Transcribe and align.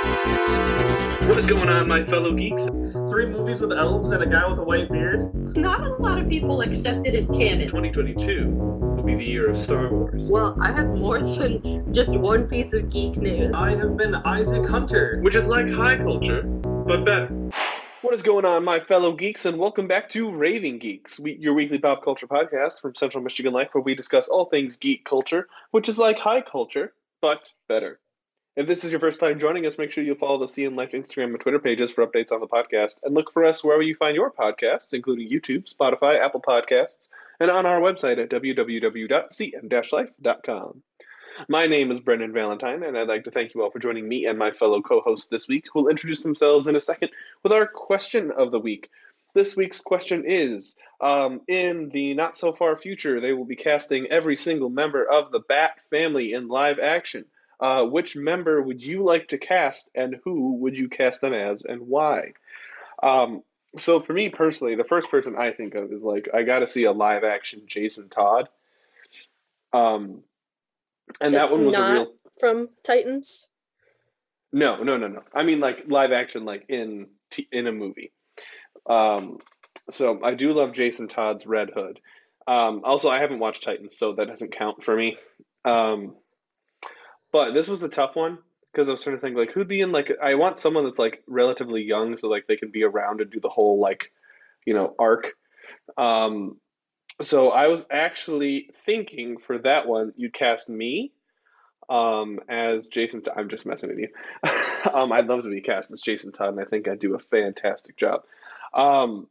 What 0.00 1.36
is 1.36 1.44
going 1.44 1.68
on, 1.68 1.86
my 1.86 2.02
fellow 2.04 2.32
geeks? 2.32 2.64
Three 2.64 3.26
movies 3.26 3.60
with 3.60 3.70
elves 3.70 4.12
and 4.12 4.22
a 4.22 4.26
guy 4.26 4.48
with 4.48 4.58
a 4.58 4.62
white 4.62 4.90
beard. 4.90 5.34
Not 5.54 5.82
a 5.82 5.94
lot 5.96 6.18
of 6.18 6.26
people 6.26 6.62
accept 6.62 7.06
it 7.06 7.14
as 7.14 7.28
canon. 7.28 7.66
2022 7.66 8.48
will 8.48 9.02
be 9.02 9.14
the 9.14 9.24
year 9.24 9.50
of 9.50 9.60
Star 9.60 9.90
Wars. 9.92 10.30
Well, 10.30 10.56
I 10.58 10.72
have 10.72 10.86
more 10.86 11.20
than 11.20 11.94
just 11.94 12.12
one 12.12 12.48
piece 12.48 12.72
of 12.72 12.88
geek 12.88 13.18
news. 13.18 13.54
I 13.54 13.76
have 13.76 13.98
been 13.98 14.14
Isaac 14.14 14.66
Hunter. 14.66 15.20
Which 15.20 15.34
is 15.34 15.48
like 15.48 15.70
high 15.70 15.98
culture, 15.98 16.44
but 16.44 17.04
better. 17.04 17.26
What 18.00 18.14
is 18.14 18.22
going 18.22 18.46
on, 18.46 18.64
my 18.64 18.80
fellow 18.80 19.12
geeks, 19.12 19.44
and 19.44 19.58
welcome 19.58 19.86
back 19.86 20.08
to 20.10 20.30
Raving 20.30 20.78
Geeks, 20.78 21.20
we, 21.20 21.34
your 21.34 21.52
weekly 21.52 21.78
pop 21.78 22.02
culture 22.02 22.26
podcast 22.26 22.80
from 22.80 22.94
Central 22.94 23.22
Michigan 23.22 23.52
Life, 23.52 23.68
where 23.72 23.82
we 23.82 23.94
discuss 23.94 24.28
all 24.28 24.46
things 24.46 24.78
geek 24.78 25.04
culture, 25.04 25.46
which 25.72 25.90
is 25.90 25.98
like 25.98 26.18
high 26.18 26.40
culture, 26.40 26.94
but 27.20 27.52
better. 27.68 28.00
If 28.56 28.66
this 28.66 28.82
is 28.82 28.90
your 28.90 28.98
first 28.98 29.20
time 29.20 29.38
joining 29.38 29.64
us, 29.64 29.78
make 29.78 29.92
sure 29.92 30.02
you 30.02 30.16
follow 30.16 30.38
the 30.38 30.46
CM 30.46 30.76
Life 30.76 30.90
Instagram 30.90 31.26
and 31.26 31.38
Twitter 31.38 31.60
pages 31.60 31.92
for 31.92 32.04
updates 32.04 32.32
on 32.32 32.40
the 32.40 32.48
podcast, 32.48 32.98
and 33.04 33.14
look 33.14 33.32
for 33.32 33.44
us 33.44 33.62
wherever 33.62 33.82
you 33.82 33.94
find 33.94 34.16
your 34.16 34.32
podcasts, 34.32 34.92
including 34.92 35.30
YouTube, 35.30 35.72
Spotify, 35.72 36.18
Apple 36.18 36.42
Podcasts, 36.42 37.10
and 37.38 37.48
on 37.48 37.64
our 37.64 37.80
website 37.80 38.20
at 38.20 38.28
www.cm-life.com. 38.28 40.82
My 41.48 41.68
name 41.68 41.92
is 41.92 42.00
Brendan 42.00 42.32
Valentine, 42.32 42.82
and 42.82 42.98
I'd 42.98 43.06
like 43.06 43.22
to 43.24 43.30
thank 43.30 43.54
you 43.54 43.62
all 43.62 43.70
for 43.70 43.78
joining 43.78 44.08
me 44.08 44.26
and 44.26 44.36
my 44.36 44.50
fellow 44.50 44.82
co-hosts 44.82 45.28
this 45.28 45.46
week, 45.46 45.66
who 45.72 45.82
will 45.82 45.88
introduce 45.88 46.22
themselves 46.22 46.66
in 46.66 46.74
a 46.74 46.80
second 46.80 47.10
with 47.44 47.52
our 47.52 47.68
question 47.68 48.32
of 48.32 48.50
the 48.50 48.58
week. 48.58 48.90
This 49.32 49.56
week's 49.56 49.80
question 49.80 50.24
is 50.26 50.76
um, 51.00 51.42
In 51.46 51.88
the 51.90 52.14
not 52.14 52.36
so 52.36 52.52
far 52.52 52.76
future, 52.76 53.20
they 53.20 53.32
will 53.32 53.44
be 53.44 53.54
casting 53.54 54.08
every 54.08 54.34
single 54.34 54.70
member 54.70 55.08
of 55.08 55.30
the 55.30 55.38
Bat 55.38 55.76
family 55.88 56.32
in 56.32 56.48
live 56.48 56.80
action. 56.80 57.26
Uh, 57.60 57.84
which 57.84 58.16
member 58.16 58.62
would 58.62 58.82
you 58.82 59.04
like 59.04 59.28
to 59.28 59.38
cast, 59.38 59.90
and 59.94 60.18
who 60.24 60.54
would 60.54 60.78
you 60.78 60.88
cast 60.88 61.20
them 61.20 61.34
as, 61.34 61.64
and 61.64 61.82
why? 61.82 62.32
Um, 63.02 63.42
so 63.76 64.00
for 64.00 64.14
me 64.14 64.30
personally, 64.30 64.74
the 64.74 64.84
first 64.84 65.10
person 65.10 65.36
I 65.36 65.52
think 65.52 65.74
of 65.74 65.92
is 65.92 66.02
like 66.02 66.28
I 66.32 66.42
got 66.42 66.60
to 66.60 66.68
see 66.68 66.84
a 66.84 66.92
live 66.92 67.22
action 67.22 67.62
Jason 67.66 68.08
Todd. 68.08 68.48
Um, 69.72 70.22
and 71.20 71.34
That's 71.34 71.50
that 71.50 71.56
one 71.56 71.66
was 71.66 71.74
not 71.74 71.90
a 71.90 71.94
real 71.94 72.12
from 72.38 72.68
Titans. 72.82 73.46
no, 74.52 74.82
no, 74.82 74.96
no, 74.96 75.08
no. 75.08 75.22
I 75.34 75.44
mean 75.44 75.60
like 75.60 75.84
live 75.86 76.12
action, 76.12 76.44
like 76.44 76.64
in 76.68 77.08
t- 77.30 77.48
in 77.52 77.66
a 77.66 77.72
movie. 77.72 78.12
Um, 78.88 79.38
so 79.90 80.20
I 80.24 80.34
do 80.34 80.52
love 80.52 80.72
Jason 80.72 81.08
Todd's 81.08 81.46
Red 81.46 81.70
Hood. 81.70 82.00
Um, 82.46 82.82
also, 82.84 83.08
I 83.08 83.20
haven't 83.20 83.38
watched 83.38 83.62
Titans, 83.62 83.96
so 83.96 84.12
that 84.12 84.26
doesn't 84.26 84.56
count 84.56 84.82
for 84.82 84.96
me. 84.96 85.16
Um, 85.64 86.16
but 87.32 87.52
this 87.52 87.68
was 87.68 87.82
a 87.82 87.88
tough 87.88 88.16
one 88.16 88.38
because 88.72 88.88
I 88.88 88.92
was 88.92 89.02
trying 89.02 89.16
to 89.16 89.20
think 89.20 89.36
like 89.36 89.52
who'd 89.52 89.68
be 89.68 89.80
in 89.80 89.92
like 89.92 90.12
I 90.22 90.34
want 90.34 90.58
someone 90.58 90.84
that's 90.84 90.98
like 90.98 91.22
relatively 91.26 91.82
young, 91.82 92.16
so 92.16 92.28
like 92.28 92.46
they 92.46 92.56
can 92.56 92.70
be 92.70 92.84
around 92.84 93.20
and 93.20 93.30
do 93.30 93.40
the 93.40 93.48
whole 93.48 93.80
like 93.80 94.12
you 94.64 94.74
know 94.74 94.94
arc. 94.98 95.32
Um, 95.96 96.56
so 97.22 97.50
I 97.50 97.68
was 97.68 97.84
actually 97.90 98.70
thinking 98.86 99.38
for 99.38 99.58
that 99.58 99.86
one, 99.86 100.12
you'd 100.16 100.32
cast 100.32 100.68
me 100.68 101.12
um, 101.88 102.40
as 102.48 102.86
Jason. 102.86 103.22
I'm 103.36 103.48
just 103.48 103.66
messing 103.66 103.90
with 103.90 103.98
you. 103.98 104.08
um, 104.92 105.12
I'd 105.12 105.26
love 105.26 105.42
to 105.42 105.50
be 105.50 105.60
cast 105.60 105.90
as 105.90 106.00
Jason 106.00 106.32
Todd, 106.32 106.50
and 106.50 106.60
I 106.60 106.64
think 106.64 106.88
I'd 106.88 107.00
do 107.00 107.14
a 107.14 107.18
fantastic 107.18 107.96
job. 107.96 108.22
Um, 108.72 109.26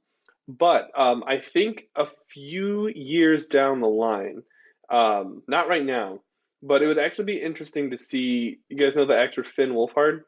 but 0.47 0.91
um, 0.95 1.23
I 1.25 1.39
think 1.39 1.87
a 1.95 2.07
few 2.27 2.87
years 2.87 3.47
down 3.47 3.81
the 3.81 3.87
line, 3.87 4.43
um, 4.89 5.43
not 5.47 5.69
right 5.69 5.85
now, 5.85 6.19
but 6.61 6.81
it 6.81 6.87
would 6.87 6.99
actually 6.99 7.25
be 7.25 7.41
interesting 7.41 7.91
to 7.91 7.97
see. 7.97 8.59
You 8.69 8.77
guys 8.77 8.95
know 8.95 9.05
the 9.05 9.17
actor 9.17 9.43
Finn 9.43 9.71
Wolfhard? 9.71 10.21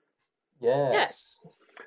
Yes. 0.59 0.91
Yes. 0.93 1.39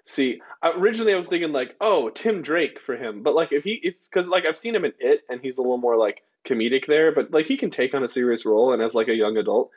See, 0.06 0.40
originally 0.62 1.14
I 1.14 1.16
was 1.16 1.28
thinking 1.28 1.52
like, 1.52 1.76
oh, 1.80 2.10
Tim 2.10 2.42
Drake 2.42 2.78
for 2.84 2.96
him, 2.96 3.22
but 3.22 3.34
like 3.34 3.52
if 3.52 3.64
he, 3.64 3.80
if 3.82 3.94
because 4.02 4.28
like 4.28 4.44
I've 4.44 4.58
seen 4.58 4.74
him 4.74 4.84
in 4.84 4.92
It, 4.98 5.22
and 5.30 5.40
he's 5.40 5.56
a 5.56 5.62
little 5.62 5.78
more 5.78 5.96
like 5.96 6.22
comedic 6.46 6.86
there, 6.86 7.12
but 7.12 7.30
like 7.30 7.46
he 7.46 7.56
can 7.56 7.70
take 7.70 7.94
on 7.94 8.04
a 8.04 8.08
serious 8.08 8.44
role, 8.44 8.72
and 8.72 8.82
as 8.82 8.94
like 8.94 9.08
a 9.08 9.14
young 9.14 9.38
adult, 9.38 9.70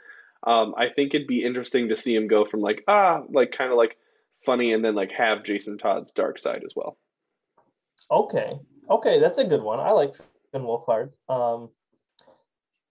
um, 0.46 0.76
I 0.78 0.90
think 0.90 1.14
it'd 1.14 1.28
be 1.28 1.44
interesting 1.44 1.90
to 1.90 1.96
see 1.96 2.14
him 2.14 2.28
go 2.28 2.46
from 2.46 2.60
like 2.60 2.84
ah, 2.88 3.22
like 3.30 3.54
kind 3.54 3.72
of 3.72 3.78
like 3.78 3.98
funny, 4.46 4.74
and 4.74 4.84
then 4.84 4.96
like 4.96 5.12
have 5.12 5.44
Jason 5.44 5.78
Todd's 5.78 6.12
dark 6.12 6.40
side 6.40 6.64
as 6.66 6.74
well. 6.76 6.98
Okay. 8.12 8.60
Okay, 8.90 9.20
that's 9.20 9.38
a 9.38 9.46
good 9.46 9.62
one. 9.62 9.80
I 9.80 9.92
like 9.92 10.14
Finn 10.52 10.64
Wolfhard. 10.64 11.12
Um, 11.30 11.70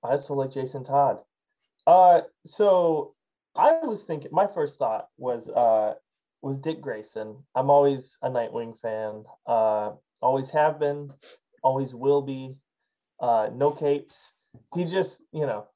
I 0.02 0.12
also 0.12 0.34
like 0.34 0.52
Jason 0.52 0.84
Todd. 0.84 1.20
Uh, 1.86 2.22
so 2.44 3.14
I 3.56 3.78
was 3.82 4.02
thinking. 4.02 4.30
My 4.32 4.46
first 4.46 4.78
thought 4.78 5.08
was 5.16 5.48
uh 5.48 5.94
was 6.42 6.58
Dick 6.58 6.80
Grayson. 6.80 7.36
I'm 7.54 7.70
always 7.70 8.18
a 8.22 8.30
Nightwing 8.30 8.78
fan. 8.78 9.24
Uh, 9.46 9.92
always 10.20 10.50
have 10.50 10.78
been. 10.78 11.12
Always 11.62 11.94
will 11.94 12.22
be. 12.22 12.54
Uh, 13.20 13.48
no 13.54 13.70
capes. 13.70 14.32
He 14.74 14.84
just, 14.84 15.22
you 15.32 15.46
know, 15.46 15.66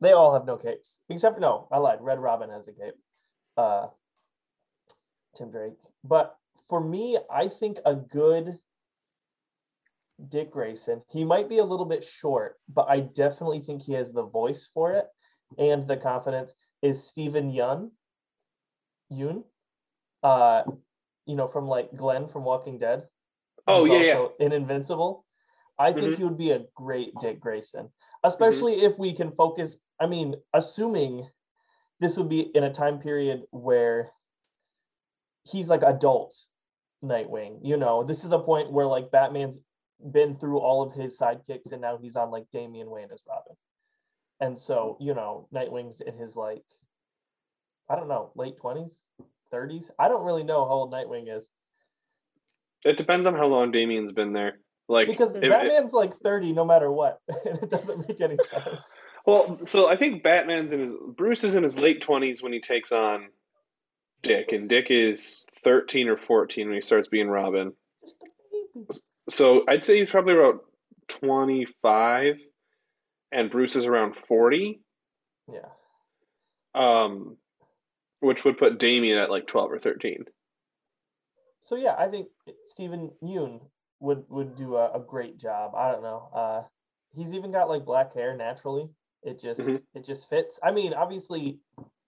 they 0.00 0.12
all 0.12 0.32
have 0.32 0.46
no 0.46 0.56
capes 0.56 0.98
except 1.08 1.34
for 1.34 1.40
no. 1.40 1.68
I 1.70 1.78
lied. 1.78 1.98
Red 2.00 2.18
Robin 2.18 2.50
has 2.50 2.68
a 2.68 2.72
cape. 2.72 2.94
Uh, 3.56 3.88
Tim 5.36 5.50
Drake. 5.50 5.78
But 6.04 6.36
for 6.68 6.80
me, 6.80 7.18
I 7.30 7.48
think 7.48 7.78
a 7.84 7.94
good 7.94 8.58
Dick 10.28 10.50
Grayson. 10.50 11.02
He 11.10 11.24
might 11.24 11.48
be 11.48 11.58
a 11.58 11.64
little 11.64 11.86
bit 11.86 12.04
short, 12.04 12.56
but 12.72 12.86
I 12.88 13.00
definitely 13.00 13.60
think 13.60 13.82
he 13.82 13.92
has 13.92 14.12
the 14.12 14.24
voice 14.24 14.68
for 14.72 14.92
it 14.94 15.06
and 15.56 15.86
the 15.86 15.96
confidence. 15.96 16.52
Is 16.82 17.06
Steven 17.06 17.50
Yun? 17.50 17.90
Yoon? 19.12 19.44
Uh, 20.22 20.62
you 21.26 21.36
know, 21.36 21.48
from 21.48 21.66
like 21.66 21.94
Glenn 21.96 22.28
from 22.28 22.44
Walking 22.44 22.78
Dead. 22.78 23.08
Oh 23.66 23.84
yeah, 23.84 24.00
yeah. 24.02 24.26
In 24.40 24.52
Invincible. 24.52 25.24
I 25.78 25.92
think 25.92 26.14
Mhm. 26.14 26.16
he 26.16 26.24
would 26.24 26.38
be 26.38 26.50
a 26.50 26.66
great 26.74 27.14
Dick 27.20 27.38
Grayson, 27.38 27.92
especially 28.24 28.82
if 28.82 28.98
we 28.98 29.14
can 29.14 29.30
focus. 29.30 29.76
I 30.00 30.06
mean, 30.06 30.34
assuming 30.52 31.28
this 32.00 32.16
would 32.16 32.28
be 32.28 32.40
in 32.40 32.64
a 32.64 32.72
time 32.72 32.98
period 32.98 33.46
where 33.50 34.10
he's 35.44 35.68
like 35.68 35.82
adult 35.82 36.34
Nightwing. 37.02 37.60
You 37.62 37.76
know, 37.76 38.02
this 38.02 38.24
is 38.24 38.32
a 38.32 38.38
point 38.40 38.72
where 38.72 38.86
like 38.86 39.12
Batman's 39.12 39.60
been 40.10 40.36
through 40.36 40.58
all 40.58 40.82
of 40.82 40.92
his 40.92 41.16
sidekicks 41.18 41.70
and 41.70 41.80
now 41.80 41.96
he's 41.96 42.16
on 42.16 42.30
like 42.32 42.50
Damian 42.52 42.90
Wayne 42.90 43.10
as 43.12 43.22
Robin. 43.28 43.56
And 44.40 44.58
so, 44.58 44.96
you 45.00 45.14
know, 45.14 45.48
Nightwing's 45.52 46.00
in 46.00 46.16
his 46.16 46.36
like, 46.36 46.64
I 47.90 47.96
don't 47.96 48.08
know, 48.08 48.30
late 48.36 48.54
20s, 48.62 48.92
30s. 49.52 49.90
I 49.98 50.08
don't 50.08 50.24
really 50.24 50.44
know 50.44 50.64
how 50.64 50.72
old 50.72 50.92
Nightwing 50.92 51.36
is 51.36 51.48
It 52.84 52.96
depends 52.96 53.26
on 53.26 53.34
how 53.34 53.46
long 53.46 53.72
Damian's 53.72 54.12
been 54.12 54.32
there. 54.32 54.60
Like 54.88 55.08
because 55.08 55.36
if- 55.36 55.42
Batman's 55.42 55.92
like 55.92 56.14
30 56.22 56.52
no 56.52 56.64
matter 56.64 56.90
what. 56.90 57.20
and 57.44 57.58
it 57.62 57.70
doesn't 57.70 58.08
make 58.08 58.20
any 58.20 58.36
sense. 58.50 58.78
Well, 59.26 59.60
so 59.64 59.86
I 59.86 59.96
think 59.96 60.22
Batman's 60.22 60.72
in 60.72 60.80
his 60.80 60.92
Bruce 61.14 61.44
is 61.44 61.54
in 61.54 61.62
his 61.62 61.76
late 61.78 62.00
twenties 62.00 62.42
when 62.42 62.52
he 62.54 62.60
takes 62.60 62.92
on 62.92 63.28
Dick, 64.22 64.52
and 64.52 64.70
Dick 64.70 64.86
is 64.88 65.44
thirteen 65.62 66.08
or 66.08 66.16
fourteen 66.16 66.68
when 66.68 66.76
he 66.76 66.80
starts 66.80 67.08
being 67.08 67.28
Robin. 67.28 67.74
Just 68.02 68.14
a 68.22 68.26
baby. 68.78 68.86
So 69.28 69.64
I'd 69.68 69.84
say 69.84 69.98
he's 69.98 70.08
probably 70.08 70.32
about 70.32 70.64
twenty 71.08 71.66
five, 71.82 72.36
and 73.32 73.50
Bruce 73.50 73.76
is 73.76 73.86
around 73.86 74.14
forty, 74.26 74.80
Yeah. 75.46 75.68
um, 76.74 77.36
which 78.20 78.44
would 78.44 78.58
put 78.58 78.78
Damian 78.78 79.18
at 79.18 79.30
like 79.30 79.46
twelve 79.46 79.70
or 79.72 79.78
thirteen. 79.78 80.24
So 81.60 81.76
yeah, 81.76 81.94
I 81.98 82.08
think 82.08 82.28
Steven 82.66 83.10
Yoon 83.22 83.60
would 84.00 84.24
would 84.28 84.56
do 84.56 84.76
a, 84.76 84.92
a 84.92 85.00
great 85.00 85.38
job. 85.38 85.74
I 85.74 85.90
don't 85.92 86.02
know. 86.02 86.28
Uh 86.34 86.62
he's 87.12 87.32
even 87.34 87.50
got 87.50 87.68
like 87.68 87.84
black 87.84 88.14
hair 88.14 88.36
naturally. 88.36 88.88
It 89.22 89.40
just 89.40 89.60
Mhm. 89.60 89.82
it 89.94 90.04
just 90.04 90.28
fits. 90.30 90.58
I 90.62 90.70
mean, 90.70 90.94
obviously 90.94 91.58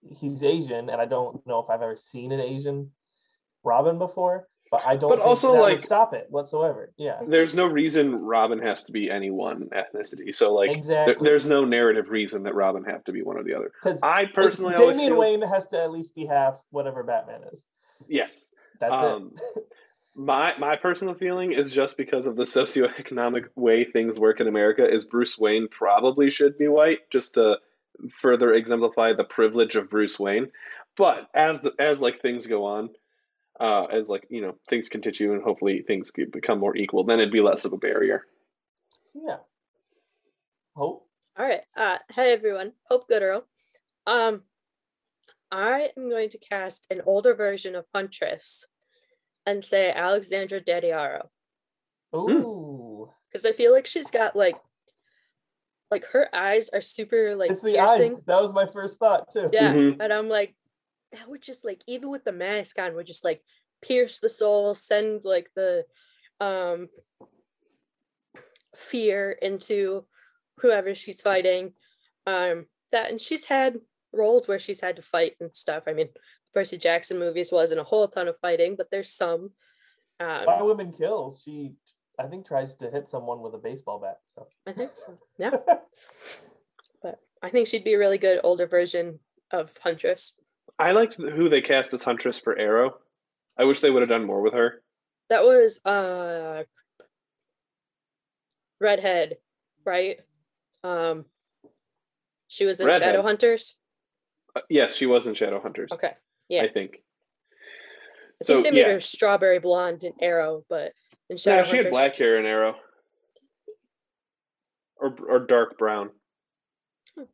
he's 0.01 0.41
Asian 0.41 0.89
and 0.89 1.01
I 1.01 1.05
don't 1.05 1.45
know 1.45 1.59
if 1.59 1.69
I've 1.69 1.81
ever 1.81 1.95
seen 1.97 2.31
an 2.31 2.39
Asian 2.39 2.91
Robin 3.63 3.99
before, 3.99 4.47
but 4.71 4.81
I 4.85 4.95
don't 4.95 5.09
But 5.09 5.17
think 5.17 5.27
also, 5.27 5.53
that 5.53 5.61
like- 5.61 5.75
would 5.79 5.85
stop 5.85 6.13
it 6.13 6.27
whatsoever. 6.29 6.91
Yeah. 6.97 7.19
There's 7.27 7.53
no 7.53 7.67
reason 7.67 8.15
Robin 8.15 8.57
has 8.59 8.85
to 8.85 8.91
be 8.93 9.11
any 9.11 9.29
one 9.29 9.69
ethnicity. 9.69 10.33
So 10.33 10.53
like, 10.53 10.69
there- 10.69 10.77
Exactly. 10.77 11.25
there's 11.25 11.45
no 11.45 11.65
narrative 11.65 12.09
reason 12.09 12.43
that 12.43 12.55
Robin 12.55 12.83
have 12.85 13.03
to 13.03 13.11
be 13.11 13.21
one 13.21 13.37
or 13.37 13.43
the 13.43 13.53
other. 13.53 13.71
Because 13.83 13.99
I 14.01 14.25
personally 14.25 14.75
always 14.75 14.95
Damian 14.95 15.11
feel, 15.13 15.19
Wayne 15.19 15.41
has 15.41 15.67
to 15.67 15.79
at 15.81 15.91
least 15.91 16.15
be 16.15 16.25
half 16.25 16.57
whatever 16.71 17.03
Batman 17.03 17.41
is. 17.51 17.63
yes. 18.07 18.49
That's 18.79 18.93
Um, 18.93 19.35
my 20.15 20.53
my 20.57 20.75
personal 20.77 21.13
feeling 21.13 21.51
is 21.51 21.71
just 21.71 21.97
because 21.97 22.25
of 22.25 22.35
the 22.35 22.43
socioeconomic 22.43 23.49
way 23.55 23.83
things 23.83 24.17
work 24.19 24.39
in 24.39 24.47
America 24.47 24.83
is 24.89 25.05
Bruce 25.05 25.37
Wayne 25.37 25.67
probably 25.69 26.29
should 26.29 26.57
be 26.57 26.67
white 26.67 27.09
just 27.11 27.33
to 27.35 27.59
further 28.21 28.53
exemplify 28.53 29.13
the 29.13 29.23
privilege 29.23 29.75
of 29.75 29.89
Bruce 29.89 30.17
Wayne. 30.19 30.49
But 30.97 31.29
as 31.33 31.61
the 31.61 31.73
as 31.77 32.01
like 32.01 32.21
things 32.21 32.47
go 32.47 32.65
on, 32.65 32.89
uh, 33.61 33.85
as 33.91 34.09
like 34.09 34.25
you 34.29 34.41
know 34.41 34.55
things 34.69 34.89
continue 34.89 35.33
and 35.33 35.43
hopefully 35.43 35.83
things 35.85 36.11
become 36.31 36.59
more 36.59 36.75
equal, 36.75 37.03
then 37.03 37.19
it'd 37.19 37.31
be 37.31 37.41
less 37.41 37.63
of 37.63 37.73
a 37.73 37.77
barrier. 37.77 38.25
Yeah. 39.13 39.37
Hope. 40.75 41.07
All 41.37 41.45
right. 41.45 41.61
Uh, 41.77 41.99
hey 42.09 42.33
everyone. 42.33 42.73
Hope 42.89 43.07
good 43.07 43.21
Gooderl. 43.21 43.43
Um, 44.07 44.41
I 45.51 45.91
am 45.95 46.09
going 46.09 46.29
to 46.29 46.39
cast 46.39 46.87
an 46.89 47.01
older 47.05 47.35
version 47.35 47.75
of 47.75 47.85
Huntress 47.93 48.65
and 49.45 49.63
say 49.63 49.91
Alexandra 49.91 50.59
Daddario. 50.59 51.27
Ooh. 52.15 53.09
Because 53.31 53.45
I 53.45 53.51
feel 53.51 53.71
like 53.71 53.85
she's 53.85 54.09
got 54.09 54.35
like 54.35 54.55
like 55.91 56.05
her 56.13 56.33
eyes 56.33 56.69
are 56.73 56.81
super 56.81 57.35
like 57.35 57.51
it's 57.51 57.61
the 57.61 57.77
eyes. 57.77 58.11
That 58.25 58.41
was 58.41 58.53
my 58.53 58.65
first 58.65 58.97
thought 58.97 59.31
too. 59.31 59.49
Yeah. 59.53 59.73
Mhm. 59.73 59.97
And 59.99 60.11
I'm 60.11 60.29
like, 60.29 60.55
that 61.13 61.29
would 61.29 61.41
just 61.41 61.65
like 61.65 61.81
even 61.87 62.09
with 62.09 62.23
the 62.23 62.31
mask 62.31 62.79
on 62.79 62.95
would 62.95 63.07
just 63.07 63.23
like 63.25 63.41
pierce 63.81 64.19
the 64.19 64.29
soul, 64.29 64.75
send 64.75 65.21
like 65.23 65.49
the 65.55 65.85
um 66.39 66.87
fear 68.75 69.31
into 69.31 70.05
whoever 70.57 70.95
she's 70.95 71.21
fighting. 71.21 71.73
Um 72.25 72.65
that 72.91 73.09
and 73.09 73.19
she's 73.19 73.45
had 73.45 73.77
roles 74.13 74.47
where 74.47 74.59
she's 74.59 74.81
had 74.81 74.95
to 74.97 75.01
fight 75.01 75.33
and 75.39 75.55
stuff. 75.55 75.83
I 75.87 75.93
mean, 75.93 76.09
Percy 76.53 76.77
Jackson 76.77 77.17
movies 77.17 77.51
wasn't 77.51 77.79
a 77.79 77.85
whole 77.85 78.07
ton 78.07 78.27
of 78.27 78.39
fighting, 78.39 78.75
but 78.75 78.91
there's 78.91 79.11
some. 79.11 79.51
Um, 80.19 80.45
Why 80.45 80.61
women 80.61 80.91
kill? 80.91 81.37
She, 81.43 81.73
I 82.19 82.27
think, 82.27 82.45
tries 82.45 82.75
to 82.75 82.89
hit 82.89 83.09
someone 83.09 83.41
with 83.41 83.53
a 83.53 83.57
baseball 83.57 83.99
bat. 83.99 84.19
So. 84.35 84.47
I 84.67 84.73
think 84.73 84.91
so. 84.93 85.17
Yeah. 85.37 85.55
but 87.01 87.19
I 87.41 87.49
think 87.49 87.67
she'd 87.67 87.83
be 87.83 87.93
a 87.93 87.99
really 87.99 88.17
good 88.17 88.41
older 88.43 88.67
version 88.67 89.19
of 89.51 89.73
Huntress. 89.81 90.33
I 90.81 90.91
liked 90.93 91.15
who 91.15 91.47
they 91.47 91.61
cast 91.61 91.93
as 91.93 92.01
Huntress 92.01 92.39
for 92.39 92.57
Arrow. 92.57 92.95
I 93.57 93.65
wish 93.65 93.79
they 93.81 93.91
would 93.91 94.01
have 94.01 94.09
done 94.09 94.25
more 94.25 94.41
with 94.41 94.53
her. 94.53 94.81
That 95.29 95.43
was 95.43 95.79
uh 95.85 96.63
redhead, 98.79 99.37
right? 99.85 100.19
Um 100.83 101.25
she 102.47 102.65
was 102.65 102.79
in 102.81 102.87
Redhead. 102.87 103.15
Shadowhunters. 103.15 103.73
Uh, 104.55 104.61
yes, 104.69 104.95
she 104.95 105.05
was 105.05 105.25
in 105.27 105.33
Shadowhunters. 105.35 105.91
Okay. 105.93 106.11
yeah. 106.49 106.63
I 106.63 106.67
think. 106.67 106.97
I 108.41 108.43
So 108.43 108.53
think 108.55 108.65
they 108.65 108.71
made 108.71 108.79
yeah, 108.79 108.93
her 108.93 108.99
strawberry 109.01 109.59
blonde 109.59 110.03
in 110.03 110.13
Arrow, 110.19 110.65
but 110.67 110.91
in 111.29 111.37
Shadowhunters. 111.37 111.45
yeah, 111.45 111.63
she 111.63 111.77
had 111.77 111.89
black 111.91 112.15
hair 112.15 112.39
in 112.39 112.45
Arrow, 112.45 112.75
or 114.97 115.15
or 115.29 115.39
dark 115.39 115.77
brown. 115.77 116.09
Okay. 117.17 117.27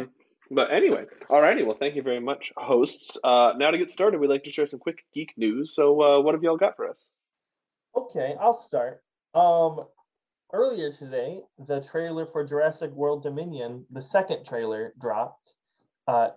Mhm. 0.00 0.08
But 0.50 0.72
anyway, 0.72 1.04
alrighty. 1.28 1.64
Well, 1.64 1.76
thank 1.78 1.94
you 1.94 2.02
very 2.02 2.18
much, 2.18 2.52
hosts. 2.56 3.16
Uh, 3.22 3.54
now 3.56 3.70
to 3.70 3.78
get 3.78 3.90
started, 3.90 4.20
we'd 4.20 4.30
like 4.30 4.44
to 4.44 4.50
share 4.50 4.66
some 4.66 4.80
quick 4.80 5.04
geek 5.14 5.32
news. 5.36 5.74
So, 5.74 6.02
uh, 6.02 6.20
what 6.20 6.34
have 6.34 6.42
y'all 6.42 6.56
got 6.56 6.76
for 6.76 6.88
us? 6.88 7.04
Okay, 7.96 8.34
I'll 8.40 8.58
start. 8.58 9.02
Um, 9.34 9.86
earlier 10.52 10.92
today, 10.92 11.42
the 11.66 11.80
trailer 11.80 12.26
for 12.26 12.44
Jurassic 12.44 12.90
World 12.90 13.22
Dominion, 13.22 13.86
the 13.92 14.02
second 14.02 14.44
trailer, 14.44 14.92
dropped, 15.00 15.54
uh, 16.08 16.30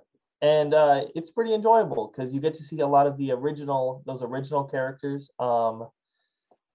and 0.44 0.76
uh, 0.76 1.06
it's 1.16 1.32
pretty 1.32 1.54
enjoyable 1.54 2.12
because 2.14 2.34
you 2.34 2.40
get 2.40 2.54
to 2.56 2.64
see 2.64 2.82
a 2.82 2.88
lot 2.88 3.08
of 3.08 3.18
the 3.18 3.32
original, 3.32 4.04
those 4.06 4.22
original 4.22 4.64
characters, 4.64 5.32
um, 5.40 5.88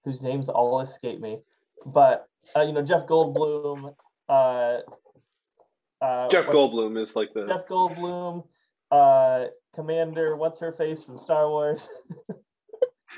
whose 0.03 0.21
names 0.21 0.49
all 0.49 0.81
escape 0.81 1.21
me. 1.21 1.41
But 1.85 2.27
uh, 2.53 2.61
you 2.61 2.73
know, 2.73 2.81
Jeff 2.81 3.05
Goldblum, 3.05 3.93
uh, 6.01 6.27
Jeff 6.29 6.45
Goldblum 6.45 7.01
is 7.01 7.15
like 7.15 7.33
the 7.33 7.47
Jeff 7.47 7.67
Goldblum, 7.67 8.45
uh, 8.91 9.45
Commander, 9.73 10.35
what's 10.35 10.59
her 10.59 10.71
face 10.71 11.03
from 11.03 11.19
Star 11.19 11.49
Wars, 11.49 11.89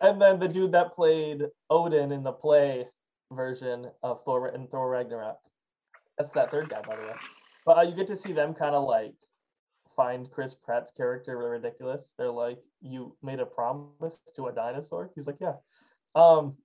and 0.00 0.20
then 0.20 0.38
the 0.38 0.48
dude 0.48 0.72
that 0.72 0.94
played 0.94 1.42
Odin 1.70 2.12
in 2.12 2.22
the 2.22 2.32
play 2.32 2.86
version 3.32 3.86
of 4.02 4.22
Thor 4.24 4.48
and 4.48 4.70
Thor 4.70 4.90
Ragnarok. 4.90 5.38
That's 6.18 6.30
that 6.32 6.50
third 6.50 6.70
guy, 6.70 6.80
by 6.82 6.96
the 6.96 7.02
way. 7.02 7.14
But 7.64 7.78
uh, 7.78 7.82
you 7.82 7.94
get 7.94 8.06
to 8.08 8.16
see 8.16 8.32
them 8.32 8.54
kind 8.54 8.74
of 8.74 8.84
like 8.84 9.14
find 9.96 10.30
Chris 10.30 10.54
Pratt's 10.54 10.92
character 10.96 11.36
ridiculous. 11.36 12.10
They're 12.16 12.30
like, 12.30 12.60
"You 12.80 13.16
made 13.22 13.40
a 13.40 13.46
promise 13.46 14.18
to 14.36 14.46
a 14.46 14.52
dinosaur." 14.52 15.10
He's 15.14 15.26
like, 15.26 15.38
"Yeah." 15.40 15.54
Um, 16.14 16.56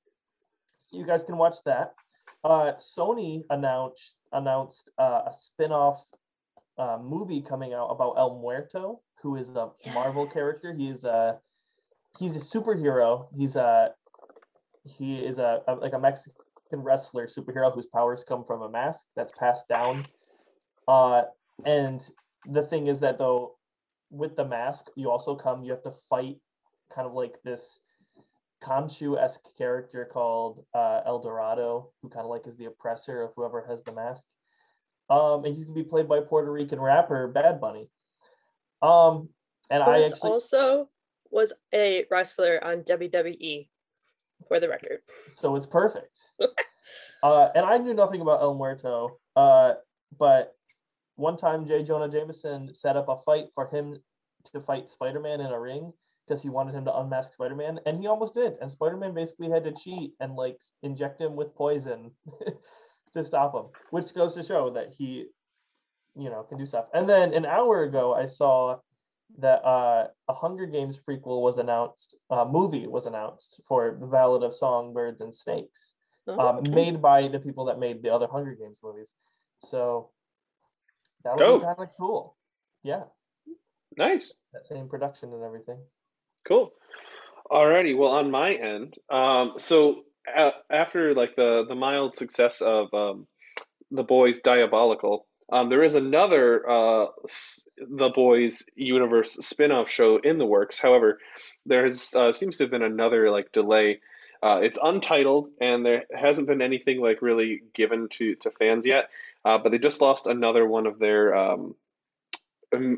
you 0.92 1.06
guys 1.06 1.24
can 1.24 1.38
watch 1.38 1.56
that. 1.66 1.94
Uh, 2.44 2.74
Sony 2.80 3.44
announced 3.50 4.16
announced 4.32 4.90
uh, 4.98 5.22
a 5.28 5.32
spin-off 5.40 6.02
uh, 6.78 6.98
movie 7.02 7.42
coming 7.42 7.74
out 7.74 7.88
about 7.88 8.14
El 8.18 8.40
Muerto, 8.42 9.02
who 9.22 9.36
is 9.36 9.56
a 9.56 9.70
Marvel 9.94 10.26
character. 10.26 10.74
He 10.74 10.90
is 10.90 11.04
a 11.04 11.40
he's 12.18 12.36
a 12.36 12.40
superhero. 12.40 13.28
He's 13.38 13.56
a 13.56 13.92
he 14.84 15.20
is 15.20 15.38
a, 15.38 15.62
a 15.68 15.76
like 15.76 15.94
a 15.94 16.00
Mexican 16.00 16.34
wrestler 16.74 17.28
superhero 17.28 17.74
whose 17.74 17.88
powers 17.88 18.26
come 18.28 18.44
from 18.46 18.62
a 18.64 18.70
mask 18.70 19.02
that's 19.16 19.32
passed 19.38 19.68
down. 19.68 20.08
Uh, 20.88 21.24
and 21.66 22.10
the 22.50 22.64
thing 22.64 22.88
is 22.88 23.00
that 23.02 23.20
though, 23.20 23.58
with 24.10 24.36
the 24.36 24.46
mask, 24.46 24.86
you 24.96 25.12
also 25.12 25.36
come. 25.36 25.64
You 25.64 25.72
have 25.72 25.84
to 25.84 25.94
fight 26.10 26.38
kind 26.94 27.08
of 27.08 27.14
like 27.14 27.36
this 27.44 27.80
Khonshu-esque 28.64 29.58
character 29.58 30.08
called 30.12 30.64
uh, 30.74 31.02
El 31.06 31.20
Dorado, 31.20 31.92
who 32.02 32.10
kind 32.10 32.24
of 32.24 32.30
like 32.30 32.48
is 32.48 32.58
the 32.58 32.66
oppressor 32.66 33.24
of 33.24 33.32
whoever 33.36 33.66
has 33.68 33.84
the 33.84 33.94
mask. 33.94 34.24
Um, 35.10 35.44
and 35.44 35.56
he's 35.56 35.66
gonna 35.66 35.76
be 35.76 35.84
played 35.84 36.08
by 36.08 36.22
Puerto 36.22 36.52
Rican 36.52 36.80
rapper 36.80 37.28
Bad 37.28 37.60
Bunny. 37.60 37.90
Um, 38.82 39.30
and 39.70 39.84
I 39.84 40.02
actually 40.02 40.32
also 40.32 40.90
was 41.30 41.54
a 41.74 42.06
wrestler 42.12 42.64
on 42.64 42.82
WWE, 42.84 43.68
for 44.48 44.60
the 44.60 44.70
record. 44.70 45.00
so 45.36 45.56
it's 45.56 45.66
perfect. 45.66 46.18
uh, 47.24 47.50
and 47.56 47.66
I 47.66 47.78
knew 47.78 47.94
nothing 47.94 48.22
about 48.22 48.42
El 48.42 48.56
Muerto, 48.56 49.20
uh, 49.36 49.74
but 50.18 50.56
one 51.16 51.38
time 51.38 51.66
J. 51.66 51.84
Jonah 51.84 52.10
Jameson 52.10 52.74
set 52.74 52.98
up 52.98 53.08
a 53.10 53.18
fight 53.26 53.46
for 53.54 53.68
him 53.68 53.98
to 54.52 54.62
fight 54.62 54.90
Spider 54.90 55.20
Man 55.20 55.42
in 55.42 55.48
a 55.48 55.60
ring 55.60 55.94
because 56.28 56.42
he 56.42 56.50
wanted 56.50 56.76
him 56.76 56.86
to 56.86 56.96
unmask 56.96 57.34
Spider 57.34 57.56
Man, 57.56 57.80
and 57.86 58.00
he 58.00 58.08
almost 58.08 58.34
did. 58.34 58.54
And 58.62 58.72
Spider 58.72 58.98
Man 58.98 59.14
basically 59.14 59.50
had 59.50 59.64
to 59.64 59.74
cheat 59.74 60.14
and 60.20 60.36
like 60.36 60.60
inject 60.84 61.20
him 61.20 61.36
with 61.36 61.56
poison 61.56 62.12
to 63.14 63.24
stop 63.24 63.54
him, 63.54 63.66
which 63.90 64.14
goes 64.14 64.36
to 64.36 64.44
show 64.44 64.72
that 64.72 64.90
he, 64.98 65.26
you 66.16 66.30
know, 66.30 66.44
can 66.44 66.58
do 66.58 66.66
stuff. 66.66 66.86
And 66.94 67.10
then 67.10 67.34
an 67.34 67.46
hour 67.46 67.84
ago, 67.84 68.14
I 68.14 68.26
saw 68.28 68.80
that 69.40 69.64
uh, 69.66 70.08
a 70.28 70.34
Hunger 70.34 70.66
Games 70.66 71.02
prequel 71.08 71.42
was 71.42 71.58
announced, 71.58 72.16
uh, 72.30 72.46
movie 72.46 72.88
was 72.88 73.06
announced 73.06 73.62
for 73.68 73.98
The 74.00 74.06
Ballad 74.06 74.44
of 74.44 74.54
Songbirds 74.54 75.22
and 75.22 75.34
Snakes, 75.34 75.94
Oh, 76.28 76.40
um, 76.40 76.64
made 76.70 77.02
by 77.02 77.28
the 77.28 77.40
people 77.40 77.66
that 77.66 77.80
made 77.80 78.04
the 78.04 78.14
other 78.14 78.28
Hunger 78.32 78.56
Games 78.56 78.80
movies. 78.84 79.10
So 79.70 80.12
that 81.24 81.36
would 81.36 81.44
Dope. 81.44 81.62
be 81.62 81.66
kind 81.66 81.78
of 81.80 81.90
cool. 81.98 82.36
Yeah, 82.84 83.04
nice. 83.98 84.34
that 84.54 84.68
same 84.68 84.88
production 84.88 85.34
and 85.34 85.44
everything. 85.44 85.80
Cool. 86.48 86.72
Alrighty. 87.50 87.98
Well, 87.98 88.12
on 88.12 88.32
my 88.32 88.54
end, 88.54 88.96
um, 89.10 89.54
so 89.58 90.04
a 90.28 90.54
after 90.70 91.14
like 91.14 91.36
the 91.36 91.66
the 91.68 91.76
mild 91.76 92.16
success 92.16 92.62
of 92.62 92.94
um, 92.94 93.28
the 93.92 94.04
boys 94.04 94.40
Diabolical, 94.42 95.28
um, 95.52 95.70
there 95.70 95.84
is 95.84 95.96
another 95.96 96.68
uh, 96.70 97.08
s- 97.26 97.66
the 97.78 98.10
boys 98.10 98.64
universe 98.76 99.34
spin-off 99.34 99.90
show 99.90 100.18
in 100.18 100.38
the 100.38 100.46
works. 100.46 100.80
However, 100.80 101.20
there 101.66 101.86
has 101.86 102.14
uh, 102.16 102.34
seems 102.34 102.58
to 102.58 102.64
have 102.66 102.72
been 102.72 102.84
another 102.84 103.30
like 103.32 103.52
delay. 103.52 104.02
Uh, 104.44 104.62
it's 104.64 104.80
untitled, 104.82 105.50
and 105.62 105.86
there 105.86 106.06
hasn't 106.16 106.48
been 106.48 106.62
anything 106.62 107.02
like 107.02 107.22
really 107.22 107.62
given 107.74 108.08
to 108.10 108.36
to 108.36 108.52
fans 108.52 108.86
yet. 108.86 109.10
Uh, 109.46 109.58
but 109.58 109.72
they 109.72 109.80
just 109.80 110.02
lost 110.02 110.28
another 110.28 110.66
one 110.68 110.88
of 110.88 111.00
their 111.00 111.36
um, 111.36 111.76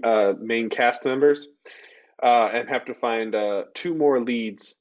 uh, 0.04 0.34
main 0.40 0.70
cast 0.70 1.06
members 1.06 1.48
uh, 2.24 2.50
and 2.54 2.70
have 2.70 2.86
to 2.86 2.94
find 2.96 3.36
uh, 3.36 3.66
two 3.74 3.94
more 3.94 4.20
leads 4.22 4.76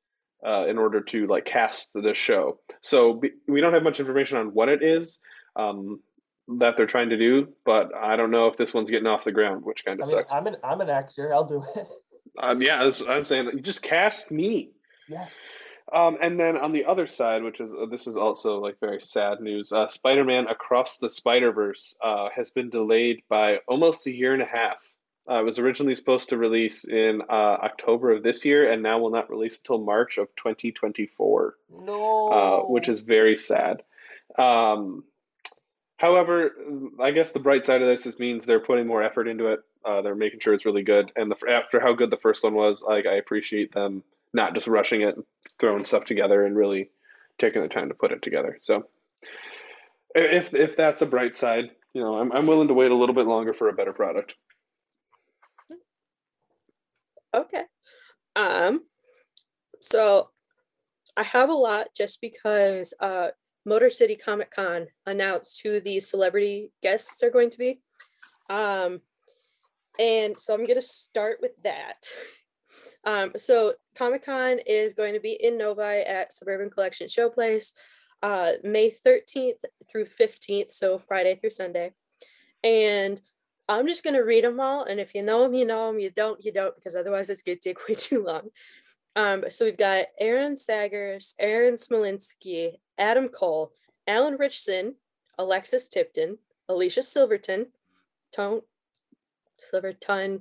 uh, 0.47 0.67
in 0.69 0.79
order 0.79 1.01
to 1.01 1.27
like 1.27 1.45
cast 1.45 1.89
the 1.93 2.15
show. 2.15 2.61
So 2.81 3.15
be, 3.15 3.33
we 3.49 3.61
don't 3.61 3.75
have 3.75 3.83
much 3.83 4.01
information 4.01 4.39
on 4.39 4.55
what 4.55 4.69
it 4.69 4.83
is 4.83 5.19
um, 5.57 6.01
that 6.59 6.77
they're 6.77 6.87
trying 6.87 7.11
to 7.11 7.19
do, 7.19 7.49
but 7.65 7.95
I 7.95 8.17
don't 8.17 8.31
know 8.31 8.47
if 8.47 8.57
this 8.57 8.73
one's 8.73 8.91
getting 8.91 9.07
off 9.09 9.25
the 9.25 9.33
ground, 9.33 9.65
which 9.65 9.85
kind 9.85 10.01
I 10.01 10.03
of 10.05 10.09
mean, 10.09 10.19
sucks. 10.19 10.33
I'm 10.33 10.47
an 10.47 10.57
I'm 10.63 10.81
an 10.81 10.89
actor. 10.91 11.35
I'll 11.35 11.45
do 11.45 11.65
it. 11.77 11.87
Um, 12.39 12.63
yeah, 12.63 12.83
that's 12.83 13.01
what 13.01 13.11
I'm 13.11 13.27
saying. 13.27 13.51
You 13.53 13.61
just 13.61 13.83
cast 13.83 14.31
me. 14.31 14.71
yeah. 15.09 15.27
Um, 15.93 16.17
and 16.23 16.41
then 16.41 16.57
on 16.57 16.73
the 16.73 16.87
other 16.87 17.07
side, 17.07 17.43
which 17.43 17.61
is 17.61 17.75
uh, 17.75 17.87
this 17.87 18.07
is 18.07 18.17
also 18.17 18.59
like 18.59 18.81
very 18.81 19.01
sad 19.03 19.41
news, 19.41 19.73
uh, 19.73 19.87
Spider-Man 19.87 20.47
Across 20.47 20.99
the 20.99 21.11
Spider-Verse 21.11 21.99
uh, 22.03 22.31
has 22.35 22.51
been 22.51 22.71
delayed 22.71 23.23
by 23.29 23.59
almost 23.69 24.07
a 24.07 24.11
year 24.17 24.33
and 24.33 24.41
a 24.41 24.47
half. 24.47 24.79
Uh, 25.31 25.41
it 25.41 25.45
was 25.45 25.59
originally 25.59 25.95
supposed 25.95 26.31
to 26.31 26.37
release 26.37 26.85
in 26.85 27.23
uh, 27.29 27.33
October 27.62 28.11
of 28.11 28.23
this 28.25 28.45
year, 28.45 28.71
and 28.71 28.83
now 28.83 28.99
will 28.99 29.11
not 29.11 29.31
release 29.31 29.57
until 29.59 29.79
March 29.79 30.19
of 30.19 30.26
2024, 30.37 31.55
No. 31.85 32.29
uh, 32.29 32.59
which 32.69 32.88
is 32.88 32.99
very 32.99 33.37
sad. 33.37 33.85
Um, 34.37 35.05
however, 35.97 36.50
I 37.00 37.12
guess 37.12 37.31
the 37.31 37.38
bright 37.38 37.67
side 37.67 37.83
of 37.83 37.88
this 37.88 38.05
is 38.07 38.19
means 38.19 38.45
they're 38.45 38.59
putting 38.61 38.87
more 38.88 39.02
effort 39.02 39.29
into 39.29 39.49
it. 39.49 39.61
Uh, 39.85 40.02
they're 40.02 40.14
making 40.17 40.41
sure 40.41 40.55
it's 40.55 40.64
really 40.67 40.83
good, 40.83 41.12
and 41.17 41.31
the, 41.31 41.37
after 41.49 41.79
how 41.81 41.93
good 41.93 42.11
the 42.11 42.17
first 42.17 42.43
one 42.43 42.55
was, 42.55 42.83
like 42.83 43.07
I 43.07 43.14
appreciate 43.14 43.73
them 43.73 44.02
not 44.33 44.55
just 44.55 44.67
rushing 44.67 45.02
it, 45.02 45.17
and 45.17 45.25
throwing 45.59 45.85
stuff 45.85 46.05
together, 46.05 46.45
and 46.45 46.57
really 46.57 46.91
taking 47.38 47.62
the 47.62 47.69
time 47.69 47.88
to 47.88 47.95
put 47.95 48.12
it 48.12 48.23
together. 48.23 48.59
So, 48.62 48.87
if 50.14 50.55
if 50.55 50.76
that's 50.76 51.02
a 51.02 51.07
bright 51.07 51.35
side, 51.35 51.71
you 51.95 52.00
know, 52.00 52.17
I'm 52.19 52.33
I'm 52.33 52.47
willing 52.47 52.69
to 52.69 52.75
wait 52.75 52.91
a 52.91 52.95
little 52.97 53.14
bit 53.14 53.26
longer 53.26 53.52
for 53.52 53.69
a 53.69 53.73
better 53.73 53.93
product. 53.93 54.35
Okay. 57.35 57.65
Um 58.37 58.81
so 59.81 60.31
I 61.17 61.23
have 61.25 61.51
a 61.51 61.55
lot 61.55 61.89
just 61.97 62.21
because 62.21 62.95
uh 63.01 63.29
Motor 63.65 63.91
City 63.91 64.17
Comic 64.17 64.51
Con 64.51 64.87
announced 65.07 65.61
who 65.62 65.81
the 65.81 66.01
celebrity 66.01 66.73
guests 66.83 67.23
are 67.23 67.31
going 67.31 67.51
to 67.51 67.59
be. 67.59 67.81
Um 68.51 69.01
and 69.99 70.39
so 70.39 70.55
I'm 70.55 70.65
going 70.65 70.81
to 70.81 70.83
start 70.83 71.39
with 71.41 71.53
that. 71.65 71.99
Um, 73.05 73.33
so 73.37 73.75
Comic 73.97 74.25
Con 74.25 74.61
is 74.65 74.95
going 74.95 75.15
to 75.15 75.21
be 75.21 75.33
in 75.33 75.59
Novi 75.59 75.83
at 75.83 76.33
Suburban 76.33 76.71
Collection 76.71 77.09
Showplace, 77.09 77.73
uh, 78.23 78.53
May 78.62 78.95
13th 79.05 79.59
through 79.91 80.07
15th, 80.07 80.71
so 80.71 80.99
Friday 80.99 81.35
through 81.35 81.51
Sunday. 81.51 81.93
And 82.62 83.21
I'm 83.79 83.87
just 83.88 84.05
going 84.05 84.14
to 84.14 84.23
read 84.25 84.45
them 84.45 84.61
all. 84.61 84.85
And 84.85 84.99
if 85.00 85.14
you 85.14 85.23
know 85.23 85.43
them, 85.43 85.55
you 85.55 85.64
know 85.64 85.87
them. 85.88 85.99
You 85.99 86.11
don't, 86.11 86.43
you 86.45 86.52
don't, 86.52 86.75
because 86.75 86.97
otherwise 86.97 87.31
it's 87.31 87.43
going 87.43 87.59
to 87.59 87.69
take 87.71 87.79
way 87.88 87.95
too 87.95 88.25
long. 88.25 88.49
Um, 89.14 89.45
so 89.50 89.64
we've 89.64 89.76
got 89.76 90.07
Aaron 90.19 90.55
Sagers, 90.55 91.35
Aaron 91.38 91.75
Smolinski, 91.75 92.79
Adam 92.99 93.29
Cole, 93.29 93.73
Alan 94.07 94.37
Ritchson, 94.38 94.95
Alexis 95.38 95.88
Tipton, 95.88 96.38
Alicia 96.69 97.02
Silverton, 97.02 97.67
Tone, 98.35 98.62
Silverton, 99.59 100.41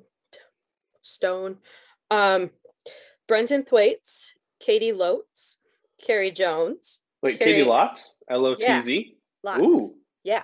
Stone, 1.01 1.57
um, 2.09 2.49
Brenton 3.27 3.63
Thwaites, 3.63 4.33
Katie 4.59 4.91
Lotz, 4.93 5.57
Carrie 6.05 6.31
Jones. 6.31 6.99
Wait, 7.21 7.39
Carrie- 7.39 7.53
Katie 7.53 7.65
Lotz, 7.69 8.13
L 8.29 8.45
O 8.45 8.55
T 8.55 8.81
Z. 8.81 9.17
Lots. 9.43 9.61
Ooh, 9.61 9.95
Yeah. 10.23 10.43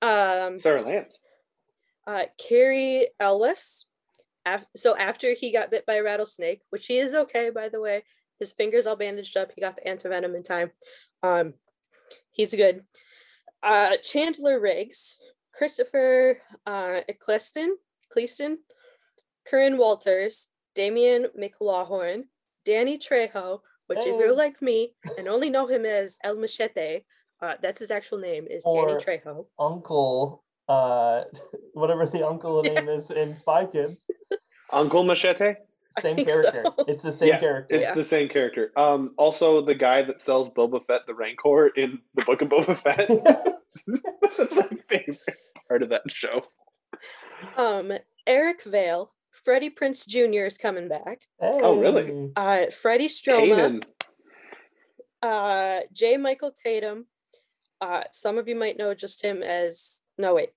Um, 0.00 0.60
Sarah 0.60 0.82
Lance. 0.82 1.18
Uh, 2.08 2.24
Cary 2.38 3.06
Elwes. 3.20 3.84
Af- 4.46 4.64
so 4.74 4.96
after 4.96 5.34
he 5.34 5.52
got 5.52 5.70
bit 5.70 5.84
by 5.84 5.96
a 5.96 6.02
rattlesnake, 6.02 6.62
which 6.70 6.86
he 6.86 6.98
is 6.98 7.12
okay, 7.12 7.50
by 7.50 7.68
the 7.68 7.82
way, 7.82 8.02
his 8.40 8.54
fingers 8.54 8.86
all 8.86 8.96
bandaged 8.96 9.36
up. 9.36 9.50
He 9.54 9.60
got 9.60 9.76
the 9.76 9.82
antivenom 9.90 10.34
in 10.34 10.42
time. 10.42 10.70
Um, 11.22 11.52
he's 12.30 12.54
good. 12.54 12.82
Uh, 13.62 13.98
Chandler 14.02 14.58
Riggs, 14.58 15.16
Christopher 15.52 16.40
uh, 16.64 17.00
Eccleston, 17.08 17.76
Cleaston, 18.10 18.58
Corinne 19.46 19.76
Walters, 19.76 20.46
Damian 20.74 21.26
McLaughlin, 21.36 22.24
Danny 22.64 22.96
Trejo, 22.96 23.60
which 23.86 23.98
if 24.00 24.18
you're 24.18 24.34
like 24.34 24.62
me 24.62 24.94
and 25.18 25.28
only 25.28 25.50
know 25.50 25.66
him 25.66 25.84
as 25.84 26.16
El 26.24 26.36
Machete, 26.36 27.04
uh, 27.42 27.54
that's 27.60 27.80
his 27.80 27.90
actual 27.90 28.18
name, 28.18 28.46
is 28.48 28.64
Danny 28.64 28.94
Trejo. 28.94 29.46
Uncle, 29.58 30.42
uh, 30.68 31.24
whatever 31.74 32.06
the 32.06 32.26
uncle 32.26 32.64
Yeah. 32.64 32.74
name 32.74 32.88
is 32.88 33.10
in 33.10 33.36
Spy 33.36 33.66
Kids, 33.66 34.04
Uncle 34.72 35.04
Machete. 35.04 35.54
Same 36.02 36.16
character. 36.24 36.62
so. 36.76 36.84
It's 36.86 37.02
the 37.02 37.12
same 37.12 37.28
Yeah, 37.28 37.40
character. 37.40 37.74
It's 37.74 37.88
Yeah. 37.88 37.94
the 37.94 38.04
same 38.04 38.28
character. 38.28 38.70
Um, 38.76 39.14
also 39.16 39.64
the 39.64 39.74
guy 39.74 40.02
that 40.04 40.20
sells 40.22 40.48
Boba 40.50 40.86
Fett 40.86 41.06
the 41.08 41.14
Rancor 41.14 41.68
in 41.68 41.98
the 42.14 42.22
Book 42.24 42.40
of 42.40 42.48
Boba 42.48 42.76
Fett. 42.76 43.08
That's 44.38 44.54
my 44.54 44.68
favorite 44.88 45.18
part 45.66 45.82
of 45.82 45.88
that 45.88 46.02
show. 46.08 46.42
Um, 47.56 47.92
Eric 48.28 48.62
Vale, 48.62 49.12
Freddie 49.32 49.70
Prinze 49.70 50.06
Jr. 50.06 50.44
is 50.46 50.56
coming 50.56 50.88
back. 50.88 51.22
Oh, 51.40 51.80
really? 51.80 52.30
Uh, 52.36 52.66
Freddie 52.70 53.08
Stroma, 53.08 53.80
Kanan. 53.82 53.84
uh, 55.22 55.80
J. 55.92 56.16
Michael 56.16 56.52
Tatum. 56.52 57.06
Uh, 57.80 58.02
some 58.12 58.38
of 58.38 58.46
you 58.46 58.54
might 58.56 58.76
know 58.76 58.94
just 58.94 59.22
him 59.24 59.42
as 59.42 60.00
no 60.16 60.34
wait, 60.34 60.50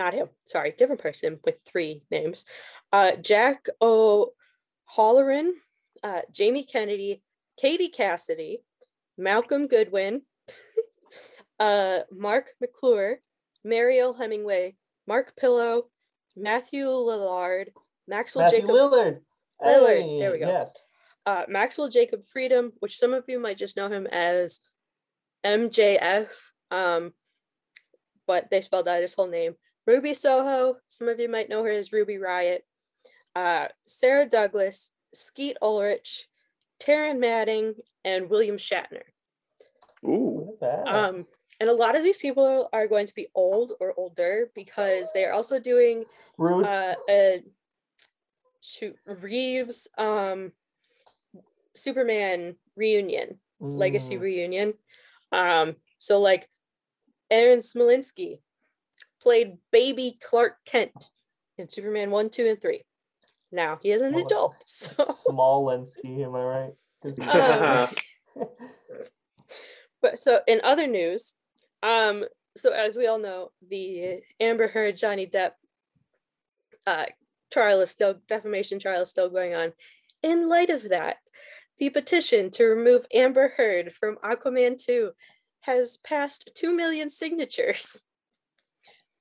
not 0.00 0.14
him. 0.14 0.28
Sorry, 0.46 0.74
different 0.76 1.02
person 1.02 1.38
with 1.44 1.60
three 1.66 2.02
names. 2.10 2.46
Uh, 2.90 3.12
Jack 3.16 3.66
O'Halloran, 3.82 5.54
uh, 6.02 6.22
Jamie 6.32 6.64
Kennedy, 6.64 7.22
Katie 7.60 7.90
Cassidy, 7.90 8.62
Malcolm 9.18 9.68
Goodwin, 9.68 10.22
uh, 11.60 11.98
Marc 12.10 12.46
McClure, 12.62 13.20
Mariel 13.62 14.14
Hemingway, 14.14 14.76
Mark 15.06 15.36
Pillow, 15.36 15.90
Matthew 16.34 16.86
Lillard, 16.86 17.68
Maxwell 18.08 18.46
Matthew 18.46 18.60
Jacob 18.60 18.74
Lillard. 18.74 19.20
Lillard, 19.62 20.18
there 20.18 20.32
we 20.32 20.38
go. 20.38 20.48
Yes. 20.48 20.74
uh, 21.26 21.44
Maxwell 21.46 21.90
Jacob 21.90 22.24
Friedman, 22.32 22.72
which 22.80 22.98
some 22.98 23.12
of 23.12 23.24
you 23.28 23.38
might 23.38 23.58
just 23.58 23.76
know 23.76 23.88
him 23.88 24.06
as 24.06 24.60
MJF, 25.44 26.30
um, 26.70 27.12
but 28.26 28.48
they 28.50 28.62
spelled 28.62 28.88
out 28.88 29.02
his 29.02 29.12
whole 29.12 29.28
name. 29.28 29.54
Ruby 29.90 30.14
Soho, 30.14 30.76
some 30.88 31.08
of 31.08 31.18
you 31.18 31.28
might 31.28 31.48
know 31.48 31.64
her 31.64 31.70
as 31.70 31.92
Ruby 31.92 32.16
Riot. 32.16 32.64
Uh, 33.34 33.66
Sarah 33.88 34.24
Douglas, 34.28 34.88
Skeet 35.12 35.56
Ulrich, 35.60 36.28
Taryn 36.80 37.18
Madding, 37.18 37.74
and 38.04 38.30
William 38.30 38.56
Shatner. 38.56 39.02
Ooh. 40.04 40.46
Look 40.46 40.62
at 40.62 40.84
that. 40.84 40.94
Um, 40.94 41.26
and 41.58 41.68
a 41.68 41.74
lot 41.74 41.96
of 41.96 42.04
these 42.04 42.18
people 42.18 42.68
are 42.72 42.86
going 42.86 43.06
to 43.08 43.14
be 43.16 43.26
old 43.34 43.72
or 43.80 43.92
older 43.96 44.52
because 44.54 45.10
they 45.12 45.24
are 45.24 45.32
also 45.32 45.58
doing 45.58 46.04
uh, 46.38 46.94
a 47.08 47.42
shoot 48.60 48.94
Reeves 49.04 49.88
um 49.98 50.52
Superman 51.74 52.54
reunion, 52.76 53.40
legacy 53.58 54.14
Mm. 54.16 54.20
reunion. 54.20 54.74
Um, 55.32 55.74
so 55.98 56.20
like 56.20 56.48
Aaron 57.28 57.58
Smolinski 57.58 58.38
played 59.20 59.58
baby 59.70 60.16
Clark 60.22 60.56
Kent 60.64 61.10
in 61.58 61.68
Superman 61.68 62.10
1, 62.10 62.30
2, 62.30 62.48
and 62.48 62.60
3. 62.60 62.82
Now 63.52 63.78
he 63.82 63.90
is 63.90 64.02
an 64.02 64.14
Smol- 64.14 64.26
adult. 64.26 64.56
So 64.66 64.90
Smolensky, 65.28 66.24
am 66.24 66.34
I 66.34 66.42
right? 66.42 66.72
he- 67.02 67.22
Um, 68.40 68.46
but 70.00 70.18
so 70.18 70.40
in 70.46 70.60
other 70.62 70.86
news, 70.86 71.32
um, 71.82 72.24
so 72.56 72.72
as 72.72 72.96
we 72.96 73.06
all 73.06 73.18
know, 73.18 73.50
the 73.68 74.20
Amber 74.38 74.68
Heard 74.68 74.96
Johnny 74.96 75.26
Depp 75.26 75.52
uh 76.86 77.06
trial 77.52 77.80
is 77.80 77.90
still 77.90 78.14
defamation 78.28 78.78
trial 78.78 79.02
is 79.02 79.10
still 79.10 79.28
going 79.28 79.54
on. 79.54 79.72
In 80.22 80.48
light 80.48 80.70
of 80.70 80.88
that, 80.90 81.16
the 81.78 81.90
petition 81.90 82.50
to 82.52 82.64
remove 82.64 83.06
Amber 83.12 83.48
Heard 83.56 83.92
from 83.92 84.16
Aquaman 84.22 84.82
2 84.82 85.10
has 85.62 85.98
passed 85.98 86.50
2 86.54 86.74
million 86.74 87.10
signatures. 87.10 88.02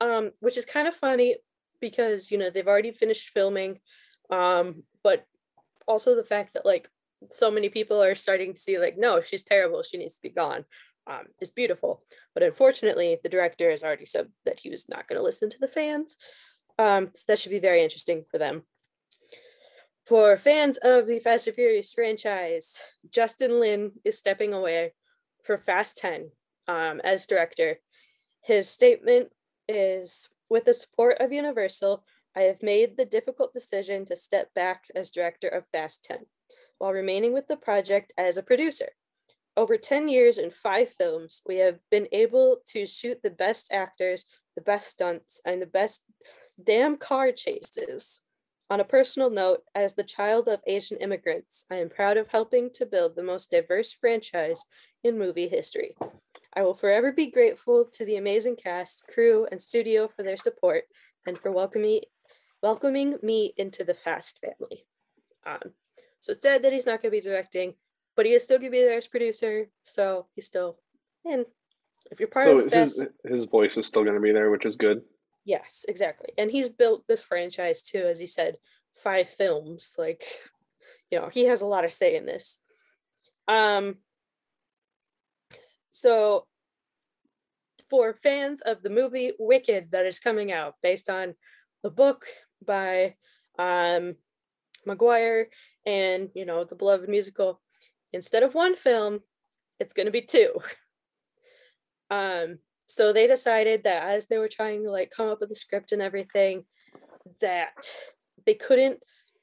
Um, 0.01 0.31
which 0.39 0.57
is 0.57 0.65
kind 0.65 0.87
of 0.87 0.95
funny 0.95 1.35
because 1.81 2.31
you 2.31 2.37
know 2.37 2.49
they've 2.49 2.67
already 2.67 2.91
finished 2.91 3.29
filming. 3.29 3.79
Um, 4.29 4.83
but 5.03 5.25
also 5.89 6.15
the 6.15 6.23
fact 6.23 6.53
that 6.53 6.65
like 6.65 6.87
so 7.31 7.51
many 7.51 7.67
people 7.67 8.01
are 8.01 8.15
starting 8.15 8.53
to 8.53 8.59
see 8.59 8.77
like 8.77 8.97
no 8.97 9.19
she's 9.19 9.43
terrible 9.43 9.83
she 9.83 9.97
needs 9.97 10.15
to 10.15 10.21
be 10.21 10.29
gone 10.29 10.63
um, 11.07 11.23
is 11.41 11.49
beautiful 11.49 12.03
but 12.33 12.43
unfortunately 12.43 13.17
the 13.23 13.29
director 13.29 13.69
has 13.71 13.83
already 13.83 14.05
said 14.05 14.27
that 14.45 14.59
he 14.59 14.69
was 14.69 14.87
not 14.87 15.07
going 15.07 15.17
to 15.17 15.23
listen 15.23 15.49
to 15.49 15.59
the 15.59 15.67
fans 15.67 16.15
um, 16.77 17.09
so 17.13 17.23
that 17.27 17.39
should 17.39 17.51
be 17.51 17.59
very 17.59 17.83
interesting 17.83 18.23
for 18.29 18.37
them 18.37 18.61
for 20.05 20.37
fans 20.37 20.77
of 20.81 21.07
the 21.07 21.19
fast 21.19 21.47
and 21.47 21.55
furious 21.55 21.91
franchise 21.91 22.79
justin 23.11 23.59
lin 23.59 23.91
is 24.05 24.17
stepping 24.17 24.53
away 24.53 24.93
for 25.43 25.57
fast 25.57 25.97
10 25.97 26.29
um, 26.67 27.01
as 27.03 27.25
director 27.25 27.79
his 28.43 28.69
statement 28.69 29.29
is 29.69 30.27
with 30.49 30.65
the 30.65 30.73
support 30.73 31.17
of 31.19 31.31
universal 31.31 32.03
i 32.35 32.41
have 32.41 32.61
made 32.61 32.97
the 32.97 33.05
difficult 33.05 33.53
decision 33.53 34.03
to 34.03 34.15
step 34.15 34.53
back 34.53 34.85
as 34.95 35.11
director 35.11 35.47
of 35.47 35.63
fast 35.71 36.03
10 36.03 36.25
while 36.79 36.93
remaining 36.93 37.33
with 37.33 37.47
the 37.47 37.57
project 37.57 38.11
as 38.17 38.37
a 38.37 38.43
producer. 38.43 38.89
Over 39.55 39.77
10 39.77 40.07
years 40.07 40.37
and 40.37 40.53
five 40.53 40.89
films, 40.89 41.41
we 41.45 41.57
have 41.57 41.79
been 41.91 42.07
able 42.11 42.61
to 42.69 42.87
shoot 42.87 43.21
the 43.21 43.29
best 43.29 43.67
actors, 43.71 44.25
the 44.55 44.61
best 44.61 44.89
stunts, 44.89 45.41
and 45.45 45.61
the 45.61 45.67
best 45.67 46.01
damn 46.61 46.95
car 46.95 47.31
chases. 47.31 48.21
On 48.69 48.79
a 48.79 48.85
personal 48.85 49.29
note, 49.29 49.63
as 49.75 49.95
the 49.95 50.03
child 50.03 50.47
of 50.47 50.61
Asian 50.65 50.97
immigrants, 50.97 51.65
I 51.69 51.75
am 51.75 51.89
proud 51.89 52.17
of 52.17 52.29
helping 52.29 52.69
to 52.75 52.85
build 52.85 53.15
the 53.15 53.23
most 53.23 53.51
diverse 53.51 53.91
franchise 53.91 54.63
in 55.03 55.19
movie 55.19 55.49
history. 55.49 55.95
I 56.55 56.63
will 56.63 56.75
forever 56.75 57.11
be 57.11 57.29
grateful 57.31 57.85
to 57.93 58.05
the 58.05 58.15
amazing 58.17 58.55
cast, 58.55 59.03
crew, 59.13 59.47
and 59.51 59.61
studio 59.61 60.07
for 60.07 60.23
their 60.23 60.37
support 60.37 60.83
and 61.27 61.37
for 61.37 61.51
welcoming 61.51 62.01
welcoming 62.61 63.17
me 63.21 63.53
into 63.57 63.83
the 63.83 63.93
Fast 63.93 64.39
family. 64.39 64.85
Um, 65.45 65.71
so 66.19 66.31
it's 66.33 66.41
sad 66.41 66.63
that 66.63 66.73
he's 66.73 66.85
not 66.85 67.01
going 67.01 67.11
to 67.11 67.17
be 67.17 67.21
directing, 67.21 67.75
but 68.17 68.25
he 68.25 68.33
is 68.33 68.43
still 68.43 68.57
going 68.57 68.71
to 68.71 68.77
be 68.77 68.83
there 68.83 68.97
as 68.97 69.07
producer. 69.07 69.69
So 69.83 70.27
he's 70.35 70.47
still 70.47 70.77
in. 71.23 71.45
If 72.11 72.19
you're 72.19 72.27
part 72.29 72.45
So 72.45 72.59
of 72.59 72.71
his, 72.71 73.05
his 73.25 73.43
voice 73.45 73.77
is 73.77 73.85
still 73.85 74.03
going 74.03 74.15
to 74.15 74.21
be 74.21 74.31
there, 74.31 74.49
which 74.49 74.65
is 74.65 74.75
good. 74.75 75.01
yes, 75.45 75.85
exactly. 75.87 76.29
And 76.37 76.49
he's 76.51 76.69
built 76.69 77.05
this 77.07 77.23
franchise 77.23 77.81
too, 77.83 78.05
as 78.07 78.19
he 78.19 78.27
said, 78.27 78.57
five 79.03 79.29
films. 79.29 79.93
Like, 79.97 80.23
you 81.11 81.19
know, 81.19 81.27
he 81.29 81.45
has 81.45 81.61
a 81.61 81.65
lot 81.67 81.85
of 81.85 81.91
say 81.91 82.15
in 82.15 82.25
this. 82.25 82.57
Um. 83.47 83.97
So 85.91 86.45
for 87.89 88.13
fans 88.13 88.61
of 88.61 88.81
the 88.83 88.89
movie 88.89 89.31
Wicked 89.39 89.91
that 89.91 90.05
is 90.05 90.19
coming 90.19 90.51
out 90.51 90.75
based 90.83 91.09
on 91.09 91.33
the 91.83 91.89
book 91.89 92.25
by 92.65 93.15
um, 93.57 94.15
Maguire 94.85 95.49
and 95.85 96.29
you 96.35 96.45
know 96.45 96.63
the 96.63 96.75
beloved 96.75 97.09
musical. 97.09 97.61
Instead 98.13 98.43
of 98.43 98.55
one 98.55 98.75
film, 98.75 99.19
it's 99.79 99.93
going 99.93 100.05
to 100.05 100.11
be 100.11 100.21
two. 100.21 100.53
Um, 102.11 102.57
so 102.87 103.13
they 103.13 103.27
decided 103.27 103.83
that 103.83 104.01
as 104.01 104.25
they 104.25 104.39
were 104.39 104.47
trying 104.47 104.81
to 104.83 104.89
like 104.89 105.11
come 105.15 105.27
up 105.27 105.41
with 105.41 105.49
the 105.49 105.53
script 105.53 105.91
and 105.91 106.01
everything, 106.01 106.65
that 107.39 107.87
they 108.47 108.55
couldn't 108.55 108.99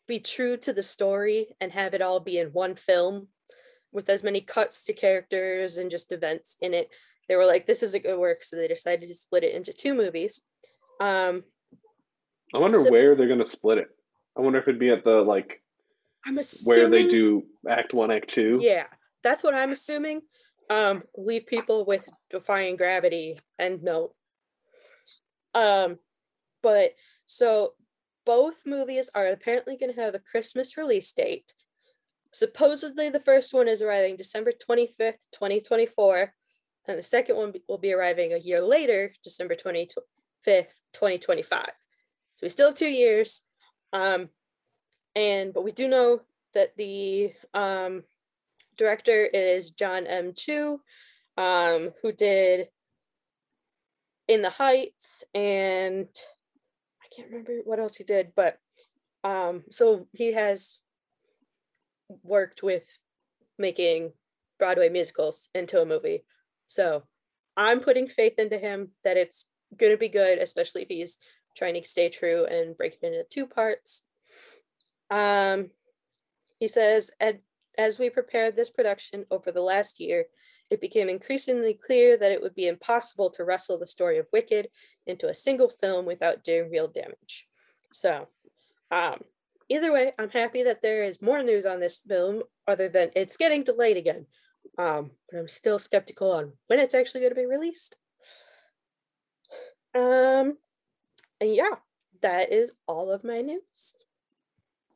be 0.08 0.18
true 0.18 0.56
to 0.56 0.72
the 0.72 0.82
story 0.82 1.54
and 1.60 1.70
have 1.70 1.94
it 1.94 2.02
all 2.02 2.18
be 2.18 2.38
in 2.38 2.48
one 2.48 2.74
film 2.74 3.28
with 3.96 4.10
as 4.10 4.22
many 4.22 4.42
cuts 4.42 4.84
to 4.84 4.92
characters 4.92 5.78
and 5.78 5.90
just 5.90 6.12
events 6.12 6.56
in 6.60 6.74
it. 6.74 6.90
They 7.28 7.34
were 7.34 7.46
like, 7.46 7.66
this 7.66 7.82
isn't 7.82 8.04
going 8.04 8.14
to 8.14 8.20
work. 8.20 8.44
So 8.44 8.54
they 8.54 8.68
decided 8.68 9.08
to 9.08 9.14
split 9.14 9.42
it 9.42 9.54
into 9.54 9.72
two 9.72 9.94
movies. 9.94 10.42
Um, 11.00 11.42
I 12.54 12.58
wonder 12.58 12.78
So- 12.84 12.90
where 12.90 13.16
they're 13.16 13.26
gonna 13.26 13.44
split 13.44 13.78
it. 13.78 13.88
I 14.36 14.40
wonder 14.40 14.58
if 14.58 14.68
it'd 14.68 14.78
be 14.78 14.90
at 14.90 15.02
the 15.02 15.22
like 15.22 15.62
I'm 16.24 16.38
assuming 16.38 16.78
where 16.78 16.88
they 16.88 17.08
do 17.08 17.46
Act 17.68 17.92
One, 17.92 18.10
Act 18.10 18.28
Two. 18.28 18.58
Yeah, 18.62 18.86
that's 19.22 19.42
what 19.42 19.54
I'm 19.54 19.72
assuming. 19.72 20.22
Um, 20.70 21.02
leave 21.16 21.46
people 21.46 21.84
with 21.84 22.08
defying 22.30 22.76
gravity 22.76 23.38
and 23.58 23.82
no. 23.82 24.14
Um, 25.54 25.98
but 26.62 26.94
so 27.26 27.74
both 28.24 28.62
movies 28.66 29.10
are 29.14 29.28
apparently 29.28 29.76
going 29.76 29.94
to 29.94 30.00
have 30.00 30.14
a 30.14 30.18
Christmas 30.20 30.76
release 30.76 31.12
date. 31.12 31.54
Supposedly, 32.36 33.08
the 33.08 33.20
first 33.20 33.54
one 33.54 33.66
is 33.66 33.80
arriving 33.80 34.18
December 34.18 34.52
25th, 34.52 35.24
2024, 35.32 36.34
and 36.86 36.98
the 36.98 37.02
second 37.02 37.34
one 37.34 37.54
will 37.66 37.78
be 37.78 37.94
arriving 37.94 38.34
a 38.34 38.36
year 38.36 38.60
later, 38.60 39.10
December 39.24 39.54
25th, 39.54 39.96
2025. 40.44 41.64
So 41.64 41.70
we 42.42 42.50
still 42.50 42.68
have 42.68 42.76
two 42.76 42.90
years. 42.90 43.40
Um, 43.94 44.28
and 45.14 45.54
but 45.54 45.64
we 45.64 45.72
do 45.72 45.88
know 45.88 46.20
that 46.52 46.76
the 46.76 47.32
um, 47.54 48.02
director 48.76 49.24
is 49.24 49.70
John 49.70 50.06
M. 50.06 50.34
Chu, 50.36 50.78
um, 51.38 51.92
who 52.02 52.12
did 52.12 52.68
In 54.28 54.42
the 54.42 54.50
Heights 54.50 55.24
and 55.34 56.08
I 57.02 57.06
can't 57.16 57.30
remember 57.30 57.60
what 57.64 57.80
else 57.80 57.96
he 57.96 58.04
did, 58.04 58.32
but 58.36 58.58
um, 59.24 59.64
so 59.70 60.06
he 60.12 60.34
has 60.34 60.78
worked 62.22 62.62
with 62.62 62.84
making 63.58 64.12
Broadway 64.58 64.88
musicals 64.88 65.48
into 65.54 65.80
a 65.80 65.86
movie. 65.86 66.24
So 66.66 67.02
I'm 67.56 67.80
putting 67.80 68.08
faith 68.08 68.38
into 68.38 68.58
him 68.58 68.90
that 69.04 69.16
it's 69.16 69.46
going 69.76 69.92
to 69.92 69.98
be 69.98 70.08
good, 70.08 70.38
especially 70.38 70.82
if 70.82 70.88
he's 70.88 71.16
trying 71.56 71.74
to 71.74 71.88
stay 71.88 72.08
true 72.08 72.44
and 72.44 72.76
break 72.76 72.98
it 73.00 73.06
into 73.06 73.24
two 73.30 73.46
parts. 73.46 74.02
Um, 75.10 75.70
he 76.58 76.68
says, 76.68 77.10
as 77.78 77.98
we 77.98 78.10
prepared 78.10 78.56
this 78.56 78.70
production 78.70 79.24
over 79.30 79.52
the 79.52 79.60
last 79.60 80.00
year, 80.00 80.26
it 80.70 80.80
became 80.80 81.08
increasingly 81.08 81.74
clear 81.74 82.16
that 82.16 82.32
it 82.32 82.42
would 82.42 82.54
be 82.54 82.66
impossible 82.66 83.30
to 83.30 83.44
wrestle 83.44 83.78
the 83.78 83.86
story 83.86 84.18
of 84.18 84.26
Wicked 84.32 84.68
into 85.06 85.28
a 85.28 85.34
single 85.34 85.68
film 85.68 86.06
without 86.06 86.42
doing 86.42 86.70
real 86.70 86.88
damage. 86.88 87.46
So, 87.92 88.26
um, 88.90 89.20
either 89.68 89.92
way, 89.92 90.12
I'm 90.18 90.30
happy 90.30 90.62
that 90.64 90.82
there 90.82 91.04
is 91.04 91.22
more 91.22 91.42
news 91.42 91.66
on 91.66 91.80
this 91.80 91.96
film 92.08 92.42
other 92.66 92.88
than 92.88 93.10
it's 93.14 93.36
getting 93.36 93.64
delayed 93.64 93.96
again. 93.96 94.26
Um, 94.78 95.12
but 95.30 95.38
I'm 95.38 95.48
still 95.48 95.78
skeptical 95.78 96.32
on 96.32 96.52
when 96.66 96.80
it's 96.80 96.94
actually 96.94 97.20
going 97.20 97.34
to 97.34 97.40
be 97.40 97.46
released. 97.46 97.96
Um, 99.94 100.58
and 101.40 101.54
yeah, 101.54 101.76
that 102.22 102.52
is 102.52 102.72
all 102.86 103.10
of 103.10 103.24
my 103.24 103.40
news. 103.40 103.94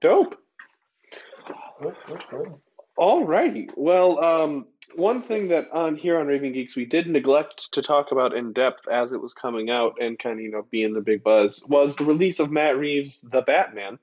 Dope. 0.01 0.37
All 2.97 3.25
righty. 3.25 3.69
Well, 3.77 4.23
um, 4.23 4.67
one 4.95 5.23
thing 5.23 5.49
that 5.49 5.71
on 5.73 5.97
here 5.97 6.19
on 6.19 6.27
Raving 6.27 6.53
Geeks 6.53 6.77
we 6.77 6.85
did 6.85 7.07
neglect 7.07 7.73
to 7.73 7.83
talk 7.83 8.13
about 8.13 8.35
in 8.35 8.53
depth 8.53 8.89
as 8.89 9.13
it 9.13 9.23
was 9.23 9.35
coming 9.35 9.71
out 9.71 9.97
and 10.01 10.19
kind 10.19 10.39
of 10.39 10.45
you 10.45 10.51
know 10.51 10.67
being 10.71 10.93
the 10.93 11.01
big 11.01 11.23
buzz 11.23 11.65
was 11.67 11.95
the 11.95 12.05
release 12.05 12.41
of 12.41 12.51
Matt 12.51 12.77
Reeves' 12.77 13.21
The 13.21 13.43
Batman, 13.43 13.99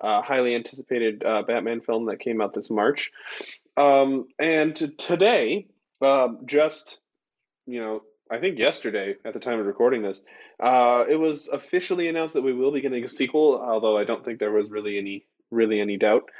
uh, 0.00 0.22
highly 0.22 0.54
anticipated 0.54 1.22
uh, 1.24 1.42
Batman 1.42 1.80
film 1.80 2.06
that 2.06 2.20
came 2.20 2.40
out 2.40 2.54
this 2.54 2.70
March. 2.70 3.10
Um, 3.76 4.28
and 4.38 4.74
today, 4.98 5.66
uh, 6.02 6.28
just 6.44 6.98
you 7.66 7.80
know, 7.80 8.02
I 8.30 8.38
think 8.38 8.58
yesterday 8.58 9.16
at 9.24 9.32
the 9.32 9.40
time 9.40 9.60
of 9.60 9.66
recording 9.66 10.02
this, 10.02 10.20
uh, 10.58 11.04
it 11.08 11.16
was 11.16 11.48
officially 11.48 12.08
announced 12.08 12.34
that 12.34 12.42
we 12.42 12.52
will 12.52 12.72
be 12.72 12.80
getting 12.80 13.04
a 13.04 13.08
sequel. 13.08 13.60
Although 13.62 13.96
I 13.96 14.04
don't 14.04 14.24
think 14.24 14.38
there 14.38 14.52
was 14.52 14.70
really 14.70 14.98
any 14.98 15.26
really 15.50 15.80
any 15.80 15.96
doubt. 15.96 16.30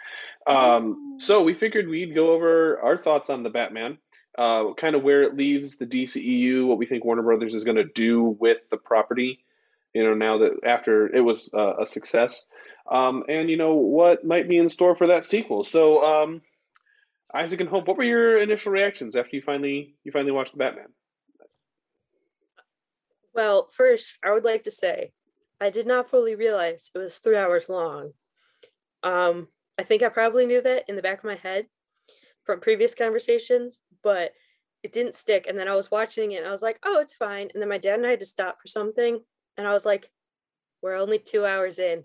Um, 0.46 1.18
so 1.20 1.42
we 1.42 1.54
figured 1.54 1.88
we'd 1.88 2.14
go 2.14 2.32
over 2.32 2.80
our 2.80 2.96
thoughts 2.96 3.30
on 3.30 3.42
the 3.42 3.50
Batman, 3.50 3.98
uh, 4.38 4.72
kind 4.74 4.94
of 4.94 5.02
where 5.02 5.22
it 5.22 5.36
leaves 5.36 5.76
the 5.76 5.86
DCEU, 5.86 6.66
what 6.66 6.78
we 6.78 6.86
think 6.86 7.04
Warner 7.04 7.22
Brothers 7.22 7.54
is 7.54 7.64
going 7.64 7.76
to 7.76 7.84
do 7.84 8.22
with 8.24 8.58
the 8.70 8.76
property. 8.76 9.44
You 9.94 10.04
know, 10.04 10.14
now 10.14 10.38
that 10.38 10.60
after 10.64 11.08
it 11.08 11.20
was 11.20 11.50
uh, 11.52 11.74
a 11.80 11.86
success, 11.86 12.46
um, 12.88 13.24
and 13.28 13.50
you 13.50 13.56
know 13.56 13.74
what 13.74 14.24
might 14.24 14.48
be 14.48 14.58
in 14.58 14.68
store 14.68 14.94
for 14.94 15.08
that 15.08 15.24
sequel. 15.24 15.64
So, 15.64 16.04
um, 16.04 16.42
Isaac 17.32 17.60
and 17.60 17.68
Hope, 17.68 17.88
what 17.88 17.96
were 17.96 18.04
your 18.04 18.38
initial 18.38 18.72
reactions 18.72 19.16
after 19.16 19.36
you 19.36 19.42
finally 19.42 19.94
you 20.04 20.12
finally 20.12 20.32
watched 20.32 20.52
the 20.52 20.58
Batman? 20.58 20.88
Well, 23.34 23.68
first, 23.70 24.18
I 24.24 24.32
would 24.32 24.44
like 24.44 24.64
to 24.64 24.70
say 24.70 25.12
I 25.60 25.70
did 25.70 25.86
not 25.86 26.10
fully 26.10 26.34
realize 26.34 26.90
it 26.94 26.98
was 26.98 27.18
three 27.18 27.36
hours 27.36 27.68
long. 27.68 28.12
Um, 29.02 29.48
I 29.78 29.82
think 29.82 30.02
I 30.02 30.08
probably 30.08 30.46
knew 30.46 30.60
that 30.62 30.84
in 30.88 30.96
the 30.96 31.02
back 31.02 31.18
of 31.18 31.24
my 31.24 31.36
head 31.36 31.66
from 32.44 32.60
previous 32.60 32.94
conversations, 32.94 33.78
but 34.02 34.32
it 34.82 34.92
didn't 34.92 35.14
stick. 35.14 35.46
And 35.46 35.58
then 35.58 35.68
I 35.68 35.76
was 35.76 35.90
watching 35.90 36.32
it 36.32 36.38
and 36.38 36.46
I 36.46 36.52
was 36.52 36.62
like, 36.62 36.78
oh, 36.84 36.98
it's 37.00 37.12
fine. 37.12 37.48
And 37.52 37.62
then 37.62 37.68
my 37.68 37.78
dad 37.78 37.96
and 37.96 38.06
I 38.06 38.10
had 38.10 38.20
to 38.20 38.26
stop 38.26 38.58
for 38.60 38.68
something. 38.68 39.20
And 39.56 39.66
I 39.66 39.72
was 39.72 39.84
like, 39.84 40.10
we're 40.82 40.96
only 40.96 41.18
two 41.18 41.44
hours 41.44 41.78
in. 41.78 42.02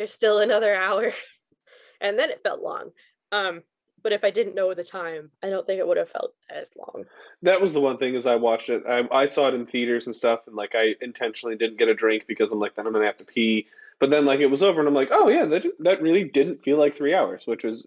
There's 0.00 0.14
still 0.14 0.38
another 0.38 0.74
hour. 0.74 1.12
and 2.00 2.18
then 2.18 2.30
it 2.30 2.40
felt 2.42 2.62
long. 2.62 2.92
Um, 3.32 3.62
but 4.02 4.14
if 4.14 4.24
I 4.24 4.30
didn't 4.30 4.54
know 4.54 4.72
the 4.72 4.82
time, 4.82 5.30
I 5.42 5.50
don't 5.50 5.66
think 5.66 5.78
it 5.78 5.86
would 5.86 5.98
have 5.98 6.08
felt 6.08 6.32
as 6.48 6.70
long. 6.74 7.04
That 7.42 7.60
was 7.60 7.74
the 7.74 7.82
one 7.82 7.98
thing 7.98 8.16
as 8.16 8.26
I 8.26 8.36
watched 8.36 8.70
it. 8.70 8.82
I, 8.88 9.06
I 9.12 9.26
saw 9.26 9.48
it 9.48 9.54
in 9.54 9.66
theaters 9.66 10.06
and 10.06 10.16
stuff, 10.16 10.46
and 10.46 10.56
like 10.56 10.70
I 10.74 10.94
intentionally 11.02 11.54
didn't 11.54 11.78
get 11.78 11.90
a 11.90 11.94
drink 11.94 12.24
because 12.26 12.50
I'm 12.50 12.58
like, 12.58 12.76
then 12.76 12.86
I'm 12.86 12.94
gonna 12.94 13.04
have 13.04 13.18
to 13.18 13.26
pee. 13.26 13.66
But 13.98 14.08
then 14.08 14.24
like 14.24 14.40
it 14.40 14.46
was 14.46 14.62
over, 14.62 14.80
and 14.80 14.88
I'm 14.88 14.94
like, 14.94 15.10
oh 15.10 15.28
yeah, 15.28 15.44
that 15.44 15.64
that 15.80 16.00
really 16.00 16.24
didn't 16.24 16.64
feel 16.64 16.78
like 16.78 16.96
three 16.96 17.12
hours, 17.12 17.46
which 17.46 17.62
was 17.62 17.86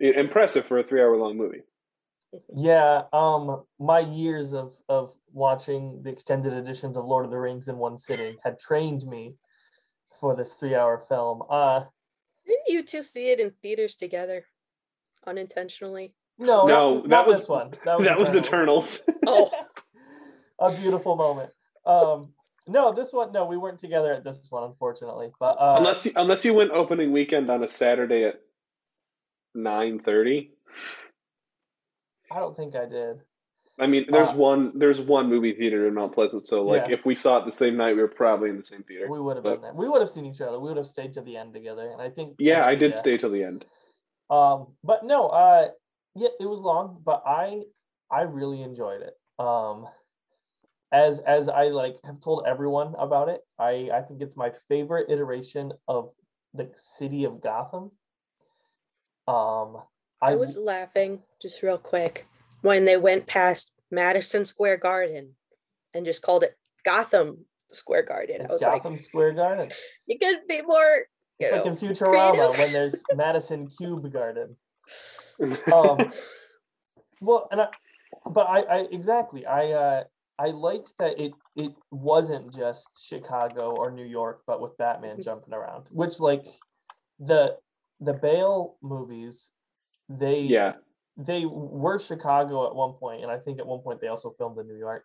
impressive 0.00 0.64
for 0.64 0.78
a 0.78 0.82
three 0.82 1.02
hour 1.02 1.14
long 1.14 1.36
movie. 1.36 1.60
Yeah, 2.56 3.02
um, 3.12 3.64
my 3.78 4.00
years 4.00 4.54
of 4.54 4.72
of 4.88 5.12
watching 5.30 6.00
the 6.02 6.08
extended 6.08 6.54
editions 6.54 6.96
of 6.96 7.04
Lord 7.04 7.26
of 7.26 7.30
the 7.30 7.38
Rings 7.38 7.68
in 7.68 7.76
one 7.76 7.98
sitting 7.98 8.38
had 8.42 8.58
trained 8.58 9.02
me 9.06 9.34
for 10.24 10.34
this 10.34 10.54
three-hour 10.54 11.02
film. 11.06 11.42
Uh, 11.50 11.80
Didn't 12.46 12.62
you 12.68 12.82
two 12.82 13.02
see 13.02 13.28
it 13.28 13.40
in 13.40 13.52
theaters 13.60 13.94
together 13.94 14.46
unintentionally? 15.26 16.14
no, 16.38 16.64
No, 16.66 16.94
not, 16.94 17.02
that 17.02 17.08
not 17.10 17.26
was- 17.26 17.40
this 17.40 17.48
one. 17.50 17.74
That 17.84 18.18
was 18.18 18.34
Eternals. 18.34 19.00
Oh, 19.26 19.50
a 20.58 20.72
beautiful 20.74 21.16
moment. 21.16 21.50
Um, 21.84 22.28
no, 22.66 22.94
this 22.94 23.12
one, 23.12 23.32
no, 23.32 23.44
we 23.44 23.58
weren't 23.58 23.80
together 23.80 24.14
at 24.14 24.24
this 24.24 24.46
one, 24.48 24.64
unfortunately. 24.64 25.30
But 25.38 25.58
uh, 25.60 25.74
unless 25.78 26.06
you, 26.06 26.12
unless 26.16 26.42
you 26.44 26.54
went 26.54 26.70
opening 26.70 27.12
weekend 27.12 27.50
on 27.50 27.62
a 27.62 27.68
Saturday 27.68 28.24
at 28.24 28.40
nine 29.54 29.98
thirty. 29.98 30.52
I 32.32 32.38
don't 32.38 32.56
think 32.56 32.74
I 32.76 32.86
did. 32.86 33.20
I 33.78 33.86
mean, 33.88 34.06
there's 34.08 34.28
Uh, 34.28 34.34
one 34.36 34.78
there's 34.78 35.00
one 35.00 35.28
movie 35.28 35.52
theater 35.52 35.88
in 35.88 35.94
Mount 35.94 36.14
Pleasant, 36.14 36.44
so 36.46 36.62
like 36.64 36.86
Yeah. 36.88 36.94
if 36.94 37.04
we 37.04 37.14
saw 37.14 37.38
it 37.38 37.44
the 37.44 37.50
same 37.50 37.76
night, 37.76 37.96
we 37.96 38.02
were 38.02 38.08
probably 38.08 38.50
in 38.50 38.56
the 38.56 38.62
same 38.62 38.84
theater. 38.84 39.08
We 39.10 39.20
would 39.20 39.36
have 39.36 39.42
but- 39.42 39.54
been 39.54 39.62
there. 39.62 39.74
We 39.74 39.88
would 39.88 40.00
have 40.00 40.10
seen 40.10 40.26
each 40.26 40.40
other. 40.40 40.60
We 40.60 40.68
would 40.68 40.76
have 40.76 40.86
stayed 40.86 41.12
to 41.14 41.22
the 41.22 41.36
end 41.36 41.52
together. 41.54 41.88
And 41.90 42.00
I 42.00 42.08
think 42.10 42.36
Yeah, 42.38 42.64
I 42.64 42.76
did 42.76 42.92
yeah. 42.92 42.98
stay 42.98 43.18
till 43.18 43.30
the 43.30 43.42
end. 43.42 43.64
Um, 44.30 44.76
but 44.84 45.04
no, 45.04 45.28
uh, 45.28 45.70
yeah, 46.14 46.28
it 46.38 46.46
was 46.46 46.60
long, 46.60 47.00
but 47.04 47.22
I 47.26 47.64
I 48.10 48.22
really 48.22 48.62
enjoyed 48.62 49.02
it. 49.02 49.18
Um, 49.40 49.88
as 50.92 51.18
as 51.20 51.48
I 51.48 51.64
like 51.68 51.98
have 52.04 52.20
told 52.20 52.46
everyone 52.46 52.94
about 52.96 53.28
it, 53.28 53.44
I 53.58 53.90
I 53.92 54.02
think 54.02 54.22
it's 54.22 54.36
my 54.36 54.52
favorite 54.68 55.10
iteration 55.10 55.72
of 55.88 56.12
the 56.52 56.70
city 56.76 57.24
of 57.24 57.40
Gotham. 57.40 57.90
Um, 59.26 59.82
I 60.22 60.36
was 60.36 60.56
laughing 60.56 61.24
just 61.42 61.62
real 61.62 61.78
quick 61.78 62.26
when 62.64 62.86
they 62.86 62.96
went 62.96 63.26
past 63.26 63.70
Madison 63.90 64.46
Square 64.46 64.78
Garden 64.78 65.34
and 65.92 66.06
just 66.06 66.22
called 66.22 66.44
it 66.44 66.56
Gotham 66.82 67.44
Square 67.72 68.04
Garden. 68.04 68.36
I 68.40 68.44
it's 68.44 68.52
was 68.54 68.62
Gotham 68.62 68.92
like, 68.92 69.02
Square 69.02 69.32
Garden. 69.34 69.68
you 70.06 70.18
could 70.18 70.38
be 70.48 70.62
more, 70.62 71.04
you 71.38 71.48
It's 71.48 71.52
like 71.52 71.66
in 71.66 71.76
Futurama 71.76 72.30
creative. 72.30 72.58
when 72.58 72.72
there's 72.72 73.02
Madison 73.14 73.68
Cube 73.68 74.10
Garden. 74.12 74.56
Um, 75.72 76.12
well, 77.20 77.48
and 77.50 77.60
I, 77.62 77.68
but 78.30 78.46
I, 78.48 78.60
I 78.60 78.78
exactly, 78.92 79.44
I, 79.44 79.72
uh, 79.72 80.04
I 80.38 80.46
liked 80.50 80.92
that 81.00 81.20
it 81.20 81.32
it 81.56 81.72
wasn't 81.90 82.54
just 82.54 82.86
Chicago 83.04 83.74
or 83.76 83.90
New 83.90 84.04
York, 84.04 84.42
but 84.46 84.60
with 84.62 84.76
Batman 84.78 85.20
jumping 85.22 85.52
around, 85.52 85.88
which 85.90 86.20
like 86.20 86.44
the 87.18 87.56
the 88.00 88.12
Bale 88.12 88.76
movies, 88.80 89.50
they 90.08 90.40
Yeah. 90.42 90.74
They 91.16 91.44
were 91.46 91.98
Chicago 91.98 92.66
at 92.66 92.74
one 92.74 92.92
point, 92.94 93.22
and 93.22 93.30
I 93.30 93.38
think 93.38 93.58
at 93.58 93.66
one 93.66 93.80
point 93.80 94.00
they 94.00 94.08
also 94.08 94.34
filmed 94.36 94.58
in 94.58 94.66
New 94.66 94.78
York, 94.78 95.04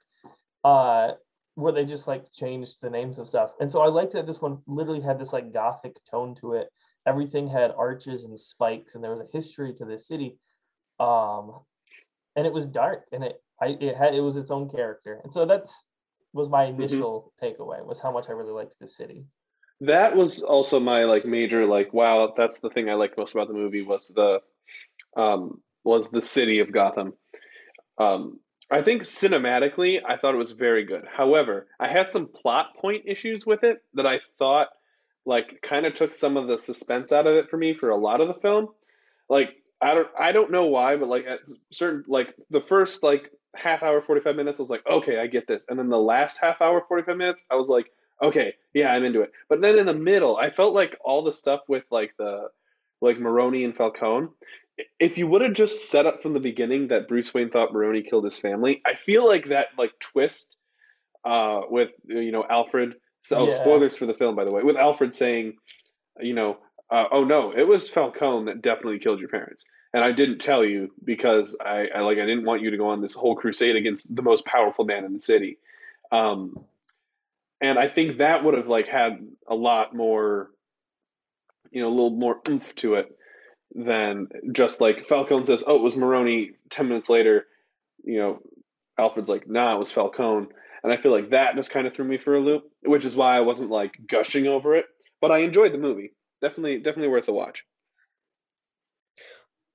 uh, 0.63 1.11
where 1.55 1.71
they 1.71 1.85
just 1.85 2.07
like 2.07 2.31
changed 2.33 2.77
the 2.81 2.89
names 2.89 3.19
of 3.19 3.27
stuff. 3.27 3.51
And 3.59 3.71
so 3.71 3.81
I 3.81 3.87
liked 3.87 4.13
that 4.13 4.25
this 4.25 4.41
one 4.41 4.59
literally 4.65 5.01
had 5.01 5.19
this 5.19 5.33
like 5.33 5.53
gothic 5.53 5.97
tone 6.09 6.35
to 6.41 6.53
it. 6.53 6.69
Everything 7.05 7.47
had 7.47 7.71
arches 7.77 8.23
and 8.23 8.39
spikes, 8.39 8.95
and 8.95 9.03
there 9.03 9.11
was 9.11 9.21
a 9.21 9.27
history 9.31 9.73
to 9.75 9.85
the 9.85 9.99
city. 9.99 10.37
Um, 10.99 11.59
and 12.35 12.45
it 12.47 12.53
was 12.53 12.67
dark, 12.67 13.05
and 13.11 13.23
it 13.23 13.41
I 13.61 13.77
it 13.79 13.95
had 13.95 14.15
it 14.15 14.21
was 14.21 14.37
its 14.37 14.51
own 14.51 14.69
character, 14.69 15.19
and 15.23 15.33
so 15.33 15.45
that's 15.45 15.85
was 16.33 16.49
my 16.49 16.65
initial 16.65 17.33
takeaway 17.41 17.83
was 17.83 17.99
how 17.99 18.11
much 18.11 18.29
I 18.29 18.33
really 18.33 18.51
liked 18.51 18.75
the 18.79 18.87
city. 18.87 19.25
That 19.81 20.15
was 20.15 20.43
also 20.43 20.79
my 20.79 21.05
like 21.05 21.25
major 21.25 21.65
like 21.65 21.93
wow, 21.93 22.33
that's 22.35 22.59
the 22.59 22.69
thing 22.69 22.89
I 22.89 22.93
liked 22.93 23.17
most 23.17 23.33
about 23.33 23.47
the 23.47 23.53
movie 23.53 23.81
was 23.81 24.07
the 24.09 24.41
um 25.17 25.61
was 25.83 26.09
the 26.09 26.21
city 26.21 26.59
of 26.59 26.71
Gotham. 26.71 27.13
Um 27.97 28.39
I 28.71 28.81
think 28.81 29.03
cinematically 29.03 30.01
I 30.05 30.17
thought 30.17 30.35
it 30.35 30.39
was 30.39 30.51
very 30.51 30.85
good. 30.85 31.05
However, 31.11 31.67
I 31.79 31.87
had 31.87 32.09
some 32.09 32.27
plot 32.27 32.75
point 32.77 33.03
issues 33.07 33.45
with 33.45 33.63
it 33.63 33.81
that 33.95 34.05
I 34.05 34.19
thought 34.37 34.69
like 35.25 35.61
kind 35.61 35.85
of 35.85 35.93
took 35.93 36.13
some 36.13 36.37
of 36.37 36.47
the 36.47 36.57
suspense 36.57 37.11
out 37.11 37.27
of 37.27 37.35
it 37.35 37.49
for 37.49 37.57
me 37.57 37.73
for 37.73 37.89
a 37.89 37.97
lot 37.97 38.21
of 38.21 38.27
the 38.27 38.33
film. 38.35 38.69
Like 39.27 39.55
I 39.81 39.93
don't 39.93 40.07
I 40.19 40.31
don't 40.31 40.51
know 40.51 40.65
why, 40.65 40.97
but 40.97 41.07
like 41.07 41.25
at 41.25 41.39
certain 41.71 42.03
like 42.07 42.33
the 42.49 42.61
first 42.61 43.03
like 43.03 43.31
half 43.55 43.81
hour 43.83 44.01
45 44.01 44.35
minutes 44.35 44.59
I 44.59 44.63
was 44.63 44.69
like, 44.69 44.85
"Okay, 44.87 45.19
I 45.19 45.27
get 45.27 45.47
this." 45.47 45.65
And 45.69 45.79
then 45.79 45.89
the 45.89 45.99
last 45.99 46.37
half 46.39 46.61
hour 46.61 46.83
45 46.87 47.17
minutes, 47.17 47.43
I 47.49 47.55
was 47.55 47.69
like, 47.69 47.91
"Okay, 48.21 48.55
yeah, 48.73 48.93
I'm 48.93 49.03
into 49.03 49.21
it." 49.21 49.31
But 49.47 49.61
then 49.61 49.79
in 49.79 49.85
the 49.85 49.93
middle, 49.93 50.37
I 50.37 50.49
felt 50.49 50.73
like 50.73 50.97
all 51.03 51.23
the 51.23 51.31
stuff 51.31 51.61
with 51.67 51.83
like 51.91 52.13
the 52.17 52.49
like 53.01 53.19
Maroni 53.19 53.63
and 53.63 53.75
Falcone, 53.75 54.29
if 54.99 55.17
you 55.17 55.27
would 55.27 55.41
have 55.41 55.53
just 55.53 55.89
set 55.89 56.05
up 56.05 56.21
from 56.21 56.33
the 56.33 56.39
beginning 56.39 56.89
that 56.89 57.07
Bruce 57.07 57.33
Wayne 57.33 57.49
thought 57.49 57.73
Maroni 57.73 58.01
killed 58.03 58.25
his 58.25 58.37
family, 58.37 58.81
I 58.85 58.95
feel 58.95 59.25
like 59.27 59.49
that 59.49 59.67
like 59.77 59.97
twist 59.99 60.57
uh 61.25 61.61
with 61.69 61.91
you 62.05 62.31
know 62.31 62.45
Alfred 62.49 62.95
so 63.23 63.49
Yeah. 63.49 63.53
spoilers 63.53 63.97
for 63.97 64.05
the 64.05 64.13
film 64.13 64.35
by 64.35 64.45
the 64.45 64.51
way, 64.51 64.63
with 64.63 64.77
Alfred 64.77 65.13
saying, 65.13 65.57
you 66.19 66.33
know, 66.33 66.57
uh, 66.89 67.05
oh 67.11 67.23
no, 67.23 67.51
it 67.55 67.67
was 67.67 67.89
Falcone 67.89 68.45
that 68.45 68.61
definitely 68.61 68.99
killed 68.99 69.19
your 69.19 69.29
parents. 69.29 69.65
And 69.93 70.03
I 70.03 70.11
didn't 70.11 70.39
tell 70.39 70.63
you 70.63 70.91
because 71.03 71.57
I, 71.59 71.89
I 71.93 72.01
like 72.01 72.17
I 72.17 72.25
didn't 72.25 72.45
want 72.45 72.61
you 72.61 72.71
to 72.71 72.77
go 72.77 72.89
on 72.89 73.01
this 73.01 73.13
whole 73.13 73.35
crusade 73.35 73.75
against 73.75 74.15
the 74.15 74.21
most 74.21 74.45
powerful 74.45 74.85
man 74.85 75.03
in 75.03 75.13
the 75.13 75.19
city. 75.19 75.57
Um, 76.11 76.65
and 77.61 77.77
I 77.77 77.87
think 77.87 78.17
that 78.17 78.43
would 78.43 78.55
have 78.55 78.67
like 78.67 78.87
had 78.87 79.19
a 79.47 79.55
lot 79.55 79.95
more, 79.95 80.51
you 81.71 81.81
know, 81.81 81.87
a 81.87 81.89
little 81.89 82.11
more 82.11 82.39
oomph 82.47 82.73
to 82.75 82.95
it 82.95 83.15
than 83.73 84.27
just 84.51 84.82
like 84.82 85.08
Falcone 85.08 85.45
says, 85.45 85.63
"Oh, 85.65 85.75
it 85.75 85.82
was 85.82 85.95
Maroni." 85.95 86.53
Ten 86.69 86.88
minutes 86.88 87.10
later, 87.10 87.47
you 88.03 88.19
know, 88.19 88.39
Alfred's 88.97 89.29
like, 89.29 89.47
"Nah, 89.47 89.75
it 89.75 89.79
was 89.79 89.91
Falcone," 89.91 90.47
and 90.84 90.91
I 90.91 90.97
feel 90.97 91.12
like 91.12 91.29
that 91.29 91.55
just 91.55 91.71
kind 91.71 91.88
of 91.88 91.93
threw 91.93 92.05
me 92.05 92.17
for 92.17 92.36
a 92.36 92.39
loop, 92.39 92.71
which 92.84 93.05
is 93.05 93.15
why 93.15 93.36
I 93.36 93.41
wasn't 93.41 93.71
like 93.71 93.99
gushing 94.08 94.47
over 94.47 94.75
it. 94.75 94.86
But 95.21 95.32
I 95.32 95.39
enjoyed 95.39 95.73
the 95.73 95.77
movie. 95.77 96.13
Definitely, 96.41 96.77
definitely 96.77 97.10
worth 97.10 97.27
a 97.27 97.34
watch. 97.34 97.65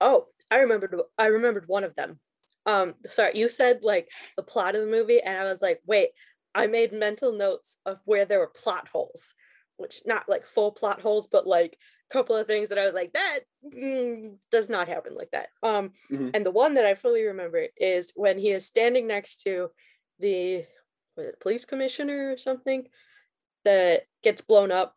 Oh, 0.00 0.26
I 0.50 0.56
remembered. 0.58 0.94
I 1.18 1.26
remembered 1.26 1.68
one 1.68 1.84
of 1.84 1.94
them. 1.94 2.18
Um, 2.66 2.94
sorry, 3.06 3.32
you 3.34 3.48
said 3.48 3.80
like 3.82 4.08
the 4.36 4.42
plot 4.42 4.74
of 4.74 4.80
the 4.80 4.86
movie, 4.86 5.20
and 5.20 5.38
I 5.38 5.44
was 5.44 5.62
like, 5.62 5.80
wait. 5.86 6.10
I 6.56 6.68
made 6.68 6.92
mental 6.92 7.32
notes 7.32 7.78
of 7.84 7.98
where 8.04 8.26
there 8.26 8.38
were 8.38 8.46
plot 8.46 8.86
holes, 8.86 9.34
which 9.76 10.02
not 10.06 10.28
like 10.28 10.46
full 10.46 10.70
plot 10.70 11.00
holes, 11.00 11.26
but 11.26 11.48
like 11.48 11.76
couple 12.14 12.36
of 12.36 12.46
things 12.46 12.68
that 12.68 12.78
I 12.78 12.84
was 12.86 12.94
like, 12.94 13.12
that 13.14 13.40
mm, 13.64 14.36
does 14.50 14.68
not 14.68 14.88
happen 14.88 15.14
like 15.14 15.30
that. 15.32 15.48
Um, 15.62 15.92
Mhm. 16.10 16.30
and 16.34 16.46
the 16.46 16.50
one 16.62 16.74
that 16.74 16.86
I 16.86 16.94
fully 16.94 17.24
remember 17.24 17.66
is 17.76 18.12
when 18.14 18.38
he 18.38 18.50
is 18.50 18.64
standing 18.66 19.06
next 19.06 19.42
to 19.42 19.70
the 20.20 20.64
was 21.16 21.26
it 21.26 21.40
police 21.40 21.64
commissioner 21.64 22.32
or 22.32 22.38
something 22.38 22.88
that 23.64 24.06
gets 24.22 24.42
blown 24.42 24.70
up 24.72 24.94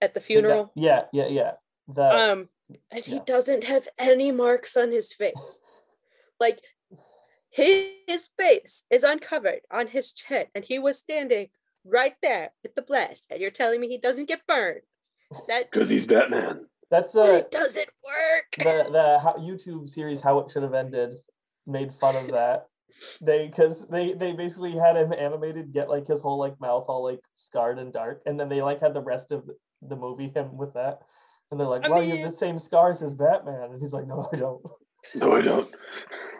at 0.00 0.12
the 0.14 0.20
funeral. 0.20 0.72
yeah, 0.74 1.02
yeah, 1.12 1.26
yeah. 1.40 1.52
The 1.88 2.08
Um, 2.20 2.48
and 2.90 3.04
he 3.04 3.16
yeah. 3.16 3.24
doesn't 3.24 3.64
have 3.64 3.88
any 3.98 4.30
marks 4.32 4.76
on 4.76 4.90
his 4.90 5.12
face. 5.12 5.62
Like 6.38 6.60
his 7.50 8.28
face 8.36 8.84
is 8.90 9.04
uncovered 9.04 9.62
on 9.70 9.86
his 9.86 10.12
chin, 10.12 10.46
and 10.54 10.62
he 10.64 10.78
was 10.78 10.98
standing 10.98 11.48
right 11.84 12.16
there 12.20 12.52
with 12.62 12.74
the 12.74 12.82
blast. 12.82 13.24
And 13.30 13.40
you're 13.40 13.50
telling 13.60 13.80
me 13.80 13.88
he 13.88 13.96
doesn't 13.98 14.28
get 14.28 14.46
burned? 14.46 14.82
That 15.48 15.70
Because 15.70 15.90
he's 15.90 16.06
Batman. 16.06 16.66
that's 16.90 17.14
but 17.14 17.30
uh 17.30 17.32
it 17.34 17.50
doesn't 17.50 17.88
work. 18.04 18.56
the 18.58 18.90
the 18.90 19.18
how, 19.22 19.34
YouTube 19.38 19.88
series 19.88 20.20
"How 20.20 20.38
It 20.40 20.50
Should 20.50 20.62
Have 20.62 20.74
Ended" 20.74 21.14
made 21.66 21.92
fun 21.94 22.16
of 22.16 22.28
that. 22.28 22.66
They 23.20 23.48
because 23.48 23.86
they 23.88 24.14
they 24.14 24.32
basically 24.32 24.72
had 24.72 24.96
him 24.96 25.12
animated 25.12 25.72
get 25.72 25.88
like 25.88 26.06
his 26.06 26.20
whole 26.20 26.38
like 26.38 26.58
mouth 26.60 26.86
all 26.88 27.04
like 27.04 27.20
scarred 27.34 27.78
and 27.78 27.92
dark, 27.92 28.22
and 28.26 28.38
then 28.38 28.48
they 28.48 28.62
like 28.62 28.80
had 28.80 28.94
the 28.94 29.02
rest 29.02 29.32
of 29.32 29.44
the 29.82 29.96
movie 29.96 30.32
him 30.34 30.56
with 30.56 30.72
that, 30.74 31.00
and 31.50 31.60
they're 31.60 31.66
like, 31.66 31.84
I 31.84 31.88
"Well, 31.88 32.02
you 32.02 32.16
have 32.16 32.30
the 32.30 32.36
same 32.36 32.58
scars 32.58 33.02
as 33.02 33.14
Batman," 33.14 33.70
and 33.72 33.80
he's 33.80 33.92
like, 33.92 34.06
"No, 34.06 34.28
I 34.32 34.36
don't." 34.36 34.62
No, 35.14 35.36
I 35.36 35.40
don't. 35.42 35.72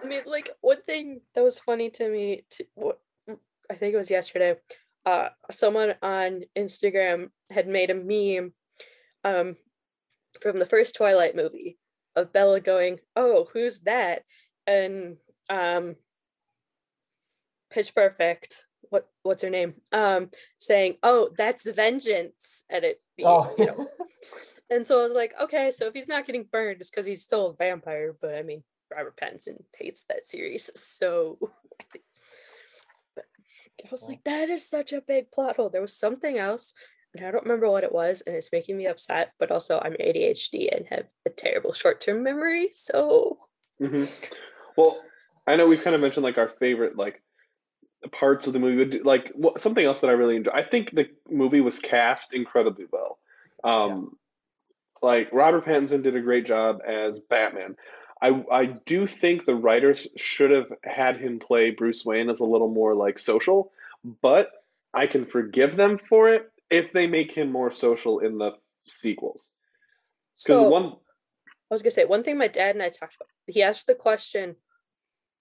I 0.02 0.06
mean, 0.08 0.22
like 0.26 0.50
one 0.60 0.82
thing 0.82 1.20
that 1.34 1.44
was 1.44 1.58
funny 1.58 1.90
to 1.90 2.08
me, 2.08 2.44
to, 2.50 2.66
what 2.74 3.00
I 3.70 3.74
think 3.74 3.94
it 3.94 3.98
was 3.98 4.10
yesterday. 4.10 4.56
Uh, 5.04 5.28
someone 5.52 5.94
on 6.02 6.42
Instagram 6.56 7.30
had 7.50 7.68
made 7.68 7.90
a 7.90 7.94
meme, 7.94 8.52
um, 9.26 9.56
from 10.40 10.58
the 10.58 10.66
first 10.66 10.94
Twilight 10.94 11.34
movie 11.36 11.78
of 12.14 12.32
Bella 12.32 12.60
going, 12.60 13.00
"Oh, 13.14 13.48
who's 13.52 13.80
that?" 13.80 14.22
and 14.66 15.16
um, 15.50 15.96
Pitch 17.70 17.94
Perfect. 17.94 18.64
What 18.90 19.08
what's 19.22 19.42
her 19.42 19.50
name? 19.50 19.74
Um, 19.92 20.30
saying, 20.58 20.96
"Oh, 21.02 21.30
that's 21.36 21.68
Vengeance," 21.68 22.64
and 22.70 22.84
it 22.84 23.00
being, 23.16 23.28
Oh, 23.28 23.52
you 23.58 23.66
know, 23.66 23.86
and 24.70 24.86
so 24.86 25.00
I 25.00 25.02
was 25.02 25.12
like, 25.12 25.34
okay, 25.42 25.72
so 25.72 25.86
if 25.86 25.94
he's 25.94 26.08
not 26.08 26.26
getting 26.26 26.46
burned, 26.50 26.80
it's 26.80 26.90
because 26.90 27.06
he's 27.06 27.22
still 27.22 27.48
a 27.48 27.56
vampire. 27.56 28.14
But 28.20 28.36
I 28.36 28.42
mean, 28.42 28.62
Robert 28.94 29.18
Pattinson 29.20 29.62
hates 29.76 30.04
that 30.08 30.28
series, 30.28 30.70
so 30.76 31.38
I 31.80 31.84
think. 31.92 32.04
But 33.16 33.24
I 33.84 33.88
was 33.90 34.04
like, 34.04 34.22
that 34.24 34.48
is 34.48 34.68
such 34.68 34.92
a 34.92 35.00
big 35.00 35.32
plot 35.32 35.56
hole. 35.56 35.68
There 35.68 35.82
was 35.82 35.98
something 35.98 36.38
else, 36.38 36.72
I 37.22 37.30
don't 37.30 37.44
remember 37.44 37.70
what 37.70 37.84
it 37.84 37.92
was, 37.92 38.22
and 38.26 38.34
it's 38.36 38.52
making 38.52 38.76
me 38.76 38.86
upset. 38.86 39.32
But 39.38 39.50
also, 39.50 39.80
I'm 39.82 39.94
ADHD 39.94 40.68
and 40.74 40.86
have 40.88 41.06
a 41.26 41.30
terrible 41.30 41.72
short-term 41.72 42.22
memory, 42.22 42.70
so 42.72 43.38
hmm 43.78 44.04
Well, 44.76 45.00
I 45.46 45.56
know 45.56 45.66
we've 45.66 45.82
kind 45.82 45.94
of 45.94 46.00
mentioned 46.02 46.24
like 46.24 46.38
our 46.38 46.48
favorite 46.48 46.96
like 46.96 47.22
parts 48.12 48.46
of 48.46 48.52
the 48.52 48.58
movie. 48.58 48.84
but, 48.84 49.04
Like 49.04 49.32
what, 49.34 49.60
something 49.60 49.84
else 49.84 50.00
that 50.00 50.10
I 50.10 50.14
really 50.14 50.36
enjoy. 50.36 50.52
I 50.52 50.62
think 50.62 50.90
the 50.90 51.08
movie 51.28 51.60
was 51.60 51.78
cast 51.78 52.32
incredibly 52.34 52.86
well. 52.90 53.18
Um, 53.64 54.16
Like 55.02 55.32
Robert 55.32 55.64
Pattinson 55.66 56.02
did 56.02 56.16
a 56.16 56.20
great 56.20 56.46
job 56.46 56.80
as 56.86 57.20
Batman. 57.20 57.76
I 58.20 58.44
I 58.50 58.64
do 58.66 59.06
think 59.06 59.44
the 59.44 59.54
writers 59.54 60.08
should 60.16 60.50
have 60.50 60.72
had 60.82 61.18
him 61.18 61.38
play 61.38 61.70
Bruce 61.70 62.04
Wayne 62.04 62.30
as 62.30 62.40
a 62.40 62.46
little 62.46 62.68
more 62.68 62.94
like 62.94 63.18
social, 63.18 63.72
but 64.22 64.50
I 64.94 65.06
can 65.06 65.26
forgive 65.26 65.76
them 65.76 65.98
for 65.98 66.30
it 66.30 66.50
if 66.70 66.92
they 66.92 67.06
make 67.06 67.32
him 67.32 67.52
more 67.52 67.70
social 67.70 68.20
in 68.20 68.38
the 68.38 68.52
sequels. 68.86 69.50
Because 70.36 70.60
so 70.60 70.68
one 70.68 70.92
I 71.70 71.74
was 71.74 71.82
gonna 71.82 71.90
say 71.90 72.04
one 72.04 72.22
thing 72.22 72.38
my 72.38 72.48
dad 72.48 72.76
and 72.76 72.82
I 72.82 72.88
talked 72.88 73.16
about. 73.16 73.28
He 73.46 73.62
asked 73.62 73.86
the 73.86 73.94
question, 73.94 74.56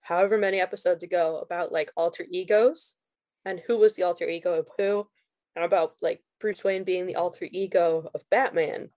however 0.01 0.37
many 0.37 0.59
episodes 0.59 1.03
ago, 1.03 1.39
about 1.39 1.71
like 1.71 1.91
alter 1.95 2.25
egos 2.29 2.95
and 3.43 3.61
who 3.67 3.77
was 3.77 3.95
the 3.95 4.03
alter 4.03 4.27
ego 4.27 4.59
of 4.59 4.67
who, 4.77 5.07
and 5.55 5.63
about 5.63 5.95
like 6.01 6.23
Bruce 6.39 6.63
Wayne 6.63 6.83
being 6.83 7.05
the 7.05 7.15
alter 7.15 7.47
ego 7.51 8.09
of 8.13 8.29
Batman. 8.31 8.89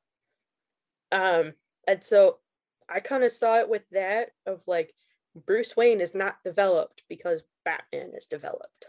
Um, 1.13 1.55
and 1.87 2.03
so 2.03 2.39
I 2.89 3.01
kind 3.01 3.25
of 3.25 3.33
saw 3.33 3.59
it 3.59 3.69
with 3.69 3.83
that 3.93 4.31
of 4.47 4.63
like 4.67 4.95
Bruce 5.35 5.77
Wayne 5.77 6.01
is 6.01 6.15
not 6.15 6.43
developed 6.45 7.03
because 7.09 7.43
Batman 7.65 8.13
is 8.15 8.27
developed. 8.27 8.87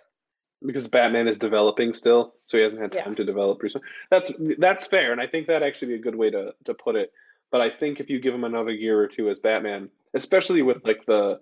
Because 0.65 0.88
Batman 0.88 1.28
is 1.28 1.38
developing 1.38 1.93
still, 1.93 2.34
so 2.45 2.58
he 2.58 2.63
hasn't 2.63 2.82
had 2.82 2.93
Yeah. 2.93 3.04
time 3.04 3.15
to 3.15 3.24
develop 3.26 3.60
Bruce. 3.60 3.76
Wayne. 3.76 3.84
That's 4.10 4.32
that's 4.58 4.88
fair, 4.88 5.12
and 5.12 5.22
I 5.22 5.28
think 5.28 5.48
that 5.48 5.63
actually 5.63 5.89
be 5.89 6.00
a 6.00 6.04
good 6.04 6.15
way 6.15 6.30
to 6.32 6.54
to 6.65 6.74
put 6.74 6.95
it. 6.95 7.12
But 7.52 7.62
I 7.62 7.69
think 7.69 8.00
if 8.00 8.10
you 8.10 8.19
give 8.19 8.34
him 8.34 8.43
another 8.43 8.72
year 8.72 9.00
or 9.00 9.08
two 9.08 9.30
as 9.30 9.39
Batman, 9.39 9.89
especially 10.13 10.62
with 10.62 10.86
like 10.86 11.06
the 11.06 11.41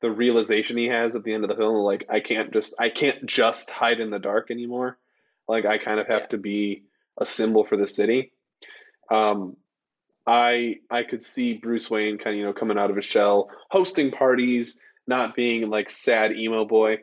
the 0.00 0.10
realization 0.10 0.76
he 0.76 0.88
has 0.88 1.16
at 1.16 1.24
the 1.24 1.32
end 1.32 1.44
of 1.44 1.48
the 1.50 1.56
film, 1.56 1.76
like 1.76 2.04
I 2.08 2.20
can't 2.20 2.52
just 2.52 2.74
I 2.78 2.88
can't 2.90 3.24
just 3.26 3.70
hide 3.70 4.00
in 4.00 4.10
the 4.10 4.18
dark 4.18 4.50
anymore. 4.50 4.98
Like 5.48 5.64
I 5.64 5.78
kind 5.78 6.00
of 6.00 6.06
have 6.08 6.22
Yeah. 6.22 6.26
to 6.28 6.38
be 6.38 6.82
a 7.18 7.24
symbol 7.24 7.64
for 7.64 7.76
the 7.76 7.86
city. 7.86 8.32
Um, 9.10 9.56
I 10.26 10.80
I 10.90 11.04
could 11.04 11.22
see 11.22 11.54
Bruce 11.54 11.88
Wayne 11.88 12.18
kind 12.18 12.34
of 12.34 12.38
you 12.38 12.44
know 12.44 12.52
coming 12.52 12.78
out 12.78 12.90
of 12.90 12.96
his 12.96 13.04
shell, 13.06 13.50
hosting 13.70 14.10
parties, 14.10 14.80
not 15.06 15.36
being 15.36 15.70
like 15.70 15.88
sad 15.88 16.32
emo 16.32 16.64
boy. 16.64 17.02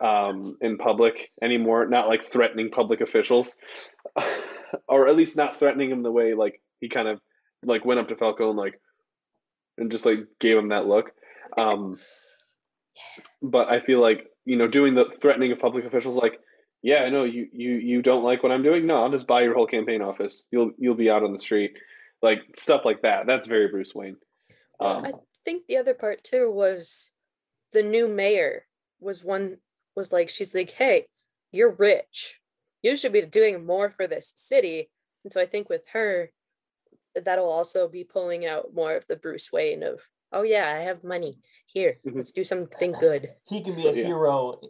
Um, 0.00 0.56
in 0.60 0.78
public 0.78 1.30
anymore. 1.42 1.86
Not 1.86 2.08
like 2.08 2.26
threatening 2.26 2.70
public 2.70 3.00
officials, 3.00 3.56
or 4.88 5.08
at 5.08 5.16
least 5.16 5.36
not 5.36 5.58
threatening 5.58 5.90
him 5.90 6.02
the 6.02 6.12
way 6.12 6.34
like 6.34 6.60
he 6.80 6.88
kind 6.88 7.08
of 7.08 7.20
like 7.62 7.84
went 7.84 8.00
up 8.00 8.08
to 8.08 8.16
Falcone 8.16 8.56
like 8.56 8.80
and 9.78 9.90
just 9.90 10.06
like 10.06 10.26
gave 10.40 10.56
him 10.56 10.68
that 10.68 10.86
look. 10.86 11.12
Um, 11.56 11.98
but 13.42 13.68
I 13.70 13.80
feel 13.80 14.00
like 14.00 14.26
you 14.44 14.56
know 14.56 14.68
doing 14.68 14.94
the 14.94 15.06
threatening 15.20 15.52
of 15.52 15.58
public 15.58 15.84
officials 15.84 16.16
like 16.16 16.40
yeah 16.82 17.02
I 17.02 17.10
know 17.10 17.24
you 17.24 17.48
you 17.52 17.74
you 17.74 18.02
don't 18.02 18.24
like 18.24 18.42
what 18.42 18.52
I'm 18.52 18.62
doing 18.62 18.86
no 18.86 18.96
I'll 18.96 19.10
just 19.10 19.26
buy 19.26 19.42
your 19.42 19.54
whole 19.54 19.66
campaign 19.66 20.02
office 20.02 20.46
you'll 20.50 20.70
you'll 20.78 20.94
be 20.94 21.10
out 21.10 21.22
on 21.22 21.32
the 21.32 21.38
street 21.38 21.76
like 22.22 22.40
stuff 22.56 22.84
like 22.84 23.02
that 23.02 23.26
that's 23.26 23.46
very 23.46 23.68
Bruce 23.68 23.94
Wayne. 23.94 24.16
Um, 24.80 25.04
I 25.04 25.12
think 25.44 25.66
the 25.66 25.76
other 25.76 25.94
part 25.94 26.24
too 26.24 26.50
was 26.50 27.10
the 27.72 27.82
new 27.82 28.08
mayor 28.08 28.64
was 29.00 29.24
one 29.24 29.58
was 29.96 30.12
like 30.12 30.28
she's 30.28 30.54
like, 30.54 30.70
hey, 30.72 31.06
you're 31.50 31.72
rich. 31.72 32.40
You 32.82 32.96
should 32.96 33.12
be 33.12 33.22
doing 33.22 33.66
more 33.66 33.90
for 33.90 34.06
this 34.06 34.32
city. 34.36 34.90
And 35.24 35.32
so 35.32 35.40
I 35.40 35.46
think 35.46 35.68
with 35.68 35.82
her, 35.92 36.30
that'll 37.24 37.50
also 37.50 37.88
be 37.88 38.04
pulling 38.04 38.46
out 38.46 38.74
more 38.74 38.94
of 38.94 39.06
the 39.08 39.16
Bruce 39.16 39.50
Wayne 39.50 39.82
of, 39.82 40.00
oh 40.32 40.42
yeah, 40.42 40.68
I 40.68 40.82
have 40.82 41.02
money. 41.02 41.38
Here, 41.66 41.98
Mhm. 42.06 42.16
let's 42.16 42.30
do 42.32 42.44
something 42.44 42.92
good. 42.92 43.34
He 43.44 43.62
can 43.62 43.74
be 43.74 43.86
a 43.88 43.92
Yeah. 43.92 44.06
hero 44.06 44.60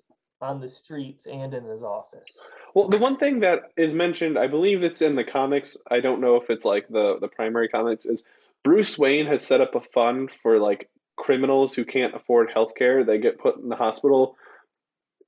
on 0.41 0.61
the 0.61 0.69
streets 0.69 1.27
and 1.27 1.53
in 1.53 1.65
his 1.65 1.83
office. 1.83 2.39
Well, 2.75 2.89
the 2.89 2.99
one 2.99 3.17
thing 3.17 3.41
that 3.41 3.73
is 3.77 3.95
mentioned, 3.95 4.39
I 4.39 4.47
believe 4.47 4.83
it's 4.83 5.03
in 5.03 5.17
the 5.17 5.25
comics. 5.25 5.77
I 5.91 6.01
don't 6.01 6.21
know 6.21 6.37
if 6.37 6.51
it's 6.51 6.65
like 6.65 6.87
the 6.89 7.19
the 7.19 7.29
primary 7.29 7.69
comics. 7.69 8.07
Is 8.07 8.23
Bruce 8.63 8.99
Wayne 8.99 9.27
has 9.27 9.45
set 9.47 9.61
up 9.61 9.75
a 9.75 9.81
fund 9.81 10.31
for 10.31 10.59
like 10.59 10.89
criminals 11.17 11.75
who 11.75 11.85
can't 11.85 12.15
afford 12.15 12.51
health 12.51 12.75
care. 12.75 13.03
They 13.03 13.19
get 13.19 13.39
put 13.39 13.57
in 13.57 13.69
the 13.71 13.77
hospital, 13.77 14.37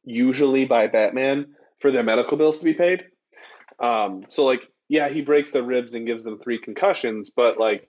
usually 0.09 0.65
by 0.65 0.87
Batman, 0.87 1.55
for 1.81 1.93
their 1.93 2.03
medical 2.03 2.37
bills 2.37 2.59
to 2.59 2.65
be 2.65 2.75
paid. 2.75 3.05
Um, 3.79 4.25
so 4.31 4.45
like, 4.45 4.69
yeah, 4.89 5.09
he 5.09 5.21
breaks 5.21 5.51
their 5.53 5.63
ribs 5.63 5.95
and 5.95 6.07
gives 6.07 6.25
them 6.25 6.39
three 6.39 6.59
concussions, 6.59 7.31
but 7.31 7.59
like, 7.59 7.89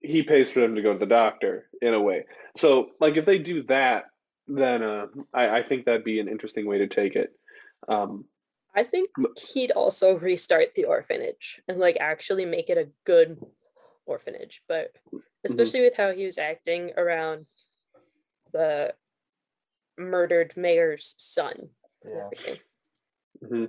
he 0.00 0.22
pays 0.22 0.50
for 0.50 0.60
them 0.60 0.74
to 0.76 0.82
go 0.82 0.92
to 0.92 0.98
the 0.98 1.06
doctor 1.06 1.68
in 1.82 1.94
a 1.94 2.00
way. 2.00 2.26
So 2.56 2.90
like, 3.00 3.16
if 3.16 3.24
they 3.24 3.38
do 3.38 3.62
that, 3.64 4.04
then 4.46 4.82
uh, 4.82 5.06
I, 5.34 5.58
I 5.58 5.62
think 5.62 5.84
that'd 5.84 6.04
be 6.04 6.20
an 6.20 6.28
interesting 6.28 6.66
way 6.66 6.78
to 6.78 6.86
take 6.86 7.16
it. 7.16 7.30
Um, 7.88 8.26
I 8.74 8.84
think 8.84 9.10
he'd 9.52 9.72
also 9.72 10.18
restart 10.18 10.74
the 10.74 10.84
orphanage 10.84 11.60
and 11.66 11.80
like 11.80 11.96
actually 11.98 12.44
make 12.44 12.68
it 12.68 12.78
a 12.78 12.90
good 13.04 13.40
orphanage. 14.04 14.62
But 14.68 14.92
especially 15.44 15.80
with 15.80 15.96
how 15.96 16.12
he 16.12 16.26
was 16.26 16.38
acting 16.38 16.92
around 16.96 17.46
the 18.52 18.94
murdered 19.98 20.52
mayor's 20.56 21.14
son. 21.18 21.68
Yeah. 22.04 22.28
everything. 22.32 22.60
Mhm. 23.42 23.68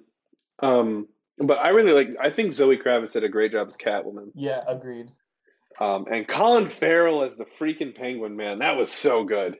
Um, 0.60 1.08
but 1.38 1.60
I 1.60 1.70
really 1.70 1.92
like. 1.92 2.10
I 2.22 2.30
think 2.32 2.52
Zoe 2.54 2.78
Kravitz 2.78 3.14
did 3.14 3.24
a 3.24 3.30
great 3.30 3.52
job 3.52 3.68
as 3.68 3.78
Catwoman. 3.78 4.32
Yeah, 4.36 4.64
agreed. 4.68 5.08
Um, 5.80 6.06
and 6.12 6.28
Colin 6.28 6.70
Farrell 6.70 7.22
as 7.24 7.38
the 7.38 7.46
freaking 7.60 7.96
Penguin, 7.96 8.36
man, 8.36 8.60
that 8.60 8.78
was 8.78 8.92
so 8.92 9.24
good. 9.24 9.58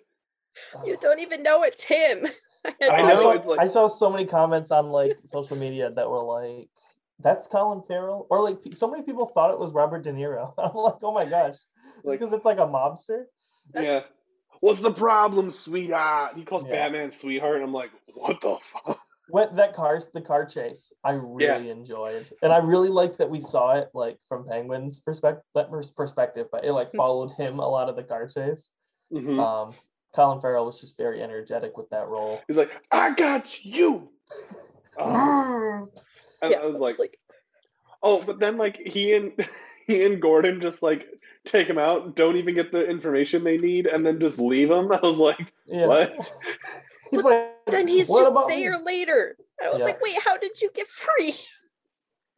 You 0.84 0.98
don't 1.00 1.20
even 1.20 1.44
know 1.44 1.62
it's 1.64 1.84
him. 1.84 2.26
I 2.66 2.74
I 2.82 2.88
I, 2.96 3.02
know, 3.14 3.22
saw, 3.22 3.32
it's 3.32 3.48
like- 3.48 3.60
I 3.60 3.68
saw 3.68 3.88
so 3.88 4.10
many 4.10 4.26
comments 4.26 4.72
on 4.72 4.88
like 4.92 5.18
social 5.26 5.56
media 5.58 5.92
that 5.92 6.10
were 6.10 6.24
like, 6.24 6.70
"That's 7.20 7.46
Colin 7.48 7.84
Farrell," 7.88 8.26
or 8.32 8.42
like 8.42 8.58
so 8.74 8.90
many 8.90 9.04
people 9.04 9.28
thought 9.28 9.52
it 9.52 9.60
was 9.60 9.72
Robert 9.74 10.04
De 10.04 10.12
Niro. 10.12 10.54
I'm 10.58 10.74
like, 10.74 10.96
"Oh 11.04 11.14
my 11.14 11.26
gosh!" 11.26 11.56
Like- 12.04 12.20
Because 12.20 12.34
it's 12.34 12.46
like 12.46 12.58
a 12.58 12.62
mobster. 12.68 13.26
Yeah. 13.76 14.02
What's 14.60 14.82
the 14.82 14.92
problem, 14.92 15.52
sweetheart? 15.52 16.34
He 16.36 16.44
calls 16.44 16.66
Yeah. 16.66 16.72
Batman 16.72 17.12
sweetheart, 17.12 17.56
and 17.56 17.64
I'm 17.64 17.74
like, 17.74 17.92
what 18.14 18.42
the 18.42 18.58
fuck? 18.72 19.00
What 19.30 19.56
that 19.58 19.74
car, 19.74 20.00
the 20.14 20.22
car 20.22 20.46
chase, 20.46 20.94
I 21.04 21.12
really 21.12 21.70
enjoyed, 21.70 22.32
and 22.42 22.54
I 22.54 22.58
really 22.60 22.88
liked 22.88 23.18
that 23.18 23.30
we 23.30 23.42
saw 23.42 23.76
it 23.78 23.90
like 23.94 24.18
from 24.28 24.48
Penguin's 24.48 25.02
perspective, 25.02 25.44
perspective, 25.98 26.48
but 26.50 26.64
it 26.64 26.72
like 26.72 26.94
followed 26.94 27.32
him 27.32 27.60
a 27.60 27.68
lot 27.68 27.90
of 27.90 27.98
the 27.98 28.04
car 28.04 28.30
chase. 28.30 28.72
Mhm. 29.12 29.38
Um, 29.38 29.74
Colin 30.16 30.40
Farrell 30.40 30.66
was 30.66 30.80
just 30.80 30.98
very 30.98 31.22
energetic 31.22 31.78
with 31.78 31.90
that 31.90 32.08
role. 32.08 32.42
He's 32.48 32.58
like, 32.58 32.72
I 32.92 33.14
got 33.14 33.64
you. 33.66 34.12
And 34.98 35.88
yeah, 36.52 36.60
I 36.60 36.66
was 36.66 36.80
like, 36.80 36.98
like 36.98 37.20
oh, 38.02 38.24
but 38.24 38.40
then 38.40 38.58
like 38.58 38.78
he 38.78 39.14
and 39.14 39.34
he 39.88 40.06
and 40.06 40.22
Gordon 40.22 40.62
just 40.62 40.82
like 40.82 41.06
take 41.48 41.68
him 41.68 41.78
out, 41.78 42.16
don't 42.16 42.38
even 42.38 42.56
get 42.56 42.72
the 42.72 42.86
information 42.88 43.44
they 43.44 43.58
need, 43.58 43.88
and 43.88 44.06
then 44.06 44.20
just 44.20 44.40
leave 44.40 44.70
him. 44.70 44.92
I 44.92 45.00
was 45.02 45.18
like, 45.18 45.54
Yeah. 45.66 45.88
what? 45.88 46.32
He's 47.12 47.24
like, 47.24 47.56
then 47.68 47.88
he's 47.88 48.10
"What 48.10 48.20
just 48.20 48.32
about 48.32 48.50
me?" 48.50 48.62
there 48.64 48.80
later. 48.84 49.38
I 49.64 49.70
was 49.70 49.80
Yeah. 49.80 49.86
like, 49.86 50.02
wait, 50.02 50.18
how 50.22 50.38
did 50.38 50.60
you 50.62 50.70
get 50.76 50.88
free? 50.88 51.36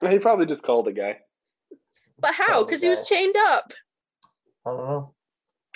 He 0.08 0.20
probably 0.20 0.46
just 0.46 0.62
called 0.64 0.88
a 0.88 0.94
guy. 0.94 1.20
But 2.20 2.36
how? 2.36 2.64
Because 2.64 2.82
he 2.82 2.88
was 2.88 3.08
chained 3.08 3.36
up. 3.36 3.74
I 4.66 4.70
don't 4.70 4.78
know. 4.88 5.14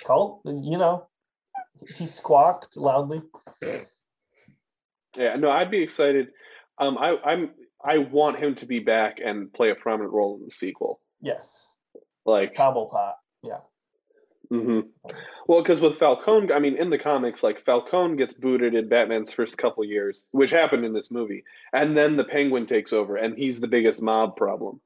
Colt, 0.04 0.42
you 0.44 0.78
know, 0.78 1.08
he 1.96 2.06
squawked 2.06 2.76
loudly. 2.76 3.22
Yeah, 5.16 5.36
no, 5.36 5.50
I'd 5.50 5.70
be 5.70 5.82
excited. 5.82 6.28
Um, 6.78 6.96
I, 6.98 7.16
I'm 7.24 7.50
I 7.84 7.98
want 7.98 8.38
him 8.38 8.54
to 8.56 8.66
be 8.66 8.80
back 8.80 9.18
and 9.24 9.52
play 9.52 9.70
a 9.70 9.74
prominent 9.74 10.12
role 10.12 10.36
in 10.36 10.44
the 10.44 10.50
sequel. 10.50 11.00
Yes, 11.20 11.68
Like, 12.24 12.54
Cobblepot. 12.54 13.14
Yeah, 13.44 13.60
hmm 14.50 14.80
well, 15.46 15.62
because 15.62 15.80
with 15.80 15.98
Falcone, 15.98 16.52
I 16.52 16.58
mean, 16.58 16.76
in 16.76 16.88
the 16.90 16.98
comics, 16.98 17.42
like 17.42 17.64
Falcone 17.64 18.16
gets 18.16 18.32
booted 18.32 18.74
in 18.74 18.88
Batman's 18.88 19.32
first 19.32 19.58
couple 19.58 19.84
years, 19.84 20.24
which 20.30 20.50
happened 20.50 20.84
in 20.84 20.94
this 20.94 21.10
movie, 21.10 21.44
and 21.72 21.96
then 21.96 22.16
the 22.16 22.24
Penguin 22.24 22.66
takes 22.66 22.92
over, 22.92 23.16
and 23.16 23.36
he's 23.36 23.60
the 23.60 23.68
biggest 23.68 24.00
mob 24.00 24.36
problem. 24.36 24.80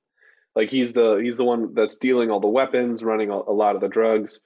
Like 0.57 0.71
he's 0.71 0.93
the 0.93 1.17
he's 1.17 1.37
the 1.37 1.45
one 1.45 1.75
that's 1.75 1.97
dealing 1.97 2.31
all 2.31 2.41
the 2.41 2.49
weapons, 2.49 3.05
running 3.05 3.31
a, 3.31 3.37
a 3.37 3.53
lot 3.53 3.77
of 3.77 3.81
the 3.81 3.89
drugs, 3.89 4.41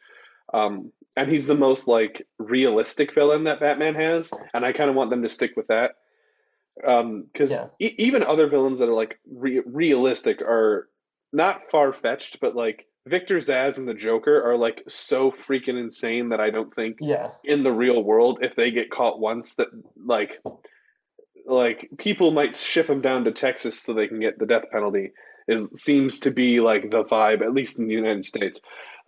um, 0.52 0.92
and 1.16 1.30
he's 1.30 1.46
the 1.46 1.54
most 1.54 1.88
like 1.88 2.26
realistic 2.38 3.14
villain 3.14 3.44
that 3.44 3.60
Batman 3.60 3.94
has, 3.94 4.30
and 4.52 4.64
I 4.64 4.72
kind 4.72 4.90
of 4.90 4.96
want 4.96 5.10
them 5.10 5.22
to 5.22 5.28
stick 5.28 5.52
with 5.56 5.68
that. 5.68 5.92
Because 6.76 7.50
Yeah. 7.50 7.68
e- 7.80 7.94
even 7.98 8.22
other 8.22 8.48
villains 8.48 8.80
that 8.80 8.88
are 8.88 8.94
like 8.94 9.18
re- 9.30 9.62
realistic 9.64 10.42
are 10.42 10.88
not 11.32 11.70
far 11.70 11.92
fetched, 11.92 12.40
but 12.40 12.54
like 12.54 12.86
Victor 13.06 13.38
Zsasz 13.38 13.78
and 13.78 13.88
the 13.88 13.94
Joker 13.94 14.48
are 14.48 14.56
like 14.56 14.84
so 14.88 15.32
freaking 15.32 15.80
insane 15.80 16.28
that 16.28 16.40
I 16.40 16.50
don't 16.50 16.74
think 16.74 16.98
yeah, 17.00 17.30
in 17.44 17.62
the 17.62 17.72
real 17.72 18.02
world 18.02 18.40
if 18.42 18.54
they 18.54 18.70
get 18.70 18.90
caught 18.90 19.20
once 19.20 19.54
that 19.54 19.68
like 19.96 20.40
like 21.46 21.88
people 21.98 22.30
might 22.30 22.54
ship 22.54 22.86
them 22.86 23.00
down 23.00 23.24
to 23.24 23.32
Texas 23.32 23.80
so 23.80 23.92
they 23.92 24.06
can 24.06 24.20
get 24.20 24.38
the 24.38 24.46
death 24.46 24.64
penalty 24.70 25.10
is 25.48 25.70
seems 25.74 26.20
to 26.20 26.30
be 26.30 26.60
like 26.60 26.90
the 26.90 27.04
vibe 27.04 27.42
at 27.42 27.52
least 27.52 27.78
in 27.78 27.88
the 27.88 27.94
United 27.94 28.24
States 28.24 28.60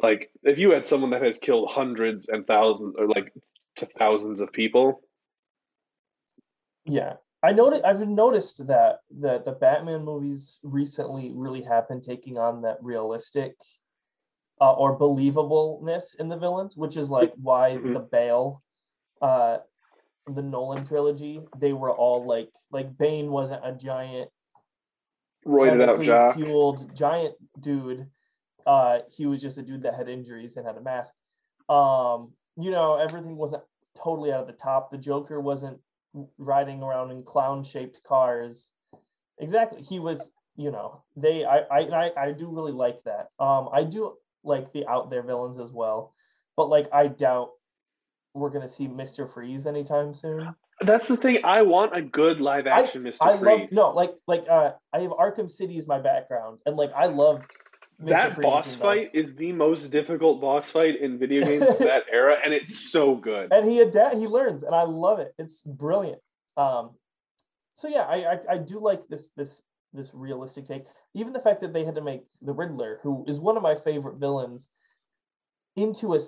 like 0.03 0.31
if 0.43 0.59
you 0.59 0.73
had 0.73 0.87
someone 0.87 1.11
that 1.11 1.23
has 1.23 1.39
killed 1.39 1.71
hundreds 1.71 2.29
and 2.29 2.47
thousands 2.47 2.97
or 2.99 3.07
like 3.07 3.33
to 3.77 3.87
thousands 3.87 4.41
of 4.41 4.53
people 4.53 5.01
yeah. 6.87 7.15
I 7.43 7.53
noticed. 7.53 7.85
I've 7.85 8.09
noticed 8.09 8.67
that 8.67 9.01
that 9.21 9.45
the 9.45 9.53
Batman 9.53 10.05
movies 10.05 10.59
recently 10.63 11.31
really 11.35 11.63
have 11.63 11.89
been 11.89 12.01
taking 12.01 12.39
on 12.39 12.63
that 12.63 12.79
realistic 12.81 13.55
uh, 14.61 14.73
or 14.73 14.99
believableness 14.99 16.15
in 16.19 16.29
the 16.29 16.37
villains, 16.37 16.77
which 16.77 16.97
is 16.97 17.11
like 17.11 17.33
why 17.37 17.73
Mhm. 17.77 17.95
the 17.95 18.01
Bale, 18.01 18.63
uh, 19.21 19.59
the 20.27 20.43
Nolan 20.43 20.85
trilogy, 20.87 21.43
they 21.59 21.73
were 21.73 21.91
all 21.95 22.25
like 22.25 22.53
like 22.71 22.97
Bane 22.97 23.31
wasn't 23.31 23.65
a 23.65 23.73
giant 23.73 24.31
roided 25.47 25.87
out 25.87 26.01
jock 26.03 26.37
fueled 26.37 26.95
giant 26.97 27.35
dude. 27.61 28.09
Uh, 28.67 29.01
he 29.15 29.27
was 29.27 29.43
just 29.43 29.59
a 29.59 29.63
dude 29.63 29.83
that 29.83 29.95
had 29.95 30.09
injuries 30.09 30.57
and 30.57 30.67
had 30.67 30.77
a 30.77 30.81
mask. 30.81 31.15
Um, 31.69 32.33
you 32.57 32.71
know, 32.71 32.97
everything 32.97 33.37
wasn't 33.37 33.63
totally 34.03 34.33
out 34.33 34.41
of 34.41 34.47
the 34.47 34.55
top. 34.55 34.91
The 34.91 34.97
Joker 34.99 35.41
wasn't 35.41 35.79
riding 36.39 36.83
around 36.83 37.11
in 37.11 37.25
clown 37.25 37.63
shaped 37.65 38.01
cars. 38.05 38.71
Exactly. 39.39 39.83
He 39.83 39.99
was, 39.99 40.31
you 40.57 40.71
know, 40.71 41.03
they 41.17 41.45
I, 41.45 41.59
I 41.59 41.81
I 42.07 42.13
I 42.29 42.33
do 42.33 42.49
really 42.49 42.73
like 42.73 43.03
that. 43.03 43.29
Um, 43.39 43.69
I 43.73 43.85
do 43.85 44.17
like 44.45 44.73
the 44.73 44.87
out 44.87 45.11
there 45.11 45.23
villains 45.23 45.59
as 45.59 45.73
well, 45.73 46.15
but 46.57 46.69
like 46.69 46.89
I 46.93 47.09
doubt 47.09 47.51
we're 48.35 48.51
gonna 48.51 48.69
see 48.69 48.89
Mr. 48.89 49.33
Freeze 49.33 49.67
anytime 49.67 50.13
soon. 50.15 50.55
that's 50.81 51.07
the 51.09 51.17
thing 51.17 51.39
I 51.45 51.63
want 51.63 51.97
a 51.97 52.03
good 52.03 52.41
live 52.41 52.67
action 52.67 53.03
Mr. 53.03 53.19
I 53.23 53.39
Freeze 53.39 53.73
love 53.73 53.95
no, 53.95 53.97
like 53.97 54.15
like 54.27 54.45
uh 54.49 54.73
I 54.93 55.01
have 55.01 55.13
Arkham 55.13 55.51
City 55.51 55.79
as 55.79 55.87
my 55.87 56.01
background, 56.01 56.59
and 56.67 56.77
like 56.77 56.93
I 56.95 57.07
loved 57.07 57.45
Mr. 58.03 58.09
that 58.09 58.35
Freeze 58.35 58.43
boss 58.45 58.75
fight 58.75 59.11
is 59.15 59.37
the 59.37 59.53
most 59.53 59.91
difficult 59.91 60.41
boss 60.41 60.71
fight 60.71 61.01
in 61.01 61.19
video 61.19 61.45
games 61.45 61.71
of 61.71 61.79
that 61.79 62.05
era 62.11 62.37
and 62.45 62.53
it's 62.53 62.91
so 62.91 63.15
good 63.15 63.53
and 63.53 63.71
he 63.71 63.81
adapt 63.81 64.17
he 64.17 64.27
learns, 64.27 64.63
and 64.63 64.75
I 64.75 64.83
love 64.83 65.21
it. 65.21 65.33
It's 65.39 65.63
brilliant. 65.63 66.21
Um, 66.57 66.91
so 67.75 67.89
yeah, 67.89 68.03
I, 68.03 68.33
I 68.33 68.39
I 68.51 68.59
do 68.59 68.81
like 68.81 69.07
this 69.09 69.31
this 69.37 69.63
this 69.95 70.11
realistic 70.13 70.67
take. 70.67 70.85
Even 71.15 71.33
the 71.33 71.41
fact 71.41 71.61
that 71.61 71.73
they 71.73 71.85
had 71.85 71.95
to 71.95 72.03
make 72.03 72.23
the 72.43 72.53
Riddler, 72.53 72.99
who 73.03 73.25
is 73.29 73.41
one 73.41 73.57
of 73.57 73.63
my 73.63 73.77
favorite 73.77 74.19
villains, 74.19 74.67
into 75.77 76.15
a, 76.15 76.21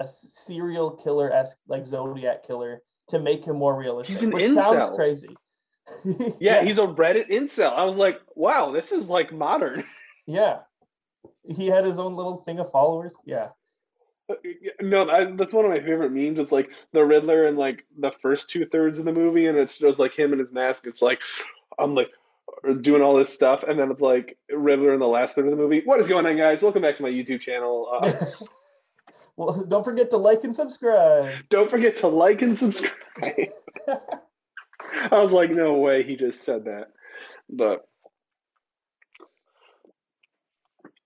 a 0.00 0.06
serial 0.06 0.90
killer 0.90 1.32
esque 1.32 1.56
like 1.68 1.86
Zodiac 1.86 2.46
killer 2.46 2.82
to 3.08 3.18
make 3.18 3.44
him 3.44 3.56
more 3.56 3.76
realistic. 3.76 4.14
He's 4.14 4.22
an 4.22 4.30
which 4.30 4.44
sounds 4.52 4.90
incel. 4.90 4.96
crazy. 4.96 5.36
Yeah, 6.38 6.62
he's 6.62 6.78
a 6.78 6.86
Reddit 6.86 7.30
incel. 7.30 7.72
I 7.74 7.84
was 7.84 7.96
like, 7.96 8.20
wow, 8.36 8.70
this 8.70 8.92
is 8.92 9.08
like 9.08 9.32
modern. 9.32 9.82
yeah. 10.26 10.58
He 11.48 11.66
had 11.66 11.84
his 11.84 11.98
own 11.98 12.14
little 12.14 12.44
thing 12.44 12.60
of 12.60 12.70
followers. 12.70 13.12
Yeah. 13.24 13.48
Uh, 14.30 14.34
no, 14.80 15.04
that's 15.36 15.52
one 15.52 15.64
of 15.64 15.70
my 15.72 15.80
favorite 15.80 16.12
memes. 16.12 16.38
It's 16.38 16.52
like 16.52 16.70
the 16.92 17.04
Riddler 17.04 17.48
in 17.48 17.56
like 17.56 17.86
the 17.98 18.12
first 18.22 18.50
two 18.50 18.66
thirds 18.66 19.00
of 19.00 19.04
the 19.04 19.12
movie, 19.12 19.46
and 19.46 19.58
it's 19.58 19.78
just 19.78 19.98
like 19.98 20.14
him 20.14 20.30
and 20.32 20.38
his 20.38 20.52
mask. 20.52 20.86
It's 20.86 21.02
like 21.02 21.20
I'm 21.78 21.96
like 21.96 22.10
doing 22.80 23.02
all 23.02 23.14
this 23.16 23.32
stuff, 23.32 23.62
and 23.62 23.78
then 23.78 23.90
it's 23.90 24.02
like 24.02 24.38
Riddler 24.50 24.92
in 24.94 25.00
the 25.00 25.06
last 25.06 25.34
third 25.34 25.46
of 25.46 25.50
the 25.50 25.56
movie. 25.56 25.82
What 25.84 26.00
is 26.00 26.08
going 26.08 26.26
on, 26.26 26.36
guys? 26.36 26.62
Welcome 26.62 26.82
back 26.82 26.96
to 26.96 27.02
my 27.02 27.10
YouTube 27.10 27.40
channel. 27.40 27.88
Uh, 27.92 28.12
well, 29.36 29.64
don't 29.64 29.84
forget 29.84 30.10
to 30.10 30.16
like 30.16 30.44
and 30.44 30.54
subscribe. 30.54 31.34
don't 31.48 31.70
forget 31.70 31.96
to 31.96 32.08
like 32.08 32.42
and 32.42 32.56
subscribe. 32.56 32.94
I 35.10 35.22
was 35.22 35.32
like, 35.32 35.50
no 35.50 35.74
way, 35.74 36.02
he 36.02 36.16
just 36.16 36.42
said 36.42 36.64
that. 36.64 36.88
But 37.48 37.86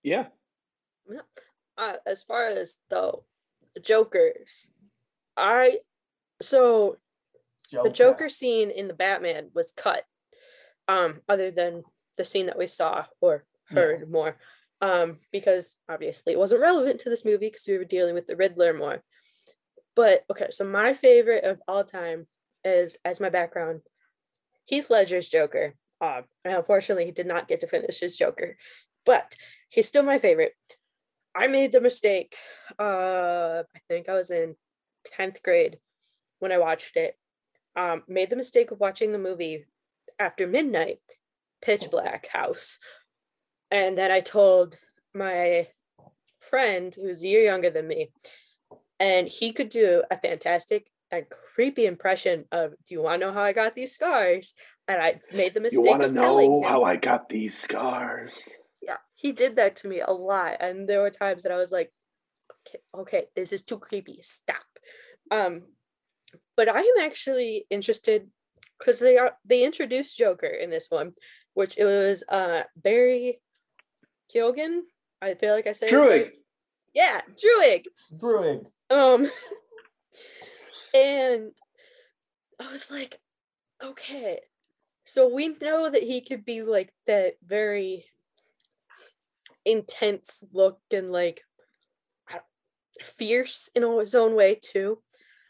yeah, 0.03 0.25
uh, 1.77 1.93
as 2.05 2.23
far 2.23 2.47
as 2.47 2.77
the 2.89 3.13
Jokers, 3.81 4.67
I 5.37 5.79
so 6.41 6.97
the 7.71 7.89
Joker 7.89 8.29
scene 8.29 8.71
in 8.71 8.87
the 8.87 8.93
Batman 8.93 9.49
was 9.53 9.71
cut. 9.71 10.05
Um, 10.87 11.21
other 11.27 11.51
than 11.51 11.83
the 12.17 12.23
scene 12.23 12.45
that 12.47 12.57
we 12.57 12.67
saw 12.67 13.05
or 13.21 13.45
Yeah. 13.71 13.75
heard 13.75 14.09
more, 14.11 14.37
um, 14.81 15.19
because 15.31 15.77
obviously 15.89 16.33
it 16.33 16.39
wasn't 16.39 16.61
relevant 16.61 17.01
to 17.01 17.09
this 17.09 17.25
movie 17.25 17.47
because 17.47 17.67
we 17.67 17.77
were 17.77 17.85
dealing 17.85 18.13
with 18.13 18.27
the 18.27 18.35
Riddler 18.35 18.73
more. 18.73 19.03
But 19.95 20.25
okay, 20.29 20.51
so 20.51 20.63
my 20.65 20.93
favorite 20.93 21.43
of 21.43 21.61
all 21.67 21.83
time 21.83 22.27
is 22.63 22.97
as 23.05 23.19
my 23.19 23.29
background, 23.29 23.81
Heath 24.65 24.89
Ledger's 24.89 25.29
Joker. 25.29 25.75
Um, 26.01 26.25
and 26.43 26.55
unfortunately, 26.55 27.05
he 27.05 27.11
did 27.11 27.25
not 27.27 27.47
get 27.47 27.61
to 27.61 27.67
finish 27.67 27.99
his 27.99 28.17
Joker, 28.17 28.57
but 29.05 29.33
he's 29.69 29.87
still 29.87 30.03
my 30.03 30.19
favorite. 30.19 30.53
I 31.33 31.47
made 31.47 31.71
the 31.71 31.81
mistake. 31.81 32.35
Uh, 32.77 33.63
I 33.75 33.79
think 33.87 34.09
I 34.09 34.13
was 34.13 34.31
in 34.31 34.55
tenth 35.05 35.41
grade 35.41 35.79
when 36.39 36.51
I 36.51 36.57
watched 36.57 36.95
it. 36.97 37.17
Um, 37.75 38.03
made 38.07 38.29
the 38.29 38.35
mistake 38.35 38.71
of 38.71 38.79
watching 38.79 39.11
the 39.11 39.17
movie 39.17 39.65
after 40.19 40.47
midnight, 40.47 40.99
pitch 41.61 41.89
black 41.91 42.27
house, 42.27 42.79
and 43.71 43.97
then 43.97 44.11
I 44.11 44.21
told 44.21 44.77
my 45.13 45.67
friend 46.39 46.93
who's 46.93 47.23
a 47.23 47.27
year 47.27 47.43
younger 47.43 47.69
than 47.69 47.87
me, 47.87 48.11
and 48.99 49.27
he 49.27 49.51
could 49.51 49.69
do 49.69 50.03
a 50.09 50.17
fantastic 50.17 50.87
and 51.11 51.25
creepy 51.29 51.85
impression 51.85 52.45
of 52.51 52.71
"Do 52.87 52.95
you 52.95 53.01
want 53.01 53.21
to 53.21 53.27
know 53.27 53.33
how 53.33 53.43
I 53.43 53.53
got 53.53 53.75
these 53.75 53.93
scars?" 53.93 54.53
And 54.87 55.01
I 55.01 55.19
made 55.33 55.53
the 55.53 55.61
mistake 55.61 55.83
you 55.83 55.89
want 55.89 56.03
to 56.03 56.11
know 56.11 56.61
how 56.61 56.83
I 56.83 56.95
got 56.95 57.27
these 57.27 57.57
scars? 57.57 58.51
yeah, 58.85 58.97
he 59.15 59.31
did 59.31 59.55
that 59.55 59.77
to 59.77 59.87
me 59.87 60.01
a 60.01 60.11
lot. 60.11 60.57
And 60.59 60.87
there 60.87 61.01
were 61.01 61.09
times 61.09 61.43
that 61.43 61.51
I 61.51 61.57
was 61.57 61.71
like, 61.71 61.91
okay, 62.67 62.79
okay, 62.95 63.25
this 63.35 63.51
is 63.51 63.63
too 63.63 63.79
creepy. 63.79 64.19
Stop. 64.21 64.57
Um, 65.31 65.63
but 66.55 66.69
I 66.69 66.79
am 66.79 67.01
actually 67.01 67.65
interested 67.69 68.29
because 68.77 68.99
they 68.99 69.17
are 69.17 69.37
they 69.45 69.63
introduced 69.63 70.17
Joker 70.17 70.47
in 70.47 70.69
this 70.69 70.87
one, 70.89 71.13
which 71.53 71.77
it 71.77 71.85
was 71.85 72.23
uh 72.29 72.63
Barry 72.75 73.39
Keoghan. 74.33 74.81
I 75.21 75.33
feel 75.35 75.53
like 75.53 75.67
I 75.67 75.73
say 75.73 75.87
his 75.87 75.95
Druig. 75.95 76.31
Yeah, 76.93 77.21
Druig. 77.31 77.85
Brewing. 78.11 78.67
Um, 78.89 79.29
and 80.93 81.51
I 82.59 82.71
was 82.71 82.89
like, 82.89 83.19
okay, 83.83 84.39
so 85.05 85.33
we 85.33 85.49
know 85.49 85.89
that 85.89 86.03
he 86.03 86.21
could 86.21 86.45
be 86.45 86.61
like 86.61 86.93
that 87.05 87.35
very 87.45 88.05
intense 89.65 90.43
look 90.53 90.79
and 90.91 91.11
like 91.11 91.41
fierce 93.01 93.69
in 93.75 93.83
his 93.99 94.15
own 94.15 94.35
way 94.35 94.55
too. 94.55 94.99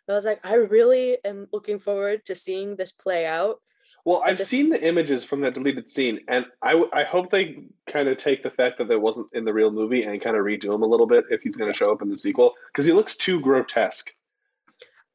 I 0.08 0.14
was 0.14 0.26
like, 0.26 0.46
I 0.46 0.56
really 0.56 1.18
am 1.26 1.48
looking 1.52 1.80
forward 1.80 2.26
to 2.26 2.36
seeing 2.36 2.76
this 2.76 2.92
play 2.92 3.26
out. 3.26 3.60
Well, 4.06 4.22
I've 4.24 4.38
this- 4.38 4.50
seen 4.50 4.70
the 4.70 4.82
images 4.86 5.24
from 5.24 5.42
that 5.42 5.56
deleted 5.56 5.90
scene, 5.90 6.20
and 6.28 6.46
I, 6.62 6.74
w- 6.74 6.92
I 6.94 7.04
hope 7.04 7.32
they 7.32 7.64
kind 7.90 8.08
of 8.08 8.18
take 8.18 8.44
the 8.44 8.52
fact 8.52 8.78
that 8.78 8.92
it 8.92 9.02
wasn't 9.02 9.28
in 9.34 9.46
the 9.46 9.54
real 9.54 9.72
movie 9.72 10.04
and 10.04 10.22
kind 10.22 10.36
of 10.36 10.44
redo 10.44 10.74
him 10.76 10.84
a 10.84 10.88
little 10.88 11.08
bit 11.08 11.26
if 11.32 11.42
he's 11.42 11.56
going 11.56 11.72
to 11.72 11.78
show 11.78 11.92
up 11.92 12.04
in 12.04 12.10
the 12.10 12.18
sequel 12.18 12.54
because 12.72 12.86
he 12.86 12.94
looks 12.94 13.16
too 13.16 13.40
grotesque. 13.42 14.14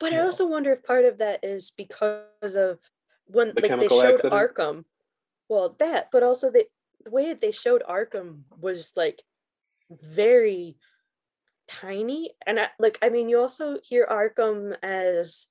But 0.00 0.12
I 0.12 0.20
also 0.20 0.48
wonder 0.48 0.72
if 0.72 0.82
part 0.82 1.04
of 1.04 1.18
that 1.18 1.44
is 1.44 1.70
because 1.70 2.56
of 2.56 2.78
when 3.26 3.52
The 3.54 3.60
like 3.60 3.80
they 3.80 3.88
showed 3.88 4.14
accident? 4.14 4.32
Arkham. 4.32 4.84
Well, 5.48 5.76
that, 5.78 6.08
but 6.10 6.22
also 6.24 6.50
the 6.50 6.66
the 7.04 7.10
way 7.10 7.28
that 7.28 7.40
they 7.40 7.52
showed 7.52 7.82
Arkham 7.88 8.40
was 8.60 8.92
like 8.96 9.22
very 9.90 10.76
tiny, 11.70 12.32
and 12.46 12.58
I, 12.60 12.68
like 12.78 12.98
I 13.02 13.08
mean, 13.08 13.28
you 13.28 13.38
also 13.38 13.78
hear 13.82 14.06
Arkham 14.10 14.76
as 14.82 15.46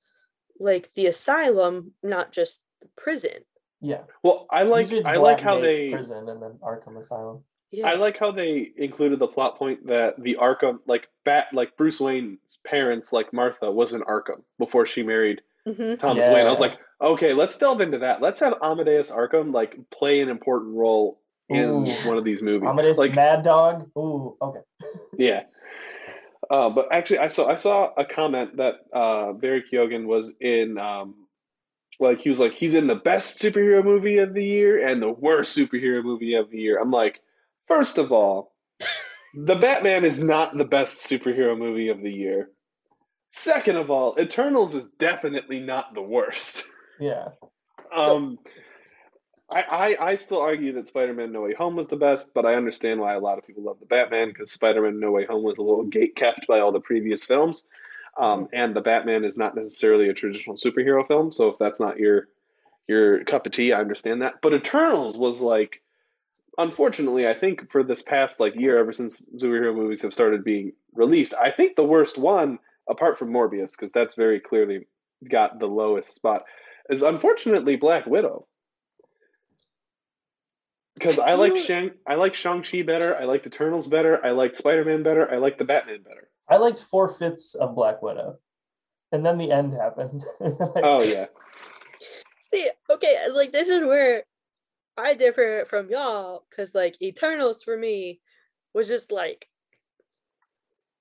like 0.58 0.92
the 0.94 1.06
asylum, 1.06 1.92
not 2.02 2.32
just 2.32 2.62
the 2.82 2.88
prison. 2.96 3.44
Yeah. 3.80 4.02
Well, 4.22 4.46
I 4.50 4.64
like 4.64 4.90
Usually 4.90 5.04
I 5.04 5.16
like 5.16 5.40
how 5.40 5.58
they 5.58 5.90
prison 5.90 6.28
and 6.28 6.42
then 6.42 6.58
Arkham 6.62 7.00
Asylum. 7.00 7.42
Yeah, 7.70 7.88
I 7.88 7.94
like 7.94 8.18
how 8.18 8.32
they 8.32 8.72
included 8.76 9.20
the 9.20 9.28
plot 9.28 9.56
point 9.56 9.86
that 9.86 10.20
the 10.20 10.36
Arkham 10.40 10.80
like 10.86 11.08
bat 11.24 11.46
like 11.52 11.76
Bruce 11.76 12.00
Wayne's 12.00 12.58
parents 12.66 13.12
like 13.12 13.32
Martha 13.32 13.70
was 13.70 13.94
in 13.94 14.02
Arkham 14.02 14.42
before 14.58 14.86
she 14.86 15.02
married 15.02 15.40
hmm 15.66 15.94
Thomas 15.94 16.26
Wayne. 16.28 16.46
I 16.46 16.50
was 16.50 16.60
like, 16.60 16.78
okay, 17.00 17.32
let's 17.32 17.56
delve 17.56 17.80
into 17.80 17.98
that. 17.98 18.20
Let's 18.20 18.40
have 18.40 18.58
Amadeus 18.62 19.10
Arkham 19.10 19.54
like 19.54 19.78
play 19.90 20.20
an 20.20 20.28
important 20.28 20.74
role 20.74 21.20
in 21.48 21.68
Ooh. 21.68 21.84
one 22.06 22.18
of 22.18 22.24
these 22.24 22.42
movies. 22.42 22.68
Amadeus 22.70 22.98
like 22.98 23.14
Mad 23.14 23.42
Dog. 23.44 23.90
Ooh, 23.96 24.36
okay. 24.42 24.60
Yeah. 25.16 25.44
Uh, 26.50 26.68
but 26.68 26.88
actually, 26.92 27.18
I 27.18 27.28
saw 27.28 27.48
I 27.48 27.54
saw 27.54 27.92
a 27.96 28.04
comment 28.04 28.56
that 28.56 28.74
uh, 28.92 29.32
Barry 29.32 29.62
Keoghan 29.62 30.06
was 30.06 30.34
in, 30.40 30.78
um, 30.78 31.14
like 32.00 32.20
he 32.20 32.28
was 32.28 32.40
like 32.40 32.54
he's 32.54 32.74
in 32.74 32.88
the 32.88 32.96
best 32.96 33.40
superhero 33.40 33.84
movie 33.84 34.18
of 34.18 34.34
the 34.34 34.44
year 34.44 34.84
and 34.84 35.00
the 35.00 35.12
worst 35.12 35.56
superhero 35.56 36.02
movie 36.02 36.34
of 36.34 36.50
the 36.50 36.58
year. 36.58 36.80
I'm 36.80 36.90
like, 36.90 37.20
first 37.68 37.98
of 37.98 38.10
all, 38.10 38.52
the 39.32 39.54
Batman 39.54 40.04
is 40.04 40.20
not 40.20 40.56
the 40.56 40.64
best 40.64 41.08
superhero 41.08 41.56
movie 41.56 41.88
of 41.90 42.02
the 42.02 42.12
year. 42.12 42.50
Second 43.30 43.76
of 43.76 43.92
all, 43.92 44.16
Eternals 44.18 44.74
is 44.74 44.88
definitely 44.98 45.60
not 45.60 45.94
the 45.94 46.02
worst. 46.02 46.64
Yeah. 46.98 47.28
Um, 47.94 48.38
I, 49.50 49.62
I 49.62 50.10
I 50.10 50.14
still 50.16 50.40
argue 50.40 50.72
that 50.74 50.88
Spider-Man 50.88 51.32
No 51.32 51.42
Way 51.42 51.54
Home 51.54 51.74
was 51.74 51.88
the 51.88 51.96
best, 51.96 52.34
but 52.34 52.46
I 52.46 52.54
understand 52.54 53.00
why 53.00 53.14
a 53.14 53.20
lot 53.20 53.38
of 53.38 53.46
people 53.46 53.64
love 53.64 53.80
the 53.80 53.86
Batman 53.86 54.28
because 54.28 54.52
Spider-Man 54.52 55.00
No 55.00 55.10
Way 55.10 55.26
Home 55.26 55.42
was 55.42 55.58
a 55.58 55.62
little 55.62 55.84
gate 55.84 56.14
kept 56.14 56.46
by 56.46 56.60
all 56.60 56.72
the 56.72 56.80
previous 56.80 57.24
films, 57.24 57.64
um, 58.18 58.48
and 58.52 58.74
the 58.74 58.80
Batman 58.80 59.24
is 59.24 59.36
not 59.36 59.56
necessarily 59.56 60.08
a 60.08 60.14
traditional 60.14 60.56
superhero 60.56 61.06
film. 61.06 61.32
So 61.32 61.48
if 61.48 61.58
that's 61.58 61.80
not 61.80 61.98
your 61.98 62.28
your 62.86 63.24
cup 63.24 63.46
of 63.46 63.52
tea, 63.52 63.72
I 63.72 63.80
understand 63.80 64.22
that. 64.22 64.34
But 64.42 64.54
Eternals 64.54 65.16
was 65.16 65.40
like, 65.40 65.82
unfortunately, 66.58 67.26
I 67.26 67.34
think 67.34 67.70
for 67.70 67.82
this 67.82 68.02
past 68.02 68.40
like 68.40 68.54
year, 68.54 68.78
ever 68.78 68.92
since 68.92 69.20
superhero 69.36 69.74
movies 69.74 70.02
have 70.02 70.14
started 70.14 70.44
being 70.44 70.72
released, 70.94 71.34
I 71.34 71.50
think 71.50 71.76
the 71.76 71.84
worst 71.84 72.18
one, 72.18 72.58
apart 72.88 73.18
from 73.18 73.32
Morbius, 73.32 73.72
because 73.72 73.92
that's 73.92 74.14
very 74.14 74.40
clearly 74.40 74.86
got 75.28 75.58
the 75.58 75.66
lowest 75.66 76.14
spot, 76.14 76.44
is 76.88 77.02
unfortunately 77.02 77.76
Black 77.76 78.06
Widow. 78.06 78.46
Because 80.94 81.18
I 81.18 81.34
like 81.34 81.56
Shang, 81.64 81.92
I 82.06 82.16
like 82.16 82.34
Shang 82.34 82.62
Chi 82.62 82.82
better. 82.82 83.16
I 83.16 83.24
like 83.24 83.42
the 83.42 83.48
Eternals 83.48 83.86
better. 83.86 84.24
I 84.24 84.30
like 84.30 84.56
Spider 84.56 84.84
Man 84.84 85.02
better. 85.02 85.30
I 85.30 85.36
like 85.36 85.58
the 85.58 85.64
Batman 85.64 86.02
better. 86.02 86.28
I 86.48 86.56
liked 86.56 86.80
four 86.90 87.14
fifths 87.14 87.54
of 87.54 87.74
Black 87.74 88.02
Widow. 88.02 88.38
And 89.12 89.24
then 89.24 89.38
the 89.38 89.50
end 89.52 89.72
happened. 89.72 90.22
Oh 90.82 91.02
yeah, 91.02 91.26
See, 92.50 92.68
okay, 92.88 93.16
like 93.32 93.52
this 93.52 93.68
is 93.68 93.80
where 93.80 94.24
I 94.96 95.14
differ 95.14 95.64
from 95.68 95.88
y'all 95.88 96.44
because 96.50 96.74
like 96.74 97.00
Eternals 97.00 97.62
for 97.62 97.76
me 97.76 98.20
was 98.74 98.88
just 98.88 99.12
like 99.12 99.48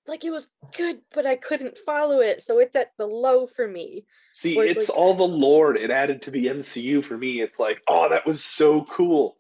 like 0.08 0.24
it 0.26 0.32
was 0.32 0.50
good, 0.76 1.02
but 1.14 1.26
I 1.26 1.36
couldn't 1.36 1.78
follow 1.78 2.20
it, 2.20 2.42
so 2.42 2.60
it's 2.60 2.76
at 2.76 2.92
the 2.98 3.06
low 3.06 3.46
for 3.48 3.68
me. 3.68 4.06
see, 4.32 4.56
Whereas, 4.56 4.76
it's 4.78 4.90
like- 4.90 4.98
all 4.98 5.14
the 5.14 5.24
lore 5.28 5.76
it 5.76 5.92
added 5.92 6.24
to 6.24 6.32
the 6.32 6.48
MCU 6.48 7.04
for 7.04 7.18
me. 7.18 7.42
It's 7.42 7.60
like, 7.60 7.82
oh, 7.88 8.10
that 8.10 8.26
was 8.26 8.44
so 8.44 8.86
cool. 8.86 9.38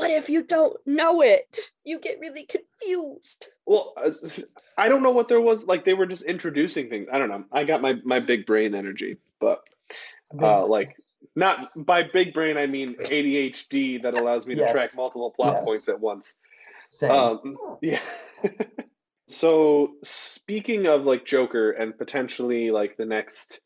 But 0.00 0.10
if 0.10 0.28
you 0.28 0.42
don't 0.42 0.76
know 0.86 1.20
it, 1.20 1.58
you 1.84 1.98
get 1.98 2.20
really 2.20 2.44
confused. 2.44 3.48
Well, 3.66 3.92
uh, 3.96 4.10
I 4.78 4.88
don't 4.88 5.02
know 5.02 5.10
what 5.10 5.28
there 5.28 5.40
was. 5.40 5.66
Like 5.66 5.84
they 5.84 5.94
were 5.94 6.06
just 6.06 6.22
introducing 6.22 6.88
things. 6.88 7.08
I 7.12 7.18
don't 7.18 7.28
know. 7.28 7.44
I 7.52 7.64
got 7.64 7.82
my 7.82 7.96
my 8.04 8.20
big 8.20 8.46
brain 8.46 8.74
energy, 8.74 9.18
but 9.40 9.62
uh, 10.40 10.66
like 10.66 10.96
not 11.36 11.68
by 11.76 12.02
big 12.02 12.32
brain 12.32 12.56
I 12.56 12.66
mean 12.66 12.96
ADHD 12.96 14.02
that 14.02 14.14
allows 14.14 14.46
me 14.46 14.54
to 14.54 14.62
Yes. 14.62 14.70
track 14.70 14.96
multiple 14.96 15.30
plot 15.30 15.56
Yes. 15.56 15.64
points 15.64 15.88
at 15.88 16.00
once. 16.00 16.38
Same. 16.88 17.10
Um, 17.10 17.56
yeah. 17.82 18.00
so 19.28 19.92
speaking 20.02 20.86
of 20.86 21.04
like 21.04 21.24
Joker 21.24 21.70
and 21.72 21.96
potentially 21.96 22.70
like 22.70 22.96
the 22.96 23.06
next 23.06 23.60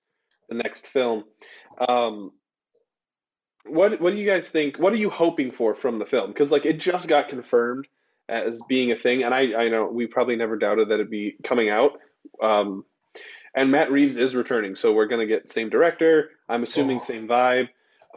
the 0.48 0.56
next 0.56 0.86
film. 0.88 1.24
Um, 1.78 2.32
what 3.66 4.00
what 4.00 4.12
do 4.12 4.18
you 4.18 4.28
guys 4.28 4.48
think? 4.48 4.78
What 4.78 4.92
are 4.92 4.96
you 4.96 5.10
hoping 5.10 5.50
for 5.50 5.74
from 5.74 5.98
the 5.98 6.06
film? 6.06 6.28
Because 6.28 6.50
like 6.50 6.66
it 6.66 6.78
just 6.78 7.08
got 7.08 7.28
confirmed 7.28 7.86
as 8.28 8.62
being 8.68 8.92
a 8.92 8.96
thing, 8.96 9.22
and 9.22 9.34
I 9.34 9.64
I 9.64 9.68
know 9.68 9.86
we 9.86 10.06
probably 10.06 10.36
never 10.36 10.56
doubted 10.56 10.88
that 10.88 10.94
it'd 10.94 11.10
be 11.10 11.36
coming 11.42 11.70
out. 11.70 11.92
Um, 12.42 12.84
and 13.54 13.70
Matt 13.70 13.90
Reeves 13.90 14.16
is 14.16 14.34
returning, 14.34 14.74
so 14.76 14.92
we're 14.92 15.06
gonna 15.06 15.26
get 15.26 15.48
same 15.48 15.70
director. 15.70 16.30
I'm 16.48 16.62
assuming 16.62 16.96
Oh. 16.96 17.04
same 17.04 17.28
vibe. 17.28 17.68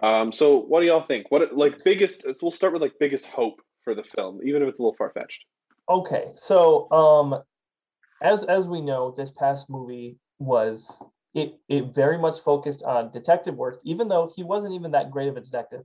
Um, 0.01 0.31
so 0.31 0.57
what 0.57 0.81
do 0.81 0.87
y'all 0.87 1.01
think? 1.01 1.31
What 1.31 1.55
like 1.55 1.83
biggest? 1.83 2.23
We'll 2.41 2.51
start 2.51 2.73
with 2.73 2.81
like 2.81 2.99
biggest 2.99 3.25
hope 3.25 3.61
for 3.83 3.95
the 3.95 4.03
film, 4.03 4.41
even 4.45 4.61
if 4.61 4.69
it's 4.69 4.79
a 4.79 4.81
little 4.81 4.95
far 4.95 5.11
fetched. 5.11 5.45
Okay, 5.89 6.31
so 6.35 6.91
um, 6.91 7.41
as 8.21 8.43
as 8.43 8.67
we 8.67 8.81
know, 8.81 9.13
this 9.17 9.31
past 9.31 9.69
movie 9.69 10.17
was 10.39 10.99
it 11.33 11.59
it 11.69 11.93
very 11.93 12.17
much 12.17 12.39
focused 12.39 12.83
on 12.83 13.11
detective 13.11 13.55
work, 13.55 13.79
even 13.83 14.07
though 14.07 14.31
he 14.35 14.43
wasn't 14.43 14.73
even 14.73 14.91
that 14.91 15.11
great 15.11 15.27
of 15.27 15.37
a 15.37 15.41
detective. 15.41 15.83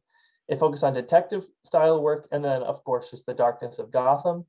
It 0.48 0.58
focused 0.58 0.84
on 0.84 0.92
detective 0.92 1.44
style 1.64 2.02
work, 2.02 2.28
and 2.32 2.44
then 2.44 2.62
of 2.62 2.82
course 2.84 3.10
just 3.10 3.26
the 3.26 3.34
darkness 3.34 3.78
of 3.78 3.90
Gotham 3.90 4.44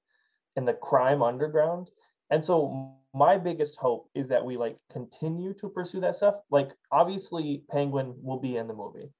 and 0.55 0.67
the 0.67 0.73
crime 0.73 1.21
underground. 1.21 1.89
And 2.29 2.43
so 2.43 2.95
my 3.13 3.37
biggest 3.37 3.77
hope 3.77 4.09
is 4.15 4.27
that 4.29 4.43
we 4.43 4.57
like 4.57 4.77
continue 4.91 5.53
to 5.55 5.69
pursue 5.69 6.01
that 6.01 6.15
stuff. 6.15 6.35
Like 6.49 6.71
obviously, 6.91 7.63
Penguin 7.69 8.15
will 8.21 8.39
be 8.39 8.57
in 8.57 8.67
the 8.67 8.73
movie. 8.73 9.11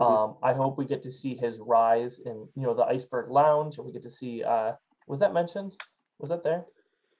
Mhm. 0.00 0.06
Um, 0.06 0.36
I 0.42 0.52
hope 0.52 0.76
we 0.76 0.86
get 0.86 1.02
to 1.02 1.12
see 1.12 1.36
his 1.36 1.58
rise 1.60 2.18
in 2.18 2.48
you 2.56 2.62
know 2.62 2.74
the 2.74 2.84
Iceberg 2.84 3.30
Lounge, 3.30 3.76
and 3.76 3.86
we 3.86 3.92
get 3.92 4.02
to 4.02 4.10
see. 4.10 4.42
Uh, 4.42 4.72
was 5.06 5.20
that 5.20 5.32
mentioned? 5.32 5.76
Was 6.18 6.30
that 6.30 6.42
there? 6.42 6.66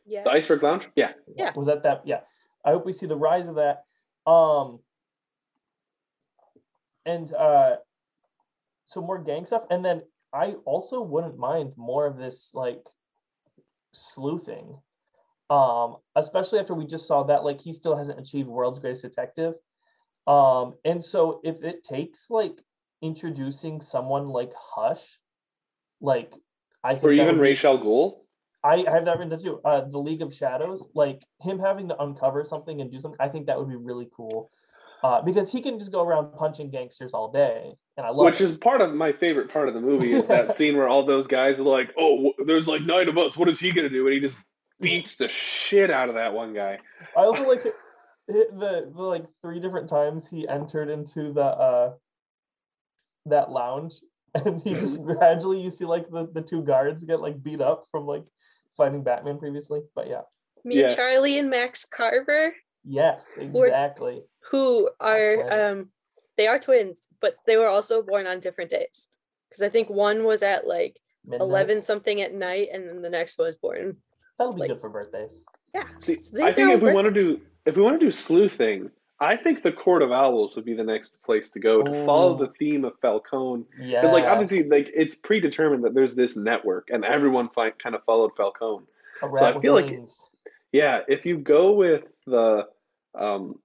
Yeah. 0.06 0.24
The 0.24 0.30
Iceberg 0.30 0.62
Lounge, 0.62 0.88
yeah. 0.96 1.12
Yeah. 1.36 1.52
Was 1.54 1.66
that 1.66 1.82
that? 1.84 2.06
Yeah. 2.06 2.20
I 2.64 2.70
hope 2.70 2.86
we 2.86 2.92
see 2.92 3.06
the 3.06 3.16
rise 3.16 3.48
of 3.48 3.56
that. 3.56 3.84
Um. 4.30 4.80
And 7.06 7.32
uh, 7.34 7.76
some 8.86 9.04
more 9.04 9.18
gang 9.18 9.44
stuff, 9.44 9.64
and 9.70 9.84
then 9.84 10.00
I 10.32 10.54
also 10.64 11.02
wouldn't 11.02 11.36
mind 11.38 11.72
more 11.76 12.06
of 12.06 12.16
this 12.16 12.50
like 12.54 12.82
sleuthing. 13.92 14.78
Um, 15.50 15.96
especially 16.16 16.58
after 16.60 16.72
we 16.72 16.86
just 16.86 17.06
saw 17.06 17.22
that 17.24 17.44
like 17.44 17.60
he 17.60 17.74
still 17.74 17.94
hasn't 17.94 18.18
achieved 18.18 18.48
world's 18.48 18.78
greatest 18.78 19.02
detective. 19.02 19.52
Um, 20.26 20.74
and 20.86 21.04
so 21.04 21.40
if 21.44 21.62
it 21.62 21.84
takes 21.84 22.30
like 22.30 22.58
introducing 23.02 23.82
someone 23.82 24.28
like 24.28 24.52
Hush, 24.58 25.04
like 26.00 26.32
I 26.82 26.94
think 26.94 27.04
Or 27.04 27.12
even 27.12 27.26
would 27.26 27.34
be- 27.34 27.40
Ra's 27.40 27.64
al 27.64 27.78
Ghul. 27.78 28.20
I, 28.64 28.84
I 28.88 28.90
have 28.92 29.04
that 29.04 29.18
written 29.18 29.28
down 29.28 29.40
too. 29.40 29.60
Uh, 29.64 29.82
the 29.82 29.98
League 29.98 30.22
of 30.22 30.34
Shadows, 30.34 30.88
like 30.94 31.22
him 31.42 31.58
having 31.58 31.88
to 31.88 32.02
uncover 32.02 32.44
something 32.44 32.80
and 32.80 32.90
do 32.90 32.98
something, 32.98 33.18
I 33.20 33.28
think 33.28 33.46
that 33.46 33.58
would 33.58 33.68
be 33.68 33.76
really 33.76 34.08
cool. 34.16 34.50
Uh, 35.02 35.20
because 35.20 35.52
he 35.52 35.60
can 35.60 35.78
just 35.78 35.92
go 35.92 36.02
around 36.02 36.32
punching 36.38 36.70
gangsters 36.70 37.12
all 37.12 37.30
day, 37.30 37.74
and 37.98 38.06
I 38.06 38.08
love 38.08 38.24
Which 38.24 38.40
it. 38.40 38.44
is 38.44 38.56
part 38.56 38.80
of 38.80 38.94
my 38.94 39.12
favorite 39.12 39.50
part 39.50 39.68
of 39.68 39.74
the 39.74 39.80
movie 39.82 40.12
is 40.12 40.26
that 40.28 40.52
scene 40.56 40.78
where 40.78 40.88
all 40.88 41.04
those 41.04 41.26
guys 41.26 41.60
are 41.60 41.64
like, 41.64 41.92
"Oh, 41.98 42.32
there's 42.46 42.66
like 42.66 42.80
nine 42.82 43.08
of 43.10 43.18
us. 43.18 43.36
What 43.36 43.50
is 43.50 43.60
he 43.60 43.70
gonna 43.70 43.90
do?" 43.90 44.06
And 44.06 44.14
he 44.14 44.20
just 44.20 44.38
beats 44.80 45.16
the 45.16 45.28
shit 45.28 45.90
out 45.90 46.08
of 46.08 46.14
that 46.14 46.32
one 46.32 46.54
guy. 46.54 46.78
I 47.16 47.20
also 47.20 47.46
like 47.46 47.66
it- 47.66 47.74
the 48.26 48.90
the 48.96 49.02
like 49.02 49.26
three 49.42 49.60
different 49.60 49.90
times 49.90 50.26
he 50.26 50.48
entered 50.48 50.88
into 50.88 51.34
the 51.34 51.44
uh 51.44 51.92
that 53.26 53.50
lounge, 53.50 53.92
and 54.34 54.62
he 54.62 54.72
just 54.72 55.02
gradually 55.04 55.60
you 55.60 55.70
see 55.70 55.84
like 55.84 56.08
the 56.10 56.30
the 56.32 56.40
two 56.40 56.62
guards 56.62 57.04
get 57.04 57.20
like 57.20 57.42
beat 57.42 57.60
up 57.60 57.84
from 57.90 58.06
like 58.06 58.24
fighting 58.76 59.02
Batman 59.02 59.38
previously. 59.38 59.82
But 59.94 60.08
yeah, 60.08 60.22
Me 60.64 60.80
Yeah. 60.80 60.94
Charlie 60.94 61.38
and 61.38 61.50
Max 61.50 61.84
Carver, 61.84 62.54
yes, 62.84 63.32
Or- 63.52 63.66
exactly. 63.66 64.24
who 64.50 64.90
are 65.00 65.50
um 65.70 65.90
they 66.36 66.46
are 66.48 66.58
twins, 66.58 67.00
but 67.20 67.36
they 67.46 67.56
were 67.56 67.68
also 67.68 68.02
born 68.02 68.26
on 68.26 68.40
different 68.40 68.70
days. 68.70 69.06
Because 69.48 69.62
I 69.62 69.68
think 69.68 69.88
one 69.88 70.24
was 70.24 70.42
at 70.42 70.66
like 70.66 70.98
Midnight. 71.24 71.44
eleven 71.46 71.82
something 71.82 72.20
at 72.20 72.34
night, 72.34 72.68
and 72.72 72.88
then 72.88 73.02
the 73.02 73.10
next 73.10 73.38
one 73.38 73.46
was 73.46 73.56
born. 73.56 73.98
That'll 74.38 74.52
be 74.54 74.60
like- 74.60 74.70
good 74.70 74.80
for 74.80 74.90
birthdays. 74.90 75.44
Yeah. 75.74 75.88
See, 76.00 76.18
So 76.18 76.44
I 76.44 76.52
think 76.52 76.68
know 76.68 76.74
if 76.74 76.82
we 76.82 76.92
want 76.92 77.06
to 77.06 77.12
do 77.12 77.40
if 77.66 77.76
we 77.76 77.82
want 77.82 77.98
to 78.00 78.04
do 78.06 78.10
sleuthing, 78.10 78.90
I 79.24 79.36
think 79.36 79.62
the 79.62 79.72
Court 79.72 80.02
of 80.02 80.12
Owls 80.12 80.54
would 80.56 80.64
be 80.64 80.74
the 80.74 80.84
next 80.84 81.22
place 81.22 81.50
to 81.50 81.60
go 81.60 81.82
to 81.82 82.04
follow 82.06 82.36
the 82.36 82.48
theme 82.58 82.84
of 82.84 82.92
Falcone. 83.00 83.64
Yeah, 83.80 84.00
Because 84.00 84.12
like 84.12 84.24
obviously 84.24 84.62
like 84.64 84.90
it's 84.94 85.14
predetermined 85.14 85.84
that 85.84 85.94
there's 85.94 86.14
this 86.14 86.36
network 86.36 86.88
and 86.90 87.04
everyone 87.04 87.48
fi- 87.48 87.70
kind 87.70 87.94
of 87.94 88.04
followed 88.04 88.32
Falcone. 88.36 88.84
a 89.22 89.26
I 89.26 89.28
rat 89.28 89.54
with 89.56 89.62
feel 89.62 89.74
like- 89.74 89.90
Yeah, 90.72 91.00
if 91.08 91.24
you 91.26 91.38
go 91.38 91.72
with 91.72 92.04
the, 92.26 92.66
um, 93.14 93.58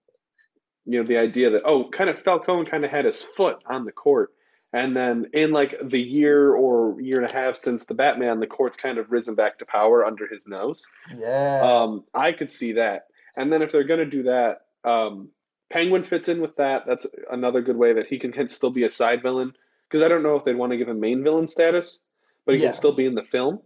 you 0.85 1.01
know, 1.01 1.07
the 1.07 1.17
idea 1.17 1.49
that 1.51 1.63
oh, 1.65 1.89
kind 1.89 2.09
of 2.09 2.19
Falcone 2.19 2.65
kind 2.69 2.85
of 2.85 2.91
had 2.91 3.05
his 3.05 3.21
foot 3.21 3.59
on 3.65 3.85
the 3.85 3.91
court, 3.91 4.31
and 4.73 4.95
then 4.95 5.27
in 5.33 5.51
like 5.51 5.75
the 5.83 5.99
year 6.01 6.53
or 6.53 6.99
year 7.01 7.17
and 7.17 7.25
a 7.25 7.31
half 7.33 7.55
since 7.55 7.85
the 7.85 7.95
Batman, 7.95 8.39
the 8.39 8.47
court's 8.47 8.77
kind 8.77 8.97
of 8.99 9.11
risen 9.11 9.33
back 9.35 9.57
to 9.59 9.65
power 9.65 10.05
under 10.05 10.27
his 10.27 10.45
nose. 10.47 10.85
Yeah. 11.17 11.61
Um, 11.63 12.03
I 12.13 12.31
could 12.31 12.51
see 12.51 12.73
that, 12.73 13.07
and 13.35 13.51
then 13.51 13.61
if 13.63 13.71
they're 13.71 13.83
gonna 13.83 14.05
do 14.05 14.23
that, 14.23 14.61
um, 14.83 15.29
Penguin 15.71 16.03
fits 16.03 16.29
in 16.29 16.41
with 16.41 16.55
that. 16.57 16.85
That's 16.85 17.05
another 17.29 17.61
good 17.61 17.77
way 17.77 17.93
that 17.93 18.07
he 18.07 18.19
can 18.19 18.47
still 18.47 18.71
be 18.71 18.83
a 18.83 18.91
side 18.91 19.21
villain 19.21 19.53
because 19.87 20.03
I 20.03 20.07
don't 20.07 20.23
know 20.23 20.35
if 20.35 20.43
they'd 20.43 20.55
want 20.55 20.71
to 20.71 20.77
give 20.77 20.89
him 20.89 20.99
main 20.99 21.23
villain 21.23 21.47
status, 21.47 21.99
but 22.45 22.55
he 22.55 22.61
Yeah. 22.61 22.67
can 22.67 22.73
still 22.73 22.93
be 22.93 23.05
in 23.05 23.15
the 23.15 23.23
film. 23.23 23.61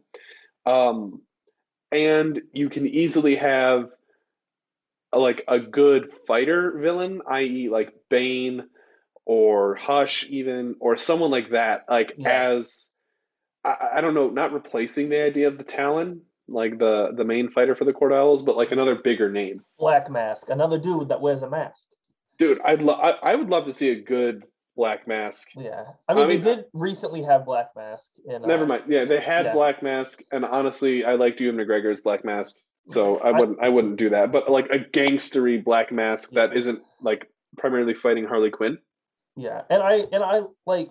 Um, 0.66 1.22
and 1.92 2.42
you 2.54 2.70
can 2.70 2.88
easily 2.88 3.36
have 3.36 3.90
a, 5.12 5.20
like 5.20 5.44
a 5.48 5.60
good 5.60 6.12
fighter 6.28 6.78
villain, 6.78 7.22
i.e., 7.28 7.70
like 7.70 7.94
Bane 8.10 8.64
or 9.26 9.76
Hush, 9.76 10.26
even 10.30 10.76
or 10.80 10.98
someone 10.98 11.32
like 11.32 11.52
that, 11.52 11.86
like 11.90 12.14
Yeah. 12.18 12.30
as 12.58 12.90
I, 13.64 13.90
I 13.96 14.02
don't 14.02 14.14
know, 14.16 14.30
not 14.30 14.54
replacing 14.54 15.10
the 15.10 15.24
idea 15.24 15.48
of 15.48 15.58
the 15.58 15.64
Talon, 15.64 16.24
like 16.48 16.78
the 16.80 17.14
the 17.16 17.24
main 17.24 17.50
fighter 17.50 17.76
for 17.76 17.86
the 17.86 17.94
Court 17.94 18.14
Owls, 18.14 18.42
but 18.42 18.58
like 18.58 18.72
another 18.72 18.96
bigger 18.96 19.32
name. 19.32 19.64
Black 19.80 20.10
Mask, 20.10 20.50
another 20.50 20.78
dude 20.78 21.10
that 21.10 21.22
wears 21.22 21.42
a 21.42 21.50
mask. 21.50 21.88
Dude, 22.38 22.60
I'd 22.66 22.82
lo- 22.82 23.00
I, 23.02 23.12
I 23.32 23.36
would 23.36 23.50
love 23.50 23.66
to 23.66 23.74
see 23.74 23.90
a 23.92 24.02
good 24.02 24.44
Black 24.76 25.08
Mask. 25.08 25.50
Yeah. 25.56 25.84
I 26.08 26.14
mean, 26.14 26.28
mean, 26.28 26.42
they 26.42 26.56
did 26.56 26.66
recently 26.74 27.22
have 27.24 27.46
Black 27.46 27.70
Mask 27.76 28.12
in 28.26 28.42
Never 28.42 28.64
uh, 28.64 28.68
mind. 28.68 28.84
Yeah, 28.88 29.06
they 29.06 29.20
had 29.20 29.46
yeah. 29.46 29.54
Black 29.54 29.84
Mask, 29.84 30.22
and 30.32 30.44
honestly, 30.44 31.06
I 31.06 31.14
liked 31.14 31.40
Ewan 31.40 31.58
McGregor's 31.58 32.02
Black 32.02 32.26
Mask, 32.26 32.58
so 32.90 33.18
I 33.20 33.30
I- 33.30 33.40
wouldn't 33.40 33.60
I 33.62 33.70
wouldn't 33.70 33.98
do 33.98 34.10
that. 34.10 34.32
But 34.32 34.50
like 34.50 34.70
a 34.72 34.80
gangstery 34.80 35.64
Black 35.64 35.92
Mask 35.92 36.32
that 36.32 36.52
Yeah. 36.52 36.60
isn't 36.60 36.82
like 37.02 37.30
primarily 37.58 37.94
fighting 37.94 38.26
Harley 38.26 38.50
Quinn. 38.50 38.78
Yeah. 39.36 39.62
And 39.70 39.82
I 39.82 40.06
and 40.12 40.24
I 40.24 40.42
like 40.66 40.90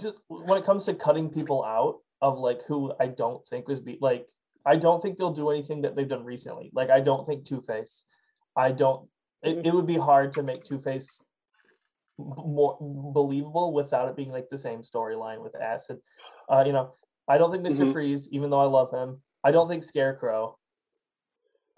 just 0.00 0.16
when 0.28 0.58
it 0.60 0.66
comes 0.66 0.84
to 0.86 0.94
cutting 0.94 1.30
people 1.30 1.64
out 1.64 2.00
of 2.20 2.38
like 2.38 2.60
who 2.66 2.92
I 3.00 3.06
don't 3.06 3.46
think 3.48 3.68
was 3.68 3.80
be 3.80 3.98
like 4.00 4.26
I 4.66 4.76
don't 4.76 5.00
think 5.00 5.16
they'll 5.16 5.32
do 5.32 5.50
anything 5.50 5.80
that 5.82 5.94
they've 5.94 6.08
done 6.08 6.24
recently. 6.24 6.70
Like 6.74 6.90
I 6.90 7.00
don't 7.00 7.26
think 7.26 7.46
Two 7.46 7.62
Face. 7.62 8.04
I 8.56 8.72
don't 8.72 9.08
it, 9.42 9.64
it 9.66 9.72
would 9.72 9.86
be 9.86 9.96
hard 9.96 10.32
to 10.34 10.42
make 10.42 10.64
Two 10.64 10.80
Face 10.80 11.22
more 12.18 12.76
believable 12.80 13.72
without 13.72 14.08
it 14.08 14.16
being 14.16 14.30
like 14.32 14.48
the 14.50 14.58
same 14.58 14.82
storyline 14.82 15.42
with 15.42 15.54
acid. 15.54 15.98
Uh, 16.50 16.64
you 16.66 16.72
know, 16.72 16.92
I 17.28 17.38
don't 17.38 17.50
think 17.52 17.64
Mr. 17.64 17.86
Mhm. 17.86 17.92
Freeze, 17.92 18.28
even 18.32 18.50
though 18.50 18.60
I 18.60 18.64
love 18.64 18.90
him, 18.92 19.22
I 19.44 19.52
don't 19.52 19.68
think 19.68 19.84
Scarecrow. 19.84 20.58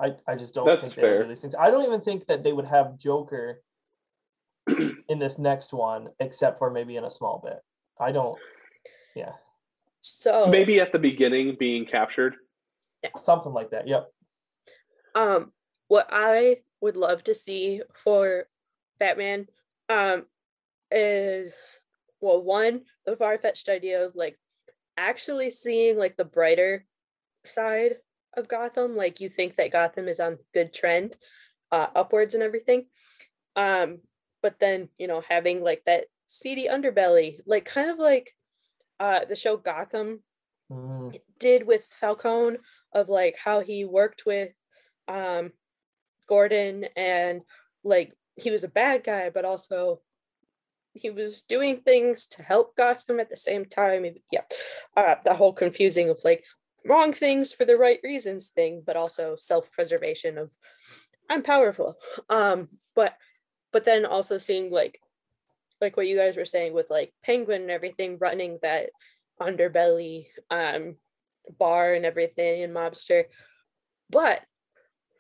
I, 0.00 0.14
I 0.28 0.36
just 0.36 0.54
don't 0.54 0.64
That's 0.66 0.82
think 0.82 0.94
they 0.94 1.02
would 1.02 1.08
fair. 1.08 1.22
do 1.24 1.28
these 1.28 1.40
things. 1.40 1.56
I 1.58 1.70
don't 1.72 1.84
even 1.84 2.00
think 2.00 2.26
that 2.28 2.44
they 2.44 2.52
would 2.52 2.66
have 2.66 2.96
Joker 2.98 3.60
in 5.08 5.18
this 5.18 5.38
next 5.38 5.72
one, 5.72 6.08
except 6.20 6.58
for 6.58 6.70
maybe 6.70 6.94
in 6.96 7.02
a 7.04 7.10
small 7.10 7.42
bit. 7.44 7.58
I 8.00 8.12
don't. 8.12 8.38
Yeah, 9.16 9.32
So 10.00 10.46
Maybe 10.46 10.78
at 10.78 10.92
the 10.92 11.00
beginning 11.00 11.56
being 11.58 11.84
captured. 11.84 12.36
Something 13.22 13.52
like 13.52 13.70
that. 13.70 13.86
Yep. 13.88 14.08
um 15.14 15.52
what 15.88 16.06
I 16.10 16.58
would 16.80 16.96
love 16.96 17.24
to 17.24 17.34
see 17.34 17.82
for 17.94 18.46
Batman 18.98 19.46
um 19.88 20.26
is 20.90 21.80
well 22.20 22.42
one 22.42 22.82
the 23.06 23.16
far-fetched 23.16 23.68
idea 23.68 24.04
of 24.04 24.14
like 24.16 24.38
actually 24.96 25.50
seeing 25.50 25.96
like 25.96 26.16
the 26.16 26.24
brighter 26.24 26.84
side 27.44 27.96
of 28.36 28.48
Gotham 28.48 28.96
like 28.96 29.20
you 29.20 29.28
think 29.28 29.56
that 29.56 29.72
Gotham 29.72 30.08
is 30.08 30.20
on 30.20 30.38
good 30.52 30.72
trend 30.74 31.16
uh 31.72 31.86
upwards 31.94 32.34
and 32.34 32.42
everything 32.42 32.86
um 33.56 33.98
but 34.42 34.58
then 34.60 34.88
you 34.98 35.06
know 35.06 35.22
having 35.28 35.62
like 35.62 35.82
that 35.86 36.04
seedy 36.28 36.68
underbelly 36.68 37.38
like 37.46 37.64
kind 37.64 37.90
of 37.90 37.98
like 37.98 38.34
uh 39.00 39.24
the 39.24 39.36
show 39.36 39.56
Gotham 39.56 40.20
Mm, 40.70 41.18
did 41.38 41.66
with 41.66 41.86
Falcone 41.98 42.58
of 42.92 43.08
like 43.08 43.36
how 43.42 43.60
he 43.60 43.84
worked 43.84 44.24
with 44.26 44.52
um 45.08 45.52
Gordon 46.28 46.86
and 46.96 47.42
like 47.84 48.14
he 48.36 48.50
was 48.50 48.64
a 48.64 48.68
bad 48.68 49.04
guy 49.04 49.30
but 49.30 49.44
also 49.44 50.00
he 50.94 51.10
was 51.10 51.42
doing 51.42 51.80
things 51.80 52.26
to 52.26 52.42
help 52.42 52.76
Gotham 52.76 53.20
at 53.20 53.30
the 53.30 53.36
same 53.36 53.64
time. 53.64 54.04
Yeah 54.32 54.42
uh 54.96 55.16
that 55.24 55.36
whole 55.36 55.52
confusing 55.52 56.10
of 56.10 56.18
like 56.24 56.44
wrong 56.84 57.12
things 57.12 57.52
for 57.52 57.64
the 57.64 57.76
right 57.76 58.00
reasons 58.02 58.48
thing 58.48 58.82
but 58.84 58.96
also 58.96 59.36
self-preservation 59.36 60.38
of 60.38 60.50
I'm 61.30 61.42
powerful. 61.42 61.96
Um 62.28 62.68
but 62.94 63.14
but 63.72 63.84
then 63.84 64.06
also 64.06 64.38
seeing 64.38 64.70
like 64.70 65.00
like 65.80 65.96
what 65.96 66.08
you 66.08 66.16
guys 66.16 66.36
were 66.36 66.44
saying 66.44 66.72
with 66.72 66.90
like 66.90 67.12
penguin 67.22 67.62
and 67.62 67.70
everything 67.70 68.18
running 68.18 68.58
that 68.62 68.90
underbelly 69.40 70.26
um 70.50 70.96
bar 71.58 71.94
and 71.94 72.04
everything 72.04 72.62
and 72.62 72.74
mobster. 72.74 73.24
But 74.10 74.42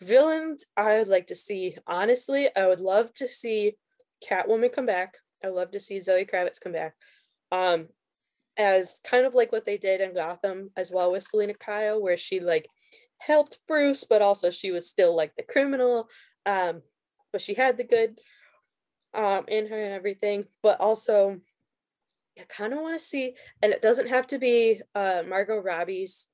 villains 0.00 0.64
i 0.76 0.96
would 0.98 1.08
like 1.08 1.26
to 1.26 1.34
see 1.34 1.76
honestly 1.84 2.48
i 2.54 2.64
would 2.68 2.78
love 2.78 3.12
to 3.12 3.26
see 3.26 3.76
catwoman 4.24 4.72
come 4.72 4.86
back. 4.86 5.14
I 5.44 5.48
love 5.48 5.72
to 5.72 5.80
see 5.80 5.98
zoe 5.98 6.24
kravitz 6.24 6.60
come 6.60 6.70
back 6.70 6.94
um 7.50 7.88
as 8.56 9.00
kind 9.02 9.26
of 9.26 9.34
like 9.34 9.50
what 9.50 9.64
they 9.64 9.76
did 9.76 10.00
in 10.00 10.14
gotham 10.14 10.70
as 10.76 10.92
well 10.92 11.10
with 11.10 11.24
Selina 11.24 11.54
kyle 11.54 12.00
where 12.00 12.16
she 12.16 12.38
like 12.38 12.68
helped 13.18 13.58
bruce 13.66 14.04
but 14.04 14.22
also 14.22 14.50
she 14.50 14.70
was 14.70 14.88
still 14.88 15.16
like 15.16 15.34
the 15.34 15.42
criminal 15.42 16.08
um 16.46 16.80
but 17.32 17.40
she 17.40 17.54
had 17.54 17.76
the 17.76 17.84
good 17.84 18.20
um 19.14 19.44
in 19.48 19.66
her 19.66 19.76
and 19.76 19.92
everything. 19.92 20.46
But 20.62 20.80
also 20.80 21.40
i 22.38 22.44
kind 22.48 22.72
of 22.72 22.80
want 22.80 22.98
to 22.98 23.04
see 23.04 23.34
and 23.62 23.72
it 23.72 23.82
doesn't 23.82 24.08
have 24.08 24.26
to 24.26 24.38
be 24.38 24.80
uh 24.94 25.22
margot 25.28 25.60
robbie's 25.60 26.26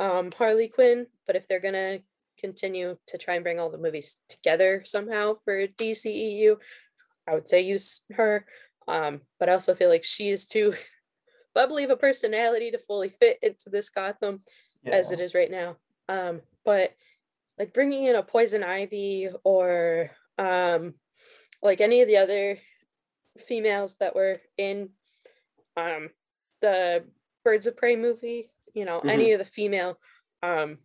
um 0.00 0.30
harley 0.36 0.68
quinn 0.68 1.06
but 1.26 1.36
if 1.36 1.48
they're 1.48 1.60
gonna 1.60 1.98
continue 2.38 2.96
to 3.06 3.16
try 3.16 3.34
and 3.34 3.44
bring 3.44 3.58
all 3.58 3.70
the 3.70 3.78
movies 3.78 4.16
together 4.28 4.82
somehow 4.84 5.34
for 5.44 5.66
dceu 5.66 6.56
i 7.26 7.34
would 7.34 7.48
say 7.48 7.60
use 7.60 8.02
her 8.12 8.44
um 8.88 9.20
but 9.40 9.48
i 9.48 9.52
also 9.52 9.74
feel 9.74 9.88
like 9.88 10.04
she 10.04 10.28
is 10.28 10.46
too 10.46 10.74
bubbly 11.56 11.84
of 11.84 11.90
a 11.90 11.96
personality 11.96 12.70
to 12.70 12.78
fully 12.78 13.08
fit 13.08 13.38
into 13.42 13.70
this 13.70 13.88
gotham 13.88 14.42
Yeah. 14.82 14.96
as 14.96 15.10
it 15.10 15.20
is 15.20 15.34
right 15.34 15.50
now. 15.50 15.76
Um, 16.06 16.42
but 16.66 16.94
like 17.58 17.72
bringing 17.72 18.04
in 18.04 18.14
a 18.14 18.22
poison 18.22 18.62
ivy 18.62 19.30
or 19.42 20.10
um, 20.36 20.94
like 21.62 21.80
any 21.80 22.02
of 22.02 22.08
the 22.08 22.18
other 22.18 22.58
females 23.38 23.96
that 24.00 24.14
were 24.14 24.36
in 24.58 24.90
um, 25.76 26.10
the 26.60 27.04
Birds 27.44 27.66
of 27.66 27.76
Prey 27.76 27.96
movie, 27.96 28.50
you 28.74 28.84
know, 28.84 29.00
any 29.00 29.32
of 29.32 29.38
the 29.38 29.44
female 29.44 29.98
um, 30.42 30.78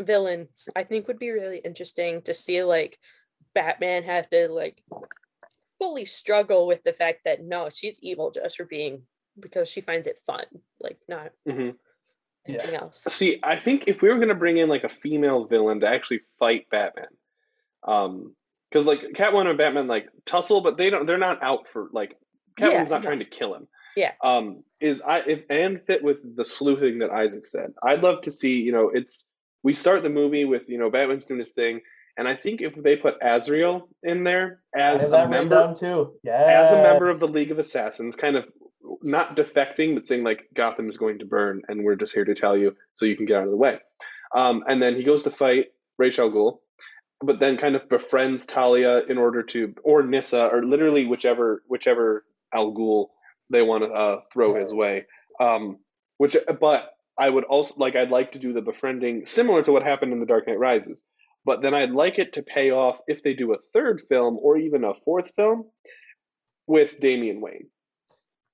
villains, 0.00 0.68
I 0.76 0.84
think 0.84 1.08
would 1.08 1.18
be 1.18 1.30
really 1.30 1.58
interesting 1.58 2.22
to 2.22 2.34
see 2.34 2.62
like 2.62 2.98
Batman 3.54 4.02
have 4.04 4.28
to 4.30 4.48
like 4.48 4.82
fully 5.78 6.04
struggle 6.04 6.66
with 6.66 6.82
the 6.84 6.92
fact 6.92 7.20
that 7.24 7.42
no, 7.42 7.68
she's 7.70 7.98
evil 8.02 8.30
just 8.30 8.56
for 8.56 8.64
being 8.64 9.02
because 9.38 9.68
she 9.68 9.80
finds 9.80 10.06
it 10.06 10.18
fun, 10.26 10.44
like 10.80 10.98
not 11.08 11.32
hmm 11.48 11.70
Yeah. 12.46 12.56
anything 12.60 12.74
else. 12.74 13.04
See, 13.08 13.40
I 13.42 13.58
think 13.58 13.84
if 13.86 14.02
we 14.02 14.08
were 14.08 14.18
gonna 14.18 14.34
bring 14.34 14.58
in 14.58 14.68
like 14.68 14.84
a 14.84 14.88
female 14.88 15.46
villain 15.46 15.80
to 15.80 15.88
actually 15.88 16.20
fight 16.38 16.68
Batman, 16.70 17.06
um, 17.86 18.34
because 18.70 18.86
like 18.86 19.00
Catwoman 19.14 19.48
and 19.48 19.58
Batman 19.58 19.86
like 19.86 20.08
tussle, 20.26 20.60
but 20.60 20.76
they 20.76 20.90
don't. 20.90 21.06
They're 21.06 21.18
not 21.18 21.42
out 21.42 21.68
for 21.72 21.88
like 21.92 22.16
Yeah, 22.58 22.84
Catwoman's 22.84 22.90
not 22.90 23.02
no. 23.02 23.06
trying 23.06 23.20
to 23.20 23.24
kill 23.24 23.54
him. 23.54 23.68
Yeah. 23.96 24.12
Um, 24.22 24.64
is 24.80 25.00
I 25.00 25.20
if 25.20 25.42
and 25.50 25.80
fit 25.86 26.02
with 26.02 26.36
the 26.36 26.44
sleuthing 26.44 26.98
that 26.98 27.10
Isaac 27.10 27.46
said. 27.46 27.72
I'd 27.82 28.02
love 28.02 28.22
to 28.22 28.32
see. 28.32 28.60
You 28.60 28.72
know, 28.72 28.90
it's 28.90 29.28
we 29.62 29.72
start 29.72 30.02
the 30.02 30.10
movie 30.10 30.44
with 30.44 30.68
you 30.68 30.78
know 30.78 30.90
Batman's 30.90 31.26
doing 31.26 31.40
his 31.40 31.52
thing, 31.52 31.80
and 32.16 32.28
I 32.28 32.34
think 32.34 32.60
if 32.60 32.74
they 32.74 32.96
put 32.96 33.18
Azrael 33.22 33.88
in 34.02 34.24
there 34.24 34.60
as 34.74 35.04
a 35.04 35.28
member 35.28 35.74
too. 35.78 36.14
Yeah. 36.22 36.62
as 36.64 36.72
a 36.72 36.82
member 36.82 37.10
of 37.10 37.20
the 37.20 37.28
League 37.28 37.50
of 37.50 37.58
Assassins, 37.58 38.16
kind 38.16 38.36
of 38.36 38.46
not 39.02 39.36
defecting, 39.36 39.94
but 39.94 40.06
saying 40.06 40.24
like 40.24 40.48
Gotham 40.54 40.88
is 40.88 40.96
going 40.96 41.20
to 41.20 41.24
burn, 41.24 41.62
and 41.68 41.84
we're 41.84 41.96
just 41.96 42.14
here 42.14 42.24
to 42.24 42.34
tell 42.34 42.56
you 42.56 42.76
so 42.92 43.06
you 43.06 43.16
can 43.16 43.26
get 43.26 43.38
out 43.38 43.44
of 43.44 43.50
the 43.50 43.56
way. 43.56 43.80
Um, 44.34 44.64
and 44.68 44.82
then 44.82 44.96
he 44.96 45.04
goes 45.04 45.22
to 45.22 45.30
fight 45.30 45.66
Ra's 45.98 46.18
al 46.18 46.30
Ghul, 46.30 46.58
but 47.20 47.40
then 47.40 47.56
kind 47.56 47.76
of 47.76 47.88
befriends 47.88 48.46
Talia 48.46 48.98
in 49.04 49.16
order 49.16 49.42
to, 49.44 49.74
or 49.82 50.02
Nyssa, 50.02 50.48
or 50.48 50.64
literally 50.64 51.06
whichever 51.06 51.62
whichever 51.68 52.24
Al 52.52 52.72
Ghul 52.72 53.08
they 53.50 53.62
want 53.62 53.84
to 53.84 53.90
uh, 53.90 54.20
throw 54.32 54.54
his 54.54 54.72
way. 54.72 55.06
Um, 55.40 55.78
which, 56.18 56.36
but 56.60 56.92
I 57.18 57.28
would 57.28 57.44
also 57.44 57.74
like 57.76 57.96
I'd 57.96 58.10
like 58.10 58.32
to 58.32 58.38
do 58.38 58.52
the 58.52 58.62
befriending 58.62 59.26
similar 59.26 59.62
to 59.62 59.72
what 59.72 59.82
happened 59.82 60.12
in 60.12 60.20
The 60.20 60.26
Dark 60.26 60.46
Knight 60.46 60.58
Rises. 60.58 61.04
But 61.44 61.60
then 61.60 61.74
I'd 61.74 61.90
like 61.90 62.18
it 62.18 62.34
to 62.34 62.42
pay 62.42 62.70
off 62.70 62.98
if 63.06 63.22
they 63.22 63.34
do 63.34 63.52
a 63.52 63.58
third 63.72 64.02
film 64.08 64.38
or 64.40 64.56
even 64.56 64.84
a 64.84 64.94
fourth 64.94 65.30
film 65.36 65.64
with 66.66 66.98
Damian 67.00 67.40
Wayne. 67.40 67.68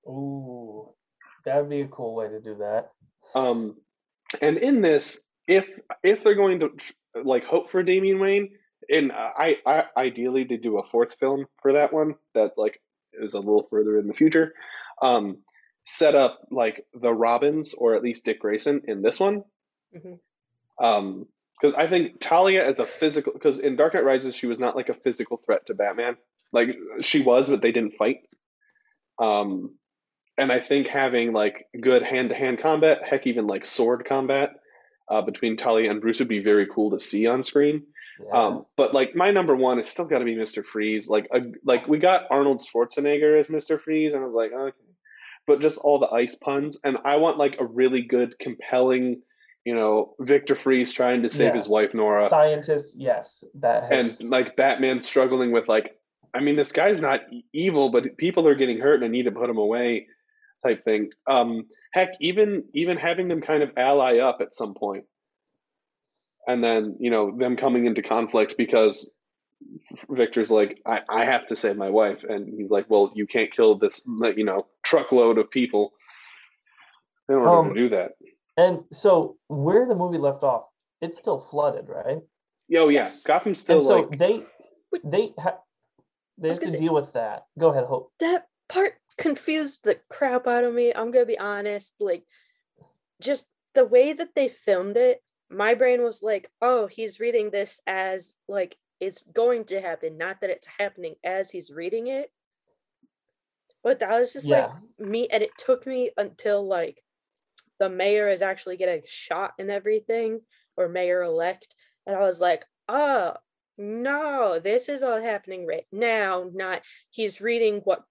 Ooh, 0.09 0.93
that'd 1.45 1.71
be 1.71 1.83
a 1.83 1.89
cool 1.89 2.17
way 2.17 2.29
to 2.29 2.41
do 2.41 2.57
that. 2.57 2.89
Um, 3.35 3.77
and 4.41 4.59
in 4.59 4.81
this, 4.81 5.23
if 5.47 5.71
if 6.03 6.25
they're 6.25 6.35
going 6.35 6.61
to 6.61 6.71
like 7.23 7.45
hope 7.45 7.71
for 7.71 7.83
Damian 7.83 8.19
Wayne, 8.19 8.51
and 8.91 9.13
I, 9.13 9.59
I 9.67 9.85
ideally 9.97 10.45
they 10.45 10.57
do 10.57 10.79
a 10.79 10.89
fourth 10.89 11.15
film 11.21 11.47
for 11.63 11.75
that 11.75 11.93
one 11.93 12.15
that 12.35 12.53
like 12.57 12.81
is 13.13 13.35
a 13.35 13.39
little 13.39 13.67
further 13.71 13.99
in 13.99 14.07
the 14.07 14.15
future. 14.15 14.55
Um, 15.01 15.39
set 15.85 16.15
up 16.15 16.41
like 16.51 16.87
the 16.95 17.13
Robins 17.13 17.75
or 17.75 17.95
at 17.95 18.03
least 18.03 18.25
Dick 18.25 18.41
Grayson 18.41 18.83
in 18.87 19.03
this 19.03 19.19
one. 19.19 19.45
Mhm. 19.95 20.19
Um, 20.79 21.27
because 21.61 21.75
I 21.75 21.89
think 21.89 22.21
Talia 22.21 22.65
as 22.65 22.79
a 22.79 22.87
physical, 22.87 23.33
because 23.35 23.59
in 23.59 23.77
Dark 23.77 23.93
Knight 23.95 24.05
Rises 24.05 24.35
she 24.35 24.47
was 24.47 24.59
not 24.59 24.77
like 24.77 24.89
a 24.89 24.95
physical 24.95 25.37
threat 25.37 25.67
to 25.67 25.75
Batman. 25.75 26.17
Like 26.53 26.77
she 27.03 27.21
was, 27.23 27.49
but 27.49 27.61
they 27.61 27.73
didn't 27.73 27.97
fight. 27.97 28.23
Um, 29.19 29.77
and 30.39 30.51
I 30.51 30.61
think 30.61 30.87
having 30.87 31.33
like 31.33 31.67
good 31.79 32.03
hand 32.03 32.31
to 32.31 32.35
hand 32.35 32.61
combat, 32.61 33.03
heck, 33.07 33.27
even 33.27 33.47
like 33.47 33.67
sword 33.67 34.07
combat 34.07 34.55
uh, 35.11 35.23
between 35.23 35.57
Talia 35.57 35.91
and 35.91 36.01
Bruce 36.01 36.19
would 36.21 36.29
be 36.29 36.43
very 36.43 36.67
cool 36.67 36.93
to 36.93 37.01
see 37.01 37.27
on 37.27 37.45
screen. 37.45 37.85
Yeah. 38.19 38.33
Um, 38.33 38.67
but 38.77 38.93
like 38.93 39.15
my 39.15 39.31
number 39.31 39.55
one 39.55 39.79
is 39.79 39.89
still 39.89 40.05
got 40.05 40.19
to 40.19 40.25
be 40.25 40.35
Mister 40.35 40.63
Freeze. 40.63 41.09
Like 41.09 41.29
a, 41.33 41.41
like 41.65 41.89
we 41.89 41.99
got 41.99 42.27
Arnold 42.31 42.63
Schwarzenegger 42.63 43.39
as 43.39 43.49
Mister 43.49 43.79
Freeze, 43.79 44.13
and 44.13 44.23
I 44.23 44.27
was 44.27 44.35
like, 44.35 44.53
okay, 44.53 44.77
but 45.47 45.61
just 45.61 45.79
all 45.79 45.99
the 45.99 46.11
ice 46.11 46.35
puns, 46.35 46.79
and 46.85 46.99
I 47.05 47.17
want 47.17 47.39
like 47.39 47.57
a 47.59 47.65
really 47.65 48.03
good, 48.03 48.39
compelling, 48.39 49.23
you 49.65 49.75
know, 49.75 50.15
Victor 50.21 50.55
Freeze 50.55 50.93
trying 50.93 51.23
to 51.23 51.29
save 51.29 51.49
Yeah. 51.49 51.55
his 51.57 51.69
wife 51.69 51.95
Nora, 51.95 52.29
Scientist, 52.29 52.95
yes, 52.99 53.43
that 53.55 53.91
has. 53.91 54.21
and 54.21 54.31
like 54.31 54.57
Batman 54.57 55.03
struggling 55.03 55.51
with 55.53 55.67
like, 55.69 55.97
I 56.35 56.41
mean, 56.41 56.57
this 56.57 56.73
guy's 56.73 57.01
not 57.01 57.23
evil, 57.53 57.91
but 57.91 58.17
people 58.17 58.47
are 58.47 58.55
getting 58.55 58.79
hurt 58.79 58.97
and 58.97 59.05
I 59.05 59.09
need 59.09 59.25
to 59.25 59.33
put 59.33 59.51
him 59.51 59.59
away, 59.59 60.09
type 60.65 60.85
thing. 60.85 61.11
Um, 61.27 61.67
heck, 61.93 62.11
even 62.21 62.65
even 62.75 62.99
having 62.99 63.29
them 63.29 63.41
kind 63.41 63.63
of 63.63 63.71
ally 63.77 64.19
up 64.19 64.39
at 64.41 64.55
some 64.55 64.75
point, 64.75 65.05
and 66.47 66.63
then 66.65 66.97
you 67.01 67.11
know 67.11 67.37
them 67.37 67.57
coming 67.57 67.87
into 67.87 68.03
conflict 68.03 68.55
because 68.59 69.11
Victor's 70.09 70.51
like, 70.51 70.81
I, 70.87 71.03
I 71.09 71.25
have 71.27 71.47
to 71.49 71.57
save 71.57 71.77
my 71.77 71.91
wife, 71.91 72.25
and 72.25 72.49
he's 72.59 72.71
like, 72.71 72.89
well, 72.89 73.13
you 73.15 73.27
can't 73.27 73.53
kill 73.53 73.77
this, 73.77 74.03
you 74.37 74.45
know, 74.45 74.67
truckload 74.83 75.37
of 75.39 75.51
people 75.51 75.93
in 77.29 77.35
order 77.37 77.49
Um, 77.51 77.69
to 77.69 77.75
do 77.75 77.89
that. 77.91 78.13
and 78.57 78.81
so 78.93 79.37
where 79.49 79.87
the 79.87 79.95
movie 79.95 80.19
left 80.19 80.43
off, 80.43 80.65
it's 81.03 81.19
still 81.19 81.39
flooded, 81.51 81.89
right? 81.89 82.19
Yo, 82.69 82.89
yeah, 82.89 83.03
Yes. 83.03 83.25
Gotham's 83.27 83.61
still 83.61 83.79
and 83.79 83.87
so 83.87 84.01
like, 84.01 84.19
they 84.19 84.45
they 85.05 85.29
ha- 85.39 85.59
they 86.39 86.49
was 86.49 86.59
have 86.59 86.61
to 86.61 86.67
gonna 86.67 86.79
say- 86.79 86.85
deal 86.85 86.95
with 86.95 87.13
that. 87.13 87.45
Go 87.59 87.69
ahead, 87.71 87.85
Hope. 87.85 88.13
that 88.21 88.47
part 88.69 88.95
confused 89.19 89.81
the 89.85 89.99
crap 90.09 90.47
out 90.47 90.65
of 90.65 90.73
me. 90.73 90.93
I'm 90.95 91.11
gonna 91.11 91.27
be 91.27 91.39
honest. 91.39 91.93
Like, 92.01 92.25
just 93.21 93.47
the 93.75 93.85
way 93.85 94.13
that 94.15 94.31
they 94.35 94.49
filmed 94.49 94.97
it, 94.97 95.21
my 95.51 95.75
brain 95.75 96.03
was 96.03 96.23
like, 96.23 96.51
"Oh, 96.63 96.87
he's 96.87 97.21
reading 97.21 97.51
this 97.51 97.81
as 97.87 98.37
like 98.49 98.79
it's 99.01 99.23
going 99.23 99.65
to 99.67 99.81
happen, 99.81 100.17
not 100.19 100.41
that 100.41 100.51
it's 100.51 100.69
happening 100.79 101.17
as 101.25 101.51
he's 101.51 101.71
reading 101.73 102.07
it." 102.09 102.33
But 103.83 103.99
that 104.01 104.19
was 104.19 104.33
just 104.33 104.51
like 104.51 104.73
me, 104.99 105.29
and 105.29 105.43
it 105.43 105.57
took 105.59 105.87
me 105.87 106.11
until 106.17 106.67
like 106.67 107.03
the 107.81 107.91
mayor 107.91 108.29
is 108.29 108.43
actually 108.43 108.77
getting 108.77 109.03
shot 109.07 109.55
and 109.59 109.71
everything, 109.71 110.43
or 110.77 110.89
mayor 110.89 111.23
elect, 111.23 111.75
and 112.07 112.17
I 112.17 112.21
was 112.21 112.41
like, 112.41 112.65
"Oh." 112.89 113.37
No, 113.83 114.59
this 114.59 114.91
is 114.91 115.03
all 115.03 115.23
happening 115.23 115.67
right 115.67 115.87
now, 115.91 116.51
not 116.53 116.83
he's 117.09 117.41
reading 117.41 117.79
what 117.85 118.05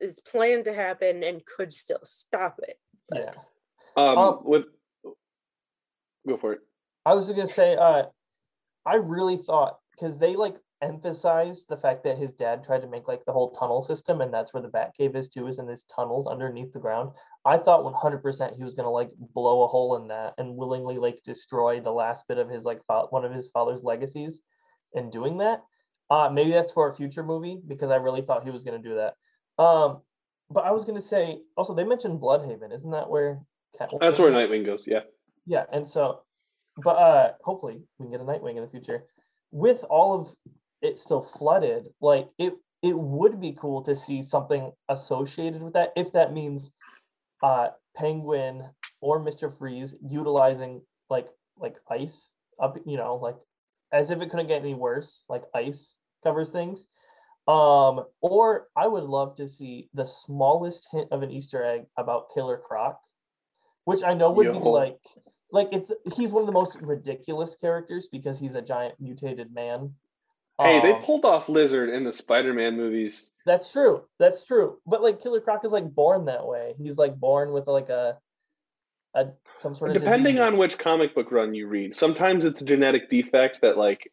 is 0.00 0.20
planned 0.20 0.66
to 0.66 0.74
happen 0.74 1.24
and 1.24 1.44
could 1.44 1.72
still 1.72 2.04
stop 2.04 2.60
it. 2.62 2.78
But 3.08 3.18
Yeah. 3.18 3.34
um, 3.96 4.18
um, 4.18 4.44
with, 4.44 4.66
go 6.28 6.36
for 6.36 6.52
it. 6.52 6.60
I 7.04 7.14
was 7.14 7.28
gonna 7.28 7.46
say, 7.46 7.76
uh, 7.76 8.04
I 8.86 8.96
really 8.96 9.36
thought 9.36 9.78
because 9.92 10.18
they 10.18 10.36
like 10.36 10.56
emphasized 10.80 11.66
the 11.68 11.76
fact 11.76 12.04
that 12.04 12.18
his 12.18 12.32
dad 12.34 12.62
tried 12.62 12.82
to 12.82 12.88
make 12.88 13.08
like 13.08 13.24
the 13.24 13.32
whole 13.32 13.50
tunnel 13.52 13.82
system, 13.82 14.20
and 14.20 14.32
that's 14.32 14.54
where 14.54 14.62
the 14.62 14.68
Batcave 14.68 15.16
is 15.16 15.28
too, 15.28 15.48
is 15.48 15.58
in 15.58 15.66
these 15.66 15.84
tunnels 15.94 16.26
underneath 16.26 16.72
the 16.72 16.78
ground. 16.78 17.10
I 17.44 17.58
thought 17.58 17.84
100% 17.84 18.56
he 18.56 18.62
was 18.62 18.74
gonna 18.74 18.90
like 18.90 19.10
blow 19.34 19.64
a 19.64 19.68
hole 19.68 19.96
in 19.96 20.08
that 20.08 20.34
and 20.38 20.56
willingly 20.56 20.98
like 20.98 21.20
destroy 21.24 21.80
the 21.80 21.90
last 21.90 22.26
bit 22.28 22.38
of 22.38 22.48
his 22.48 22.64
like 22.64 22.80
fa- 22.86 23.06
one 23.10 23.24
of 23.24 23.32
his 23.32 23.50
father's 23.50 23.82
legacies 23.82 24.40
in 24.94 25.10
doing 25.10 25.38
that. 25.38 25.62
Uh, 26.10 26.30
maybe 26.32 26.50
that's 26.50 26.72
for 26.72 26.88
a 26.88 26.94
future 26.94 27.22
movie 27.22 27.60
because 27.66 27.90
I 27.90 27.96
really 27.96 28.22
thought 28.22 28.44
he 28.44 28.50
was 28.50 28.64
gonna 28.64 28.78
do 28.78 28.96
that. 28.96 29.14
Um, 29.62 30.02
but 30.50 30.64
I 30.64 30.70
was 30.70 30.84
gonna 30.84 31.02
say 31.02 31.40
also 31.56 31.74
they 31.74 31.84
mentioned 31.84 32.20
Blüdhaven, 32.20 32.72
isn't 32.72 32.90
that 32.90 33.10
where 33.10 33.40
Catwoman? 33.78 34.00
That's 34.00 34.18
where 34.18 34.30
Nightwing 34.30 34.64
goes. 34.64 34.84
Yeah. 34.86 35.00
Yeah, 35.48 35.64
and 35.72 35.88
so, 35.88 36.20
but 36.76 36.90
uh, 36.90 37.32
hopefully 37.42 37.80
we 37.98 38.04
can 38.04 38.10
get 38.12 38.20
a 38.20 38.24
Nightwing 38.24 38.56
in 38.56 38.62
the 38.62 38.68
future. 38.68 39.04
With 39.50 39.82
all 39.88 40.20
of 40.20 40.28
it 40.82 40.98
still 40.98 41.22
flooded, 41.22 41.88
like 42.00 42.28
it 42.38 42.52
it 42.82 42.96
would 42.96 43.40
be 43.40 43.56
cool 43.58 43.82
to 43.82 43.96
see 43.96 44.22
something 44.22 44.70
associated 44.88 45.62
with 45.62 45.72
that 45.72 45.92
if 45.96 46.12
that 46.12 46.32
means 46.32 46.70
uh 47.42 47.68
Penguin 47.96 48.62
or 49.00 49.20
Mr. 49.20 49.56
Freeze 49.58 49.94
utilizing 50.06 50.82
like 51.08 51.28
like 51.56 51.76
ice 51.90 52.30
up, 52.62 52.76
you 52.84 52.98
know, 52.98 53.16
like 53.16 53.36
as 53.90 54.10
if 54.10 54.20
it 54.20 54.30
couldn't 54.30 54.48
get 54.48 54.60
any 54.60 54.74
worse, 54.74 55.24
like 55.28 55.44
ice 55.54 55.96
covers 56.22 56.50
things. 56.50 56.86
Um, 57.48 58.04
or 58.20 58.68
I 58.76 58.86
would 58.86 59.04
love 59.04 59.34
to 59.36 59.48
see 59.48 59.88
the 59.94 60.04
smallest 60.04 60.86
hint 60.92 61.08
of 61.10 61.22
an 61.22 61.30
Easter 61.30 61.64
egg 61.64 61.86
about 61.96 62.26
Killer 62.34 62.58
Croc, 62.58 63.00
which 63.84 64.02
I 64.02 64.12
know 64.12 64.30
would 64.30 64.52
be 64.52 64.58
like 64.58 64.98
like 65.50 65.68
it's 65.72 65.90
he's 66.16 66.30
one 66.30 66.42
of 66.42 66.46
the 66.46 66.52
most 66.52 66.76
ridiculous 66.80 67.56
characters 67.56 68.08
because 68.10 68.38
he's 68.38 68.54
a 68.54 68.62
giant 68.62 68.94
mutated 69.00 69.52
man. 69.52 69.94
Hey, 70.60 70.80
they 70.80 70.92
Um, 70.92 71.02
pulled 71.02 71.24
off 71.24 71.48
Lizard 71.48 71.88
in 71.88 72.02
the 72.02 72.12
Spider-Man 72.12 72.76
movies. 72.76 73.30
that's 73.46 73.70
true. 73.72 74.02
That's 74.18 74.44
true. 74.44 74.78
But 74.86 75.02
like 75.02 75.22
Killer 75.22 75.40
Croc 75.40 75.64
is 75.64 75.70
like 75.72 75.88
born 75.94 76.24
that 76.24 76.44
way. 76.46 76.74
He's 76.78 76.98
like 76.98 77.14
born 77.16 77.52
with 77.52 77.66
like 77.68 77.88
a 77.90 78.18
a 79.14 79.28
some 79.58 79.74
sort 79.74 79.90
of 79.90 80.02
Depending 80.02 80.38
on 80.40 80.58
which 80.58 80.76
comic 80.76 81.14
book 81.14 81.30
run 81.30 81.54
you 81.54 81.66
read, 81.68 81.94
sometimes 81.96 82.44
it's 82.44 82.60
a 82.60 82.64
genetic 82.64 83.08
defect 83.08 83.60
that 83.62 83.78
like 83.78 84.10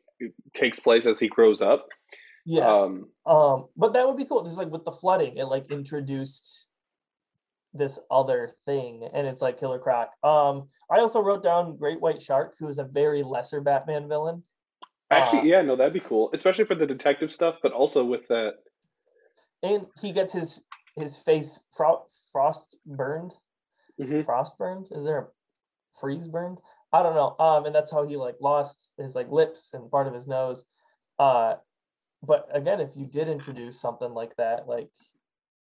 takes 0.54 0.80
place 0.80 1.06
as 1.06 1.20
he 1.20 1.28
grows 1.28 1.62
up. 1.62 1.88
yeah. 2.46 2.66
Um, 2.66 3.10
Um, 3.26 3.68
but 3.76 3.94
that 3.94 4.08
would 4.08 4.16
be 4.18 4.26
cool. 4.26 4.44
Just 4.46 4.58
like 4.58 4.70
with 4.70 4.86
the 4.86 4.92
flooding, 4.92 5.38
it 5.38 5.46
like 5.46 5.72
introduced 5.72 6.68
this 7.78 8.00
other 8.10 8.52
thing, 8.66 9.08
and 9.14 9.28
it's 9.28 9.42
like 9.42 9.60
Killer 9.60 9.80
Croc. 9.80 10.12
Um, 10.24 10.68
I 10.90 11.00
also 11.00 11.20
wrote 11.22 11.44
down 11.44 11.78
Great 11.78 12.00
White 12.00 12.22
Shark, 12.22 12.56
who 12.60 12.68
is 12.68 12.78
a 12.78 12.84
very 12.86 13.22
lesser 13.22 13.62
Batman 13.62 14.08
villain. 14.08 14.44
actually, 15.12 15.40
Uh, 15.42 15.58
yeah, 15.58 15.62
no, 15.62 15.76
that'd 15.76 15.94
be 15.94 16.00
cool, 16.00 16.30
especially 16.34 16.66
for 16.66 16.76
the 16.76 16.88
detective 16.88 17.32
stuff, 17.32 17.58
but 17.62 17.72
also 17.74 18.04
with 18.04 18.28
that. 18.30 18.56
and 19.64 19.88
he 20.02 20.12
gets 20.12 20.32
his 20.34 20.64
his 20.96 21.18
face 21.18 21.60
fro- 21.76 22.06
frost 22.32 22.78
burned. 22.86 23.34
Mhm. 24.00 24.24
Frost 24.26 24.58
burned? 24.58 24.88
Is 24.92 25.04
there 25.04 25.18
a 25.20 25.28
freeze 26.00 26.28
burned? 26.28 26.60
I 26.94 27.04
don't 27.04 27.16
know. 27.16 27.36
Um, 27.40 27.66
and 27.66 27.74
that's 27.76 27.92
how 27.92 28.06
he 28.08 28.16
like 28.16 28.36
lost 28.42 28.78
his 28.98 29.16
like 29.16 29.30
lips 29.30 29.70
and 29.74 29.90
part 29.92 30.08
of 30.08 30.14
his 30.14 30.28
nose. 30.28 30.64
Uh, 31.20 31.56
but 32.24 32.48
again, 32.52 32.80
if 32.80 32.96
you 32.96 33.06
did 33.06 33.28
introduce 33.28 33.80
something 33.82 34.14
like 34.14 34.36
that, 34.38 34.68
like 34.68 34.90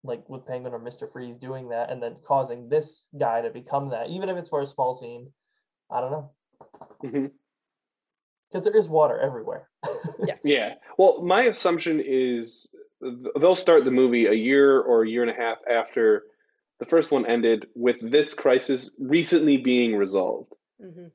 like 0.04 0.28
with 0.30 0.46
Penguin 0.46 0.74
or 0.74 0.80
Mister 0.80 1.08
Freeze 1.08 1.38
doing 1.38 1.70
that, 1.70 1.92
and 1.92 2.02
then 2.02 2.16
causing 2.26 2.70
this 2.70 3.08
guy 3.20 3.42
to 3.42 3.50
become 3.50 3.90
that, 3.90 4.10
even 4.10 4.30
if 4.30 4.38
it's 4.38 4.50
for 4.50 4.62
a 4.62 4.68
small 4.68 4.94
scene, 4.94 5.32
I 5.92 6.02
don't 6.02 6.12
know, 6.12 6.32
Mhm. 7.04 7.32
because 8.50 8.64
there 8.64 8.76
is 8.76 8.88
water 8.88 9.20
everywhere. 9.20 9.70
Yeah. 10.26 10.36
Yeah. 10.44 10.74
Well, 10.98 11.22
my 11.22 11.44
assumption 11.44 12.02
is 12.06 12.70
they'll 13.40 13.56
start 13.56 13.86
the 13.86 13.92
movie 13.92 14.26
a 14.26 14.34
year 14.34 14.82
or 14.82 15.04
a 15.04 15.10
year 15.10 15.22
and 15.22 15.32
a 15.32 15.34
half 15.34 15.60
after 15.70 16.24
the 16.80 16.86
first 16.86 17.10
one 17.12 17.26
ended, 17.26 17.68
with 17.74 18.00
this 18.02 18.34
crisis 18.34 18.96
recently 19.00 19.58
being 19.58 19.96
resolved. 19.96 20.54
hmm 20.82 21.08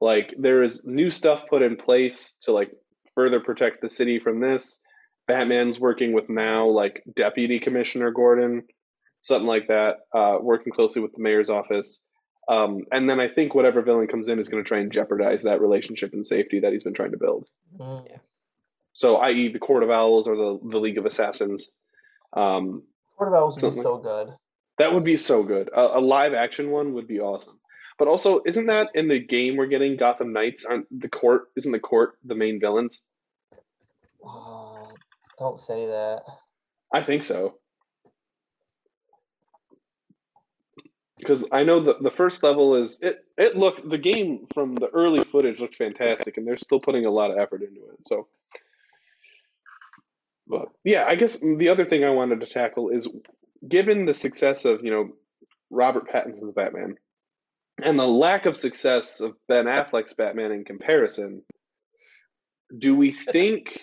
Like 0.00 0.34
there 0.38 0.62
is 0.62 0.84
new 0.84 1.10
stuff 1.10 1.48
put 1.48 1.62
in 1.62 1.76
place 1.76 2.34
to 2.42 2.52
like 2.52 2.70
further 3.14 3.40
protect 3.40 3.80
the 3.82 3.88
city 3.88 4.18
from 4.20 4.40
this. 4.40 4.80
Batman's 5.26 5.80
working 5.80 6.12
with 6.12 6.28
now 6.28 6.68
like 6.68 7.02
Deputy 7.14 7.58
Commissioner 7.58 8.10
Gordon, 8.10 8.64
something 9.20 9.46
like 9.46 9.68
that, 9.68 9.98
uh, 10.14 10.38
working 10.40 10.72
closely 10.72 11.02
with 11.02 11.12
the 11.12 11.22
mayor's 11.22 11.50
office. 11.50 12.02
Um, 12.48 12.84
and 12.92 13.10
then 13.10 13.18
I 13.18 13.28
think 13.28 13.54
whatever 13.54 13.82
villain 13.82 14.06
comes 14.06 14.28
in 14.28 14.38
is 14.38 14.48
going 14.48 14.62
to 14.62 14.68
try 14.68 14.78
and 14.78 14.92
jeopardize 14.92 15.42
that 15.42 15.60
relationship 15.60 16.12
and 16.12 16.24
safety 16.24 16.60
that 16.60 16.72
he's 16.72 16.84
been 16.84 16.94
trying 16.94 17.10
to 17.10 17.18
build. 17.18 17.48
Mm. 17.76 18.06
So, 18.92 19.16
i.e., 19.16 19.48
the 19.48 19.58
Court 19.58 19.82
of 19.82 19.90
Owls 19.90 20.28
or 20.28 20.36
the 20.36 20.58
the 20.70 20.80
League 20.80 20.96
of 20.96 21.06
Assassins. 21.06 21.72
Um, 22.32 22.84
Court 23.18 23.32
of 23.32 23.34
Owls 23.34 23.62
would 23.62 23.74
be 23.74 23.82
so 23.82 23.98
good. 23.98 24.32
that 24.78 24.94
would 24.94 25.04
be 25.04 25.16
so 25.16 25.42
good. 25.42 25.68
A, 25.74 25.98
a 25.98 26.00
live 26.00 26.34
action 26.34 26.70
one 26.70 26.94
would 26.94 27.08
be 27.08 27.20
awesome. 27.20 27.58
But 27.98 28.08
also, 28.08 28.42
isn't 28.46 28.66
that 28.66 28.90
in 28.94 29.08
the 29.08 29.18
game 29.18 29.56
we're 29.56 29.66
getting 29.66 29.96
Gotham 29.96 30.32
Knights? 30.32 30.64
On 30.64 30.86
the 30.90 31.08
court, 31.08 31.48
isn't 31.56 31.72
the 31.72 31.80
court 31.80 32.16
the 32.24 32.34
main 32.34 32.60
villains? 32.60 33.02
Oh, 34.24 34.75
don't 35.38 35.58
say 35.58 35.86
that. 35.86 36.22
I 36.92 37.02
think 37.02 37.22
so. 37.22 37.56
Because 41.18 41.44
I 41.50 41.64
know 41.64 41.80
the 41.80 41.96
the 42.00 42.10
first 42.10 42.42
level 42.42 42.74
is 42.74 43.00
it. 43.00 43.24
It 43.38 43.56
looked 43.56 43.88
the 43.88 43.98
game 43.98 44.46
from 44.52 44.74
the 44.74 44.88
early 44.88 45.24
footage 45.24 45.60
looked 45.60 45.76
fantastic, 45.76 46.36
and 46.36 46.46
they're 46.46 46.58
still 46.58 46.80
putting 46.80 47.06
a 47.06 47.10
lot 47.10 47.30
of 47.30 47.38
effort 47.38 47.62
into 47.62 47.80
it. 47.88 48.06
So, 48.06 48.28
but 50.46 50.68
yeah, 50.84 51.04
I 51.06 51.14
guess 51.14 51.38
the 51.38 51.70
other 51.70 51.86
thing 51.86 52.04
I 52.04 52.10
wanted 52.10 52.40
to 52.40 52.46
tackle 52.46 52.90
is, 52.90 53.08
given 53.66 54.04
the 54.04 54.12
success 54.14 54.66
of 54.66 54.84
you 54.84 54.90
know 54.90 55.12
Robert 55.70 56.06
Pattinson's 56.10 56.52
Batman, 56.52 56.96
and 57.82 57.98
the 57.98 58.06
lack 58.06 58.44
of 58.44 58.54
success 58.54 59.20
of 59.20 59.34
Ben 59.48 59.64
Affleck's 59.64 60.12
Batman 60.12 60.52
in 60.52 60.64
comparison, 60.64 61.42
do 62.76 62.94
we 62.94 63.10
think 63.10 63.80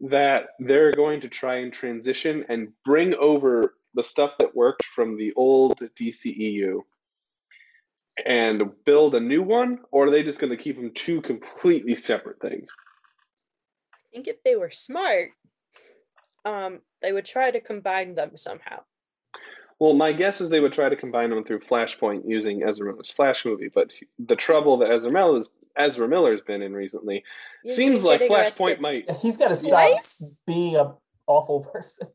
that 0.00 0.48
they're 0.58 0.92
going 0.92 1.20
to 1.20 1.28
try 1.28 1.56
and 1.56 1.72
transition 1.72 2.44
and 2.48 2.72
bring 2.84 3.14
over 3.14 3.74
the 3.94 4.02
stuff 4.02 4.32
that 4.38 4.54
worked 4.54 4.84
from 4.84 5.16
the 5.16 5.32
old 5.34 5.80
DCEU 5.98 6.80
and 8.24 8.70
build 8.84 9.14
a 9.14 9.20
new 9.20 9.42
one, 9.42 9.80
or 9.90 10.06
are 10.06 10.10
they 10.10 10.22
just 10.22 10.38
going 10.38 10.50
to 10.50 10.62
keep 10.62 10.76
them 10.76 10.92
two 10.94 11.20
completely 11.20 11.94
separate 11.94 12.40
things? 12.40 12.70
I 13.94 13.98
think 14.12 14.28
if 14.28 14.42
they 14.42 14.56
were 14.56 14.70
smart, 14.70 15.30
um, 16.44 16.80
they 17.02 17.12
would 17.12 17.24
try 17.24 17.50
to 17.50 17.60
combine 17.60 18.14
them 18.14 18.36
somehow. 18.36 18.80
Well, 19.80 19.94
my 19.94 20.12
guess 20.12 20.42
is 20.42 20.50
they 20.50 20.60
would 20.60 20.74
try 20.74 20.90
to 20.90 20.96
combine 20.96 21.30
them 21.30 21.42
through 21.42 21.60
Flashpoint 21.60 22.22
using 22.26 22.62
Ezra 22.62 22.92
Miller's 22.92 23.10
Flash 23.10 23.46
movie, 23.46 23.70
but 23.74 23.90
the 24.18 24.36
trouble 24.36 24.76
that 24.78 24.90
Ezra 24.90 25.10
Miller 25.10 25.42
Ezra 25.76 26.06
Miller's 26.06 26.42
been 26.42 26.60
in 26.60 26.74
recently 26.74 27.24
You're 27.64 27.74
seems 27.74 28.04
like 28.04 28.20
Flashpoint 28.20 28.78
arrested. 28.78 28.80
might. 28.80 29.10
He's 29.22 29.38
got 29.38 29.48
to 29.48 29.56
stop 29.56 29.70
Twice? 29.70 30.36
being 30.46 30.76
a 30.76 30.94
awful 31.26 31.60
person. 31.60 32.08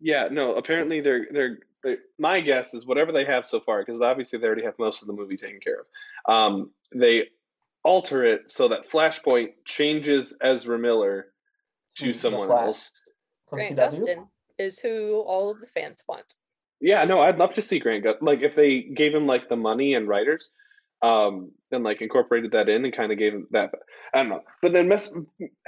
Yeah, 0.00 0.28
no. 0.30 0.54
Apparently, 0.54 1.02
they're 1.02 1.26
they're. 1.30 1.58
they 1.84 1.98
my 2.18 2.40
guess 2.40 2.72
is 2.72 2.86
whatever 2.86 3.12
they 3.12 3.26
have 3.26 3.44
so 3.44 3.60
far, 3.60 3.84
because 3.84 4.00
obviously 4.00 4.38
they 4.38 4.46
already 4.46 4.64
have 4.64 4.78
most 4.78 5.02
of 5.02 5.06
the 5.06 5.12
movie 5.12 5.36
taken 5.36 5.60
care 5.60 5.80
of. 5.80 6.32
Um, 6.34 6.70
they 6.94 7.28
alter 7.84 8.24
it 8.24 8.50
so 8.50 8.68
that 8.68 8.90
Flashpoint 8.90 9.50
changes 9.66 10.34
Ezra 10.40 10.78
Miller 10.78 11.26
to 11.96 12.04
to 12.06 12.14
someone 12.14 12.50
else. 12.50 12.92
From 13.50 13.58
Grant 13.58 13.76
CW. 13.76 13.78
Gustin 13.78 14.28
is 14.58 14.78
who 14.78 15.20
all 15.20 15.50
of 15.50 15.60
the 15.60 15.66
fans 15.66 16.02
want. 16.08 16.34
Yeah, 16.80 17.04
no, 17.04 17.20
I'd 17.20 17.38
love 17.38 17.54
to 17.54 17.62
see 17.62 17.78
Grant 17.78 18.04
Gustin. 18.04 18.22
Like 18.22 18.42
if 18.42 18.54
they 18.54 18.80
gave 18.80 19.14
him 19.14 19.26
like 19.26 19.48
the 19.48 19.56
money 19.56 19.94
and 19.94 20.08
writers, 20.08 20.50
um, 21.02 21.52
and 21.70 21.84
like 21.84 22.02
incorporated 22.02 22.52
that 22.52 22.68
in 22.68 22.84
and 22.84 22.94
kind 22.94 23.12
of 23.12 23.18
gave 23.18 23.32
him 23.32 23.46
that. 23.50 23.72
I 24.12 24.22
don't 24.22 24.30
know, 24.30 24.42
but 24.62 24.72
then 24.72 24.88
mess 24.88 25.12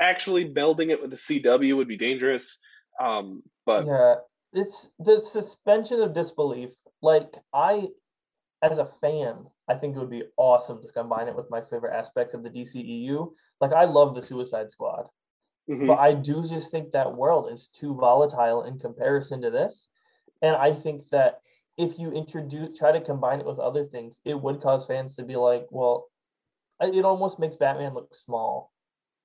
actually 0.01 0.49
melding 0.51 0.91
it 0.91 1.01
with 1.01 1.11
the 1.11 1.17
CW 1.17 1.77
would 1.77 1.89
be 1.89 1.97
dangerous. 1.97 2.59
Um, 3.01 3.43
but 3.65 3.87
yeah, 3.87 4.15
it's 4.53 4.89
the 4.99 5.21
suspension 5.21 6.01
of 6.01 6.15
disbelief. 6.15 6.71
Like 7.01 7.33
I, 7.53 7.89
as 8.63 8.79
a 8.79 8.89
fan, 9.01 9.47
I 9.69 9.75
think 9.75 9.97
it 9.97 9.99
would 9.99 10.11
be 10.11 10.25
awesome 10.37 10.83
to 10.83 10.93
combine 10.93 11.29
it 11.29 11.37
with 11.37 11.51
my 11.51 11.61
favorite 11.63 11.95
aspects 11.95 12.35
of 12.35 12.43
the 12.43 12.51
DCEU. 12.51 13.33
Like 13.61 13.73
I 13.73 13.85
love 13.85 14.15
the 14.15 14.23
Suicide 14.23 14.71
Squad, 14.71 15.09
mhm. 15.71 15.87
but 15.87 15.99
I 15.99 16.15
do 16.15 16.47
just 16.47 16.71
think 16.71 16.93
that 16.93 17.17
world 17.17 17.51
is 17.53 17.69
too 17.69 17.95
volatile 17.95 18.65
in 18.65 18.79
comparison 18.79 19.41
to 19.43 19.51
this, 19.51 19.89
and 20.43 20.57
I 20.57 20.75
think 20.75 21.09
that 21.11 21.41
if 21.79 21.99
you 21.99 22.13
introduce 22.13 22.79
try 22.79 22.93
to 22.93 23.01
combine 23.01 23.41
it 23.41 23.47
with 23.47 23.59
other 23.59 23.87
things, 23.87 24.21
it 24.25 24.35
would 24.41 24.61
cause 24.61 24.87
fans 24.87 25.17
to 25.17 25.23
be 25.23 25.37
like, 25.37 25.67
well, 25.71 26.09
it 26.81 27.05
almost 27.05 27.39
makes 27.39 27.57
Batman 27.57 27.95
look 27.95 28.15
small. 28.15 28.73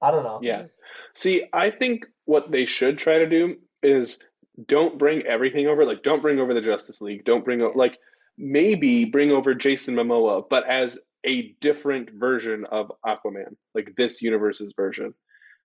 I 0.01 0.11
don't 0.11 0.23
know. 0.23 0.39
Yeah. 0.41 0.67
See, 1.15 1.45
I 1.51 1.71
think 1.71 2.05
what 2.25 2.51
they 2.51 2.65
should 2.65 2.97
try 2.97 3.17
to 3.17 3.27
do 3.27 3.57
is 3.83 4.19
don't 4.67 4.97
bring 4.97 5.23
everything 5.25 5.67
over. 5.67 5.83
Like, 5.83 6.03
don't 6.03 6.21
bring 6.21 6.39
over 6.39 6.53
the 6.53 6.61
Justice 6.61 7.01
League. 7.01 7.25
Don't 7.25 7.43
bring 7.43 7.61
over, 7.61 7.73
like, 7.75 7.97
maybe 8.37 9.05
bring 9.05 9.31
over 9.31 9.55
Jason 9.55 9.95
Momoa, 9.95 10.47
but 10.49 10.67
as 10.67 10.99
a 11.25 11.55
different 11.59 12.11
version 12.11 12.65
of 12.65 12.91
Aquaman, 13.05 13.55
like 13.73 13.93
this 13.97 14.21
universe's 14.21 14.73
version. 14.77 15.13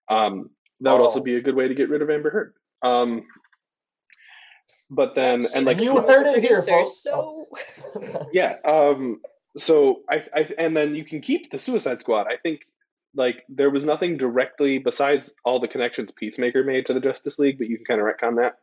Um, 0.08 0.50
that 0.80 0.92
would 0.92 1.02
also 1.02 1.20
Oh. 1.20 1.22
be 1.22 1.36
a 1.36 1.40
good 1.40 1.54
way 1.54 1.68
to 1.68 1.74
get 1.74 1.90
rid 1.90 2.02
of 2.02 2.10
Amber 2.10 2.30
Heard. 2.30 2.54
Um, 2.82 3.26
but 4.94 5.14
then, 5.14 5.42
she's 5.42 5.54
and 5.54 5.66
like, 5.66 5.80
You 5.80 6.00
heard 6.00 6.26
it 6.26 6.42
here, 6.42 6.60
folks. 6.62 7.02
So 7.02 7.46
yeah. 8.32 8.56
Um, 8.64 9.20
so 9.56 10.00
I, 10.08 10.24
I, 10.34 10.48
and 10.58 10.76
then 10.76 10.94
you 10.94 11.04
can 11.04 11.20
keep 11.20 11.50
the 11.50 11.58
Suicide 11.58 12.00
Squad. 12.00 12.26
I 12.30 12.36
think 12.36 12.60
like 13.14 13.42
there 13.48 13.70
was 13.70 13.84
nothing 13.84 14.16
directly 14.16 14.78
besides 14.78 15.34
all 15.44 15.60
the 15.60 15.68
connections 15.68 16.10
Peacemaker 16.10 16.64
made 16.64 16.86
to 16.86 16.94
the 16.94 17.00
Justice 17.00 17.38
League, 17.38 17.58
but 17.58 17.68
you 17.68 17.76
can 17.76 17.84
kind 17.84 18.00
of 18.00 18.06
retcon 18.06 18.36
that. 18.42 18.54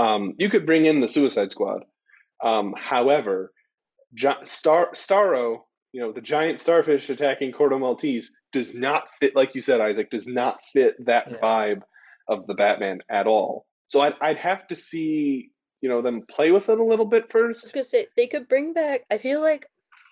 Um, 0.00 0.34
you 0.38 0.48
could 0.48 0.66
bring 0.66 0.86
in 0.86 1.00
the 1.00 1.08
Suicide 1.08 1.50
Squad. 1.52 1.84
Um, 2.42 2.74
however, 2.76 3.52
Gi- 4.14 4.44
Star 4.44 4.90
Starro, 4.94 5.58
you 5.92 6.00
know, 6.00 6.12
the 6.12 6.20
giant 6.20 6.60
starfish 6.60 7.08
attacking 7.10 7.52
Corto 7.52 7.78
Maltese, 7.78 8.32
does 8.52 8.74
not 8.74 9.04
fit, 9.20 9.34
like 9.36 9.54
you 9.54 9.60
said, 9.60 9.80
Isaac, 9.80 10.10
does 10.10 10.26
not 10.26 10.58
fit 10.72 10.94
that 11.06 11.28
Yeah. 11.30 11.36
vibe 11.42 11.82
of 12.28 12.46
the 12.46 12.54
Batman 12.54 13.00
at 13.08 13.26
all. 13.26 13.66
So 13.94 14.00
I'd, 14.00 14.14
I'd 14.20 14.38
have 14.38 14.66
to 14.66 14.74
see, 14.74 15.52
you 15.80 15.88
know, 15.88 16.02
them 16.02 16.22
play 16.28 16.50
with 16.50 16.68
it 16.68 16.80
a 16.80 16.84
little 16.84 17.04
bit 17.06 17.22
I 17.32 17.38
was 17.46 17.60
first. 17.60 17.72
gonna 17.72 17.84
say 17.84 18.08
they 18.16 18.26
could 18.26 18.48
bring 18.48 18.72
back. 18.72 19.02
I 19.08 19.18
feel 19.18 19.40
like 19.40 19.66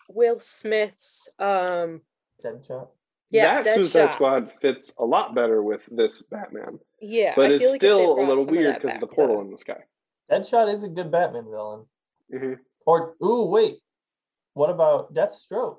Will 0.09 0.39
Smith's 0.39 1.29
um 1.41 2.01
Deadshot. 2.45 2.87
that 3.33 3.67
yeah 3.67 3.75
Suicide 3.75 4.13
Squad 4.13 4.53
fits 4.61 4.95
a 5.01 5.05
lot 5.05 5.35
better 5.35 5.65
with 5.65 5.83
this 5.91 6.23
Batman, 6.23 6.79
Yeah, 7.01 7.33
but 7.35 7.51
I 7.51 7.55
it's 7.55 7.63
feel 7.65 7.71
like 7.73 7.81
still 7.81 8.21
a 8.21 8.25
little 8.25 8.47
weird 8.47 8.77
because 8.81 8.95
of 8.95 9.01
the 9.01 9.09
portal 9.09 9.39
though- 9.39 9.43
in 9.43 9.51
the 9.51 9.59
sky. 9.59 9.79
Deadshot 10.31 10.73
is 10.73 10.85
a 10.85 10.89
good 10.89 11.11
Batman 11.11 11.47
villain. 11.51 11.85
hmm 12.31 12.53
Or 12.87 13.17
ooh, 13.21 13.47
wait. 13.47 13.79
What 14.55 14.71
about 14.71 15.13
Deathstroke? 15.13 15.79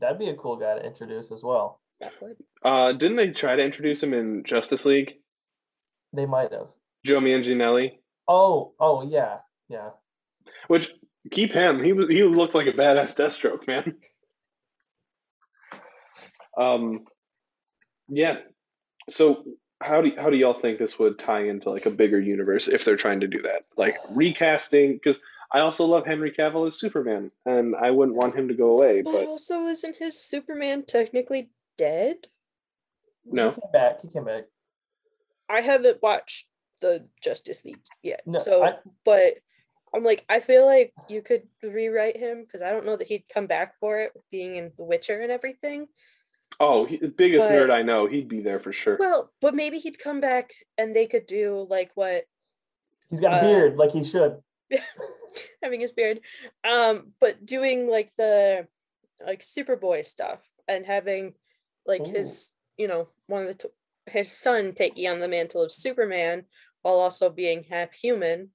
That'd 0.00 0.18
be 0.18 0.28
a 0.28 0.36
cool 0.36 0.56
guy 0.56 0.74
to 0.78 0.84
introduce 0.84 1.32
as 1.32 1.42
well. 1.42 1.80
Uh, 2.62 2.92
didn't 2.92 3.16
they 3.16 3.30
try 3.30 3.56
to 3.56 3.64
introduce 3.64 4.02
him 4.02 4.12
in 4.12 4.44
Justice 4.44 4.84
League? 4.84 5.14
They 6.14 6.26
might 6.26 6.52
have. 6.52 6.68
Joe 7.04 7.20
Manganiello, 7.20 7.90
Oh, 8.26 8.72
oh 8.80 9.06
yeah, 9.06 9.38
yeah. 9.68 9.90
which 10.68 10.90
keep 11.30 11.52
him. 11.52 11.82
He 11.82 11.92
was 11.92 12.08
he 12.08 12.22
looked 12.22 12.54
like 12.54 12.66
a 12.66 12.72
badass 12.72 13.16
Deathstroke 13.16 13.66
man. 13.66 13.96
Um, 16.56 17.04
yeah. 18.08 18.36
So 19.10 19.44
how 19.82 20.00
do 20.00 20.12
how 20.16 20.30
do 20.30 20.36
y'all 20.38 20.58
think 20.58 20.78
this 20.78 20.98
would 20.98 21.18
tie 21.18 21.44
into 21.48 21.68
like 21.70 21.86
a 21.86 21.90
bigger 21.90 22.20
universe 22.20 22.68
if 22.68 22.84
they're 22.84 22.96
trying 22.96 23.20
to 23.20 23.26
do 23.26 23.42
that? 23.42 23.64
Like 23.76 23.96
recasting 24.10 24.92
because 24.94 25.20
I 25.52 25.60
also 25.60 25.84
love 25.84 26.06
Henry 26.06 26.30
Cavill 26.32 26.68
as 26.68 26.78
Superman 26.78 27.30
and 27.44 27.74
I 27.76 27.90
wouldn't 27.90 28.16
want 28.16 28.36
him 28.36 28.48
to 28.48 28.54
go 28.54 28.70
away, 28.70 29.02
But 29.02 29.12
but 29.12 29.24
also, 29.26 29.66
isn't 29.66 29.96
his 29.96 30.18
Superman 30.18 30.84
technically 30.86 31.50
dead? 31.76 32.28
No. 33.26 33.50
He 33.50 33.60
came 33.60 33.72
back. 33.72 34.00
He 34.00 34.08
came 34.08 34.24
back. 34.24 34.44
I 35.48 35.60
haven't 35.60 36.02
watched 36.02 36.46
the 36.80 37.06
Justice 37.22 37.64
League 37.64 37.80
yet, 38.02 38.22
No, 38.26 38.38
so 38.38 38.64
I- 38.64 38.78
but 39.04 39.34
I'm 39.94 40.02
like 40.04 40.24
I 40.28 40.40
feel 40.40 40.66
like 40.66 40.92
you 41.08 41.22
could 41.22 41.44
rewrite 41.62 42.16
him 42.16 42.42
because 42.44 42.62
I 42.62 42.70
don't 42.70 42.84
know 42.86 42.96
that 42.96 43.06
he'd 43.06 43.28
come 43.32 43.46
back 43.46 43.78
for 43.78 44.00
it, 44.00 44.12
being 44.30 44.56
in 44.56 44.72
The 44.76 44.84
Witcher 44.84 45.20
and 45.20 45.30
everything. 45.30 45.86
oh, 46.60 46.84
he, 46.84 46.96
the 46.98 47.08
biggest 47.08 47.48
But- 47.48 47.52
nerd 47.54 47.70
I 47.70 47.82
know, 47.82 48.06
he'd 48.06 48.28
be 48.28 48.40
there 48.40 48.60
for 48.60 48.72
sure. 48.72 48.96
Well, 48.98 49.32
but 49.40 49.54
maybe 49.54 49.78
he'd 49.78 49.98
come 49.98 50.20
back 50.20 50.52
and 50.78 50.94
they 50.94 51.06
could 51.06 51.26
do 51.26 51.66
like 51.70 51.90
what 51.94 52.24
He's 53.10 53.20
got 53.20 53.34
a 53.34 53.36
Uh, 53.36 53.40
beard 53.42 53.76
like 53.76 53.92
he 53.92 54.02
should. 54.04 54.40
having 55.62 55.80
his 55.80 55.92
beard, 55.92 56.20
um, 56.64 57.12
but 57.20 57.44
doing 57.44 57.88
like 57.88 58.10
the 58.16 58.66
like 59.24 59.42
Superboy 59.42 60.04
stuff 60.06 60.40
and 60.68 60.84
having 60.86 61.34
like 61.86 62.00
Ooh. 62.02 62.10
his 62.10 62.50
you 62.76 62.88
know 62.88 63.08
one 63.26 63.42
of 63.42 63.48
the 63.48 63.54
t- 63.54 63.74
his 64.06 64.32
son 64.32 64.72
taking 64.74 65.08
on 65.08 65.20
the 65.20 65.28
mantle 65.28 65.62
of 65.62 65.72
Superman 65.72 66.44
while 66.82 66.96
also 66.96 67.30
being 67.30 67.64
half 67.70 67.92
human 67.94 68.50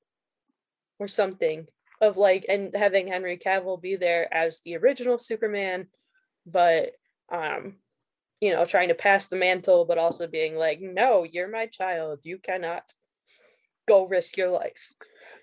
or 0.99 1.07
something 1.07 1.67
of 2.01 2.17
like 2.17 2.45
and 2.47 2.75
having 2.75 3.07
Henry 3.07 3.37
Cavill 3.37 3.81
be 3.81 3.95
there 3.95 4.31
as 4.33 4.61
the 4.61 4.77
original 4.77 5.17
Superman, 5.17 5.87
but 6.45 6.91
um 7.31 7.75
you 8.41 8.51
know 8.51 8.65
trying 8.65 8.87
to 8.87 8.95
pass 8.95 9.27
the 9.27 9.35
mantle 9.35 9.85
but 9.85 9.97
also 9.97 10.25
being 10.25 10.55
like 10.55 10.79
no 10.81 11.23
you're 11.23 11.49
my 11.49 11.65
child. 11.65 12.19
You 12.23 12.37
cannot 12.37 12.83
go 13.87 14.05
risk 14.05 14.37
your 14.37 14.49
life. 14.49 14.93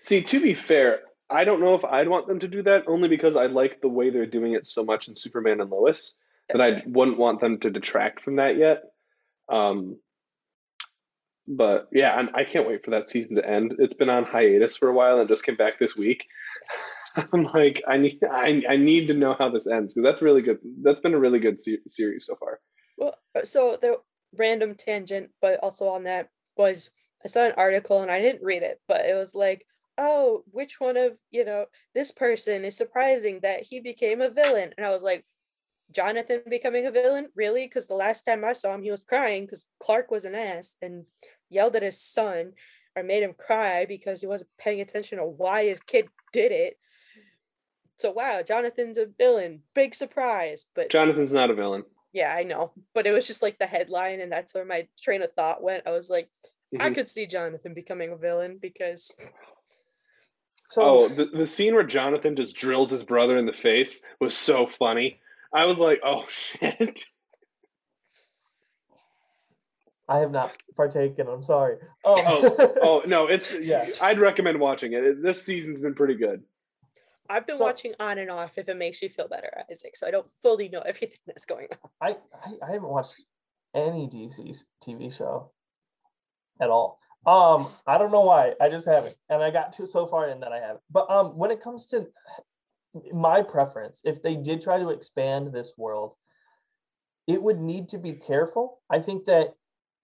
See, 0.01 0.21
to 0.21 0.39
be 0.39 0.53
fair, 0.53 1.01
I 1.29 1.43
don't 1.43 1.59
know 1.59 1.75
if 1.75 1.83
I'd 1.83 2.07
want 2.07 2.27
them 2.27 2.39
to 2.39 2.47
do 2.47 2.63
that 2.63 2.85
only 2.87 3.09
because 3.09 3.35
I 3.35 3.47
like 3.47 3.81
the 3.81 3.89
way 3.89 4.09
they're 4.09 4.25
doing 4.25 4.53
it 4.53 4.65
so 4.65 4.83
much 4.83 5.07
in 5.07 5.15
Superman 5.15 5.59
and 5.59 5.69
Lois 5.69 6.13
that 6.49 6.61
I 6.61 6.81
wouldn't 6.85 7.17
want 7.17 7.41
them 7.41 7.59
to 7.59 7.69
detract 7.69 8.21
from 8.21 8.37
that 8.37 8.55
yet. 8.55 8.83
Um, 9.49 9.97
but 11.47 11.87
yeah, 11.93 12.13
I'm, 12.15 12.29
I 12.35 12.43
can't 12.43 12.67
wait 12.67 12.83
for 12.83 12.91
that 12.91 13.09
season 13.09 13.35
to 13.37 13.49
end. 13.49 13.75
It's 13.79 13.93
been 13.93 14.09
on 14.09 14.25
hiatus 14.25 14.75
for 14.75 14.89
a 14.89 14.93
while 14.93 15.19
and 15.19 15.29
just 15.29 15.45
came 15.45 15.55
back 15.55 15.79
this 15.79 15.95
week. 15.95 16.27
I'm 17.33 17.43
like, 17.45 17.81
I 17.87 17.97
need, 17.97 18.19
I, 18.29 18.63
I 18.69 18.75
need 18.75 19.07
to 19.07 19.13
know 19.13 19.35
how 19.37 19.49
this 19.49 19.67
ends 19.67 19.93
because 19.93 20.07
that's 20.07 20.21
really 20.21 20.41
good. 20.41 20.59
That's 20.81 20.99
been 20.99 21.13
a 21.13 21.19
really 21.19 21.39
good 21.39 21.61
se- 21.61 21.79
series 21.87 22.25
so 22.25 22.35
far. 22.35 22.59
Well, 22.97 23.15
uh, 23.35 23.45
so 23.45 23.77
the 23.81 23.97
random 24.37 24.75
tangent, 24.75 25.31
but 25.41 25.59
also 25.61 25.87
on 25.87 26.03
that 26.03 26.29
was 26.57 26.89
I 27.23 27.27
saw 27.27 27.45
an 27.45 27.53
article 27.57 28.01
and 28.01 28.11
I 28.11 28.21
didn't 28.21 28.43
read 28.43 28.63
it, 28.63 28.81
but 28.87 29.05
it 29.05 29.15
was 29.15 29.33
like, 29.33 29.65
oh, 29.97 30.43
which 30.51 30.79
one 30.79 30.97
of 30.97 31.17
you 31.31 31.45
know 31.45 31.65
this 31.95 32.11
person 32.11 32.65
is 32.65 32.77
surprising 32.77 33.39
that 33.41 33.63
he 33.63 33.79
became 33.79 34.21
a 34.21 34.29
villain? 34.29 34.73
And 34.77 34.85
I 34.85 34.89
was 34.89 35.03
like, 35.03 35.25
Jonathan 35.91 36.41
becoming 36.49 36.85
a 36.85 36.91
villain, 36.91 37.29
really? 37.35 37.65
Because 37.65 37.87
the 37.87 37.93
last 37.95 38.23
time 38.23 38.43
I 38.43 38.53
saw 38.53 38.73
him, 38.73 38.83
he 38.83 38.91
was 38.91 39.01
crying 39.01 39.45
because 39.45 39.65
Clark 39.79 40.11
was 40.11 40.25
an 40.25 40.35
ass 40.35 40.75
and 40.81 41.05
yelled 41.49 41.75
at 41.75 41.83
his 41.83 41.99
son 42.01 42.53
or 42.95 43.03
made 43.03 43.23
him 43.23 43.33
cry 43.33 43.85
because 43.85 44.19
he 44.21 44.27
wasn't 44.27 44.49
paying 44.57 44.81
attention 44.81 45.17
to 45.17 45.25
why 45.25 45.65
his 45.65 45.79
kid 45.79 46.09
did 46.33 46.51
it. 46.51 46.77
So 47.97 48.11
wow, 48.11 48.41
Jonathan's 48.43 48.97
a 48.97 49.05
villain. 49.05 49.61
Big 49.73 49.95
surprise. 49.95 50.65
But 50.75 50.89
Jonathan's 50.89 51.31
not 51.31 51.49
a 51.49 51.55
villain. 51.55 51.83
yeah, 52.13 52.33
I 52.35 52.43
know. 52.43 52.73
But 52.93 53.07
it 53.07 53.11
was 53.11 53.25
just 53.27 53.41
like 53.41 53.57
the 53.57 53.65
headline, 53.65 54.19
and 54.21 54.31
that's 54.31 54.53
where 54.53 54.65
my 54.65 54.87
train 55.01 55.21
of 55.21 55.31
thought 55.33 55.63
went. 55.63 55.87
I 55.87 55.91
was 55.91 56.09
like, 56.09 56.29
I 56.79 56.89
Mhm. 56.89 56.95
could 56.95 57.09
see 57.09 57.25
Jonathan 57.27 57.73
becoming 57.73 58.11
a 58.11 58.17
villain 58.17 58.57
because 58.61 59.15
So 60.69 60.81
oh, 60.81 61.07
the, 61.15 61.25
the 61.25 61.45
scene 61.45 61.73
where 61.75 61.83
Jonathan 61.83 62.35
just 62.35 62.55
drills 62.57 62.89
his 62.89 63.03
brother 63.03 63.37
in 63.37 63.45
the 63.45 63.53
face 63.53 64.03
was 64.19 64.35
so 64.35 64.67
funny. 64.67 65.21
I 65.53 65.65
was 65.65 65.77
like, 65.77 66.01
oh 66.03 66.25
shit. 66.29 67.03
I 70.09 70.19
have 70.19 70.31
not 70.31 70.53
partaken. 70.75 71.27
I'm 71.27 71.43
sorry. 71.43 71.75
Um, 72.05 72.15
Oh, 72.17 72.73
oh 72.81 73.03
no, 73.07 73.27
it's 73.27 73.53
Yeah. 73.53 73.87
I'd 74.01 74.19
recommend 74.19 74.59
watching 74.59 74.93
it. 74.93 75.03
It- 75.03 75.21
This 75.21 75.43
season's 75.43 75.79
been 75.81 75.95
pretty 75.95 76.15
good. 76.15 76.43
I've 77.29 77.45
been 77.45 77.57
So- 77.57 77.63
watching 77.65 77.93
on 77.99 78.17
and 78.17 78.31
off 78.31 78.57
if 78.57 78.69
it 78.69 78.77
makes 78.77 79.01
you 79.01 79.09
feel 79.09 79.27
better, 79.27 79.51
Isaac. 79.69 79.95
So 79.97 80.07
I 80.07 80.11
don't 80.11 80.29
fully 80.41 80.69
know 80.69 80.79
everything 80.85 81.19
that's 81.25 81.45
going 81.45 81.67
on. 81.83 81.89
I, 82.01 82.11
I 82.33 82.53
I 82.69 82.71
haven't 82.73 82.87
watched 82.89 83.15
any 83.75 84.07
DC's 84.07 84.65
TV 84.87 85.13
show 85.15 85.51
at 86.61 86.69
all. 86.69 86.99
Um, 87.25 87.67
I 87.85 87.97
don't 87.97 88.11
know 88.13 88.21
why. 88.21 88.53
I 88.61 88.69
just 88.69 88.87
haven't, 88.87 89.15
and 89.29 89.43
I 89.43 89.51
got 89.51 89.73
to 89.73 89.85
so 89.85 90.07
far 90.07 90.29
in 90.29 90.39
that 90.39 90.53
I 90.53 90.59
haven't. 90.61 90.79
But 90.89 91.09
um, 91.09 91.37
when 91.37 91.51
it 91.51 91.61
comes 91.61 91.87
to 91.87 92.07
my 93.13 93.41
preference, 93.41 94.01
if 94.03 94.21
they 94.21 94.35
did 94.35 94.61
try 94.61 94.79
to 94.79 94.89
expand 94.89 95.51
this 95.51 95.73
world, 95.77 96.15
it 97.27 97.41
would 97.41 97.59
need 97.59 97.89
to 97.89 97.97
be 97.97 98.13
careful. 98.13 98.79
I 98.89 98.99
think 98.99 99.25
that 99.25 99.53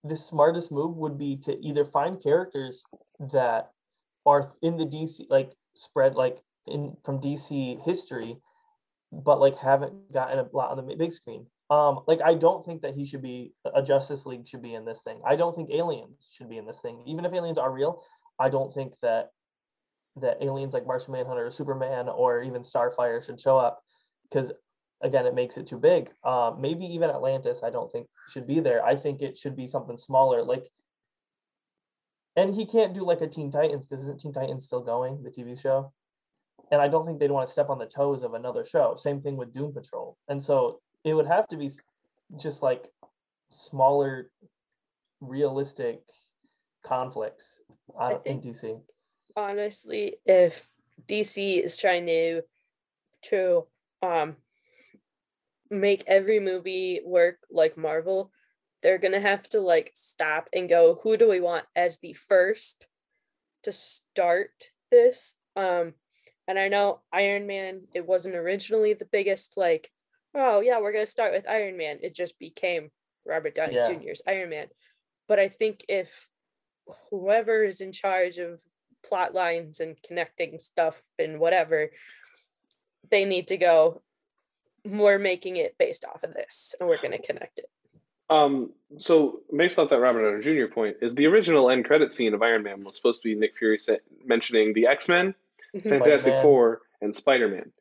the 0.03 0.15
smartest 0.15 0.71
move 0.71 0.97
would 0.97 1.17
be 1.17 1.37
to 1.37 1.57
either 1.65 1.85
find 1.85 2.21
characters 2.21 2.83
that 3.31 3.71
are 4.25 4.53
in 4.61 4.77
the 4.77 4.85
DC 4.85 5.25
like 5.29 5.51
spread 5.75 6.15
like 6.15 6.39
in 6.67 6.95
from 7.05 7.21
DC 7.21 7.83
history, 7.83 8.37
but 9.11 9.39
like 9.39 9.57
haven't 9.57 10.11
gotten 10.11 10.39
a 10.39 10.47
lot 10.53 10.71
on 10.71 10.85
the 10.85 10.95
big 10.95 11.13
screen. 11.13 11.45
Um, 11.69 12.01
like 12.07 12.21
I 12.21 12.33
don't 12.33 12.65
think 12.65 12.81
that 12.81 12.93
he 12.93 13.05
should 13.05 13.21
be 13.21 13.53
a 13.73 13.81
Justice 13.81 14.25
League 14.25 14.47
should 14.47 14.61
be 14.61 14.75
in 14.75 14.85
this 14.85 15.01
thing. 15.01 15.21
I 15.25 15.35
don't 15.35 15.55
think 15.55 15.71
aliens 15.71 16.27
should 16.37 16.49
be 16.49 16.57
in 16.57 16.65
this 16.65 16.79
thing. 16.81 17.03
Even 17.07 17.25
if 17.25 17.33
aliens 17.33 17.57
are 17.57 17.71
real, 17.71 18.03
I 18.37 18.49
don't 18.49 18.73
think 18.73 18.93
that 19.01 19.31
that 20.17 20.37
aliens 20.41 20.73
like 20.73 20.85
Martian 20.85 21.13
Manhunter 21.13 21.47
or 21.47 21.51
Superman 21.51 22.07
or 22.07 22.43
even 22.43 22.61
Starfire 22.61 23.25
should 23.25 23.41
show 23.41 23.57
up 23.57 23.81
because 24.29 24.51
again 25.01 25.25
it 25.25 25.35
makes 25.35 25.57
it 25.57 25.67
too 25.67 25.79
big. 25.79 26.11
Um, 26.23 26.61
maybe 26.61 26.85
even 26.85 27.09
Atlantis 27.09 27.61
I 27.63 27.69
don't 27.69 27.91
think 27.91 28.07
should 28.31 28.47
be 28.47 28.59
there. 28.59 28.85
I 28.85 28.95
think 28.95 29.21
it 29.21 29.37
should 29.37 29.55
be 29.55 29.67
something 29.67 29.97
smaller 29.97 30.43
like 30.43 30.65
and 32.35 32.55
he 32.55 32.65
can't 32.65 32.93
do 32.93 33.05
like 33.05 33.21
a 33.21 33.27
Teen 33.27 33.51
Titans 33.51 33.85
because 33.85 34.03
isn't 34.03 34.21
Teen 34.21 34.33
Titans 34.33 34.65
still 34.65 34.81
going, 34.81 35.21
the 35.23 35.29
TV 35.29 35.59
show? 35.59 35.93
And 36.71 36.81
I 36.81 36.87
don't 36.87 37.05
think 37.05 37.19
they'd 37.19 37.29
want 37.29 37.47
to 37.47 37.51
step 37.51 37.69
on 37.69 37.77
the 37.77 37.85
toes 37.85 38.23
of 38.23 38.33
another 38.33 38.65
show. 38.65 38.95
Same 38.97 39.21
thing 39.21 39.37
with 39.37 39.53
Doom 39.53 39.73
Patrol. 39.73 40.17
And 40.27 40.43
so 40.43 40.79
it 41.03 41.13
would 41.13 41.27
have 41.27 41.47
to 41.49 41.57
be 41.57 41.69
just 42.39 42.63
like 42.63 42.87
smaller, 43.51 44.31
realistic 45.21 46.01
conflicts 46.83 47.59
I 47.99 48.13
uh, 48.13 48.19
in 48.25 48.41
think- 48.41 48.55
DC. 48.57 48.81
Honestly, 49.35 50.17
if 50.25 50.69
DC 51.07 51.63
is 51.63 51.77
trying 51.77 52.05
to 52.07 52.41
to 53.23 53.65
um 54.01 54.35
make 55.69 56.03
every 56.07 56.39
movie 56.39 57.01
work 57.03 57.39
like 57.49 57.77
Marvel, 57.77 58.31
they're 58.81 58.97
gonna 58.97 59.19
have 59.19 59.43
to 59.49 59.59
like 59.59 59.91
stop 59.95 60.49
and 60.53 60.69
go, 60.69 60.99
who 61.03 61.17
do 61.17 61.29
we 61.29 61.39
want 61.39 61.65
as 61.75 61.99
the 61.99 62.13
first 62.13 62.87
to 63.63 63.71
start 63.71 64.51
this? 64.91 65.35
Um 65.55 65.93
and 66.47 66.59
I 66.59 66.67
know 66.67 67.01
Iron 67.11 67.47
Man, 67.47 67.83
it 67.93 68.05
wasn't 68.05 68.35
originally 68.35 68.93
the 68.93 69.05
biggest 69.05 69.53
like, 69.55 69.89
oh 70.35 70.59
yeah, 70.59 70.79
we're 70.79 70.93
gonna 70.93 71.05
start 71.07 71.33
with 71.33 71.49
Iron 71.49 71.77
Man. 71.77 71.99
It 72.03 72.13
just 72.13 72.37
became 72.37 72.91
Robert 73.25 73.55
Downey 73.55 73.75
Yeah. 73.75 73.91
Jr.'s 73.91 74.21
Iron 74.27 74.49
Man. 74.49 74.67
But 75.27 75.39
I 75.39 75.47
think 75.47 75.85
if 75.87 76.27
whoever 77.09 77.63
is 77.63 77.79
in 77.81 77.93
charge 77.93 78.37
of 78.37 78.59
plot 79.07 79.33
lines 79.33 79.79
and 79.79 79.95
connecting 80.03 80.59
stuff 80.59 81.01
and 81.19 81.39
whatever, 81.39 81.91
they 83.09 83.25
need 83.25 83.47
to 83.49 83.57
go. 83.57 84.01
we're 84.85 85.19
making 85.19 85.57
it 85.57 85.77
based 85.77 86.03
off 86.05 86.23
of 86.23 86.33
this 86.33 86.75
and 86.79 86.89
we're 86.89 87.01
going 87.01 87.11
to 87.11 87.21
connect 87.21 87.59
it. 87.59 87.69
Um, 88.29 88.71
so 88.97 89.41
based 89.55 89.77
off 89.77 89.89
that 89.89 89.99
Robert 89.99 90.29
Downey 90.29 90.43
Jr. 90.43 90.73
point, 90.73 90.97
is 91.01 91.13
the 91.13 91.27
original 91.27 91.69
end 91.69 91.85
credit 91.85 92.11
scene 92.11 92.33
of 92.33 92.41
Iron 92.41 92.63
Man 92.63 92.83
was 92.83 92.95
supposed 92.95 93.21
to 93.21 93.29
be 93.29 93.35
Nick 93.39 93.57
Fury 93.57 93.77
sa- 93.77 93.97
mentioning 94.25 94.73
the 94.73 94.87
X 94.87 95.07
Men, 95.07 95.35
Fantastic 95.73 96.21
Spider-Man. 96.21 96.41
Four, 96.41 96.81
and 97.01 97.15
Spider 97.15 97.47
Man, 97.49 97.71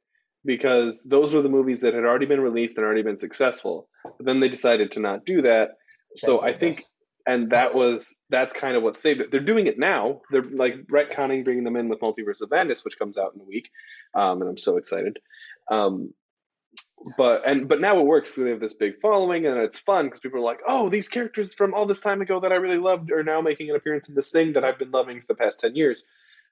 because 0.45 1.03
those 1.05 1.33
were 1.33 1.43
the 1.43 1.49
movies 1.49 1.81
that 1.83 1.95
had 1.95 2.05
already 2.05 2.27
been 2.27 2.41
released 2.41 2.77
and 2.77 2.85
already 2.85 3.03
been 3.03 3.19
successful. 3.19 3.89
But 4.05 4.27
then 4.27 4.41
they 4.41 4.49
decided 4.49 4.93
to 4.93 5.01
not 5.01 5.25
do 5.25 5.43
that. 5.43 5.79
So 6.17 6.43
I 6.43 6.53
think, 6.53 6.77
goodness. 6.77 6.87
And 7.27 7.51
that 7.51 7.75
was 7.75 8.15
that's 8.31 8.55
kind 8.55 8.77
of 8.77 8.83
what 8.83 8.97
saved 8.97 9.21
it. 9.21 9.31
They're 9.31 9.41
doing 9.41 9.67
it 9.67 9.79
now. 9.79 10.23
They're 10.31 10.43
like 10.43 10.87
retconning, 10.87 11.45
bringing 11.45 11.65
them 11.65 11.77
in 11.77 11.89
with 11.89 12.01
Multiverse 12.01 12.43
of 12.43 12.51
Madness, 12.51 12.85
which 12.85 12.99
comes 12.99 13.19
out 13.19 13.35
in 13.35 13.41
a 13.41 13.45
week, 13.45 13.71
um, 14.15 14.41
and 14.41 14.51
I'm 14.51 14.59
so 14.59 14.77
excited. 14.77 15.19
Um, 15.71 16.15
but 17.17 17.43
and 17.47 17.69
but 17.69 17.81
now 17.81 17.99
it 17.99 18.07
works. 18.07 18.35
So 18.35 18.45
they 18.45 18.51
have 18.51 18.61
this 18.61 18.75
big 18.75 19.01
following, 19.01 19.47
and 19.47 19.59
it's 19.59 19.79
fun 19.79 20.07
because 20.07 20.21
people 20.21 20.39
are 20.39 20.45
like, 20.45 20.61
"Oh, 20.67 20.89
these 20.89 21.09
characters 21.09 21.55
from 21.55 21.75
all 21.75 21.87
this 21.87 22.01
time 22.01 22.23
ago 22.23 22.41
that 22.41 22.53
I 22.53 22.57
really 22.57 22.79
loved 22.79 23.11
are 23.11 23.25
now 23.25 23.41
making 23.41 23.71
an 23.71 23.77
appearance 23.77 24.09
in 24.09 24.15
this 24.15 24.31
thing 24.31 24.53
that 24.55 24.65
I've 24.65 24.79
been 24.79 24.91
loving 24.91 25.21
for 25.21 25.27
the 25.29 25.35
past 25.35 25.61
ten 25.61 25.75
years." 25.75 26.05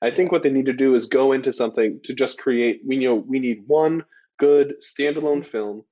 I 0.03 0.11
think 0.11 0.33
what 0.33 0.43
they 0.43 0.51
need 0.51 0.67
to 0.67 0.73
do 0.73 0.95
is 0.95 1.07
go 1.09 1.33
into 1.33 1.53
something 1.53 2.01
to 2.05 2.15
just 2.15 2.39
create. 2.39 2.81
We 2.87 2.97
know 2.97 3.15
we 3.15 3.39
need 3.39 3.65
one 3.67 4.05
good 4.39 4.77
standalone 4.81 5.45
film, 5.45 5.85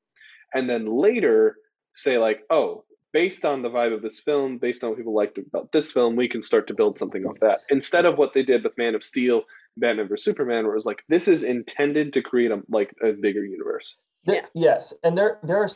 and 0.54 0.68
then 0.68 0.86
later 0.86 1.56
say 1.94 2.18
like, 2.18 2.42
"Oh, 2.50 2.84
based 3.12 3.44
on 3.44 3.62
the 3.62 3.70
vibe 3.70 3.92
of 3.94 4.02
this 4.02 4.20
film, 4.20 4.58
based 4.58 4.82
on 4.84 4.90
what 4.90 4.98
people 4.98 5.14
liked 5.14 5.38
about 5.38 5.72
this 5.72 5.90
film, 5.90 6.16
we 6.16 6.28
can 6.28 6.42
start 6.42 6.66
to 6.68 6.74
build 6.74 6.98
something 6.98 7.24
off 7.26 7.38
that." 7.40 7.60
Instead 7.70 8.04
of 8.06 8.18
what 8.18 8.32
they 8.32 8.42
did 8.42 8.62
with 8.64 8.76
Man 8.78 8.94
of 8.94 9.02
Steel, 9.02 9.44
Batman 9.76 10.08
vs 10.08 10.24
Superman, 10.24 10.64
where 10.64 10.74
it 10.74 10.76
was 10.76 10.86
like, 10.86 11.04
"This 11.08 11.28
is 11.28 11.42
intended 11.42 12.12
to 12.14 12.22
create 12.22 12.50
a 12.50 12.62
like 12.68 12.94
a 13.02 13.12
bigger 13.12 13.44
universe." 13.44 13.96
There- 14.24 14.48
Yes, 14.54 14.92
and 15.02 15.16
there 15.16 15.38
there 15.42 15.62
are 15.62 15.68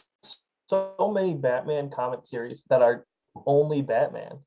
so 0.68 1.10
many 1.12 1.34
Batman 1.34 1.90
comic 1.90 2.20
series 2.26 2.64
that 2.70 2.82
are 2.82 3.06
only 3.46 3.82
Batman. 3.82 4.38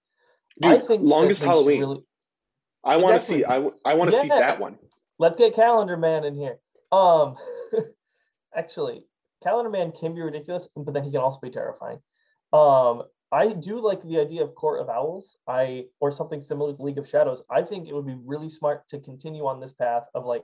Dude, 0.62 0.86
think 0.88 1.04
longest 1.08 1.44
Halloween. 1.44 1.80
really- 1.80 2.04
I 2.84 2.98
want 2.98 3.14
to 3.14 3.16
Exactly. 3.16 3.38
see. 3.40 3.46
I 3.84 3.94
want 3.96 4.12
to 4.12 4.18
see 4.22 4.28
that 4.28 4.60
one. 4.60 4.78
let's 5.18 5.36
get 5.38 5.56
Calendar 5.56 5.98
Man 5.98 6.24
in 6.24 6.36
here. 6.36 6.60
Um, 6.92 7.36
actually, 8.56 9.04
Calendar 9.44 9.70
Man 9.70 9.92
can 9.92 10.14
be 10.14 10.22
ridiculous, 10.22 10.68
but 10.76 10.94
then 10.94 11.04
he 11.04 11.12
can 11.12 11.22
also 11.22 11.40
be 11.42 11.50
terrifying. 11.50 12.00
Um, 12.56 13.04
I 13.32 13.54
do 13.54 13.82
like 13.82 14.02
the 14.04 14.20
idea 14.20 14.44
of 14.44 14.56
Court 14.56 14.82
of 14.82 14.90
Owls. 14.90 15.36
I 15.48 15.86
or 16.00 16.12
something 16.12 16.42
similar 16.42 16.74
to 16.74 16.82
League 16.82 16.98
of 16.98 17.08
Shadows. 17.08 17.44
I 17.50 17.64
think 17.64 17.88
it 17.88 17.94
would 17.94 18.06
be 18.06 18.18
really 18.24 18.50
smart 18.50 18.88
to 18.90 19.00
continue 19.00 19.46
on 19.46 19.60
this 19.60 19.74
path 19.74 20.04
of 20.14 20.26
like 20.26 20.44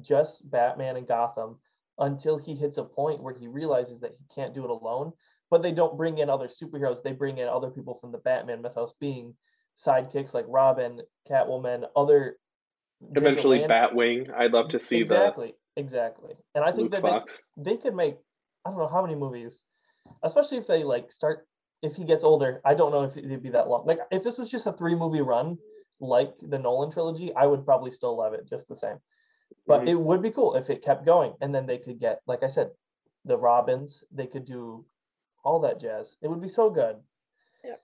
just 0.00 0.50
Batman 0.50 0.96
and 0.96 1.06
Gotham 1.06 1.58
until 1.98 2.38
he 2.38 2.54
hits 2.54 2.78
a 2.78 2.84
point 2.84 3.22
where 3.22 3.34
he 3.34 3.46
realizes 3.46 4.00
that 4.00 4.12
he 4.18 4.24
can't 4.34 4.54
do 4.54 4.64
it 4.64 4.70
alone. 4.70 5.12
But 5.50 5.62
they 5.62 5.72
don't 5.72 5.96
bring 5.96 6.18
in 6.18 6.30
other 6.30 6.48
superheroes. 6.48 7.02
They 7.02 7.12
bring 7.12 7.38
in 7.38 7.48
other 7.48 7.70
people 7.70 7.94
from 7.94 8.12
the 8.12 8.18
Batman 8.18 8.62
mythos, 8.62 8.94
being 9.00 9.34
sidekicks 9.78 10.34
like 10.34 10.46
Robin, 10.48 11.00
Catwoman, 11.30 11.84
other 11.96 12.36
Eventually, 13.14 13.60
Batwing. 13.60 14.32
I'd 14.34 14.52
love 14.52 14.68
to 14.70 14.78
see 14.78 15.00
exactly, 15.00 15.54
exactly. 15.76 16.34
And 16.54 16.64
I 16.64 16.70
think 16.70 16.82
Luke 16.82 16.92
that 16.92 17.02
Fox. 17.02 17.42
they, 17.56 17.72
they 17.72 17.76
could 17.76 17.94
make 17.94 18.16
I 18.64 18.70
don't 18.70 18.78
know 18.78 18.88
how 18.88 19.02
many 19.02 19.16
movies, 19.16 19.62
especially 20.22 20.58
if 20.58 20.66
they 20.66 20.84
like 20.84 21.10
start 21.12 21.46
if 21.82 21.96
he 21.96 22.04
gets 22.04 22.24
older. 22.24 22.60
I 22.64 22.74
don't 22.74 22.92
know 22.92 23.02
if 23.02 23.16
it'd 23.16 23.42
be 23.42 23.50
that 23.50 23.68
long. 23.68 23.86
Like 23.86 23.98
if 24.10 24.22
this 24.22 24.38
was 24.38 24.50
just 24.50 24.66
a 24.66 24.72
three 24.72 24.94
movie 24.94 25.20
run, 25.20 25.58
like 26.00 26.34
the 26.40 26.58
Nolan 26.58 26.90
trilogy, 26.90 27.34
I 27.34 27.46
would 27.46 27.64
probably 27.64 27.90
still 27.90 28.16
love 28.16 28.34
it 28.34 28.46
just 28.48 28.68
the 28.68 28.76
same. 28.76 28.98
But 29.66 29.82
Mhm. 29.82 29.88
it 29.88 29.94
would 29.94 30.22
be 30.22 30.30
cool 30.30 30.54
if 30.54 30.70
it 30.70 30.82
kept 30.82 31.04
going, 31.04 31.34
and 31.40 31.54
then 31.54 31.66
they 31.66 31.78
could 31.78 31.98
get, 31.98 32.20
like 32.26 32.42
I 32.42 32.48
said, 32.48 32.70
the 33.24 33.38
Robins. 33.38 34.02
They 34.10 34.26
could 34.26 34.44
do 34.44 34.84
all 35.44 35.60
that 35.60 35.80
jazz. 35.80 36.16
It 36.20 36.28
would 36.28 36.40
be 36.40 36.48
so 36.48 36.70
good. 36.70 37.02
Yeah. 37.64 37.76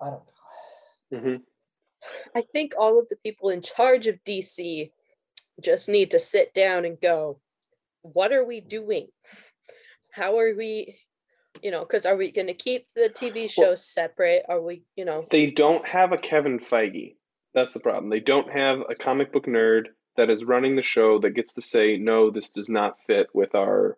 I 0.00 0.10
don't 0.10 0.24
know. 1.12 1.20
hmm 1.20 1.36
I 2.34 2.42
think 2.42 2.74
all 2.76 2.98
of 2.98 3.08
the 3.08 3.16
people 3.16 3.50
in 3.50 3.62
charge 3.62 4.06
of 4.06 4.22
DC 4.24 4.92
just 5.60 5.88
need 5.88 6.10
to 6.10 6.18
sit 6.18 6.52
down 6.52 6.84
and 6.84 7.00
go, 7.00 7.40
what 8.02 8.32
are 8.32 8.44
we 8.44 8.60
doing? 8.60 9.08
How 10.10 10.38
are 10.38 10.54
we, 10.54 10.98
you 11.62 11.70
know, 11.70 11.80
because 11.80 12.04
are 12.04 12.16
we 12.16 12.32
going 12.32 12.48
to 12.48 12.54
keep 12.54 12.88
the 12.94 13.08
TV 13.08 13.48
shows 13.48 13.84
separate? 13.84 14.44
Are 14.48 14.60
we, 14.60 14.82
you 14.96 15.04
know, 15.04 15.24
They 15.30 15.50
don't 15.50 15.86
have 15.86 16.12
a 16.12 16.18
Kevin 16.18 16.58
Feige. 16.58 17.14
That's 17.54 17.72
the 17.72 17.80
problem. 17.80 18.10
They 18.10 18.20
don't 18.20 18.50
have 18.50 18.80
a 18.88 18.94
comic 18.94 19.32
book 19.32 19.46
nerd 19.46 19.86
that 20.16 20.28
is 20.28 20.44
running 20.44 20.76
the 20.76 20.82
show 20.82 21.20
that 21.20 21.30
gets 21.30 21.54
to 21.54 21.62
say, 21.62 21.96
no, 21.96 22.30
this 22.30 22.50
does 22.50 22.68
not 22.68 22.98
fit 23.06 23.28
with 23.32 23.54
our, 23.54 23.96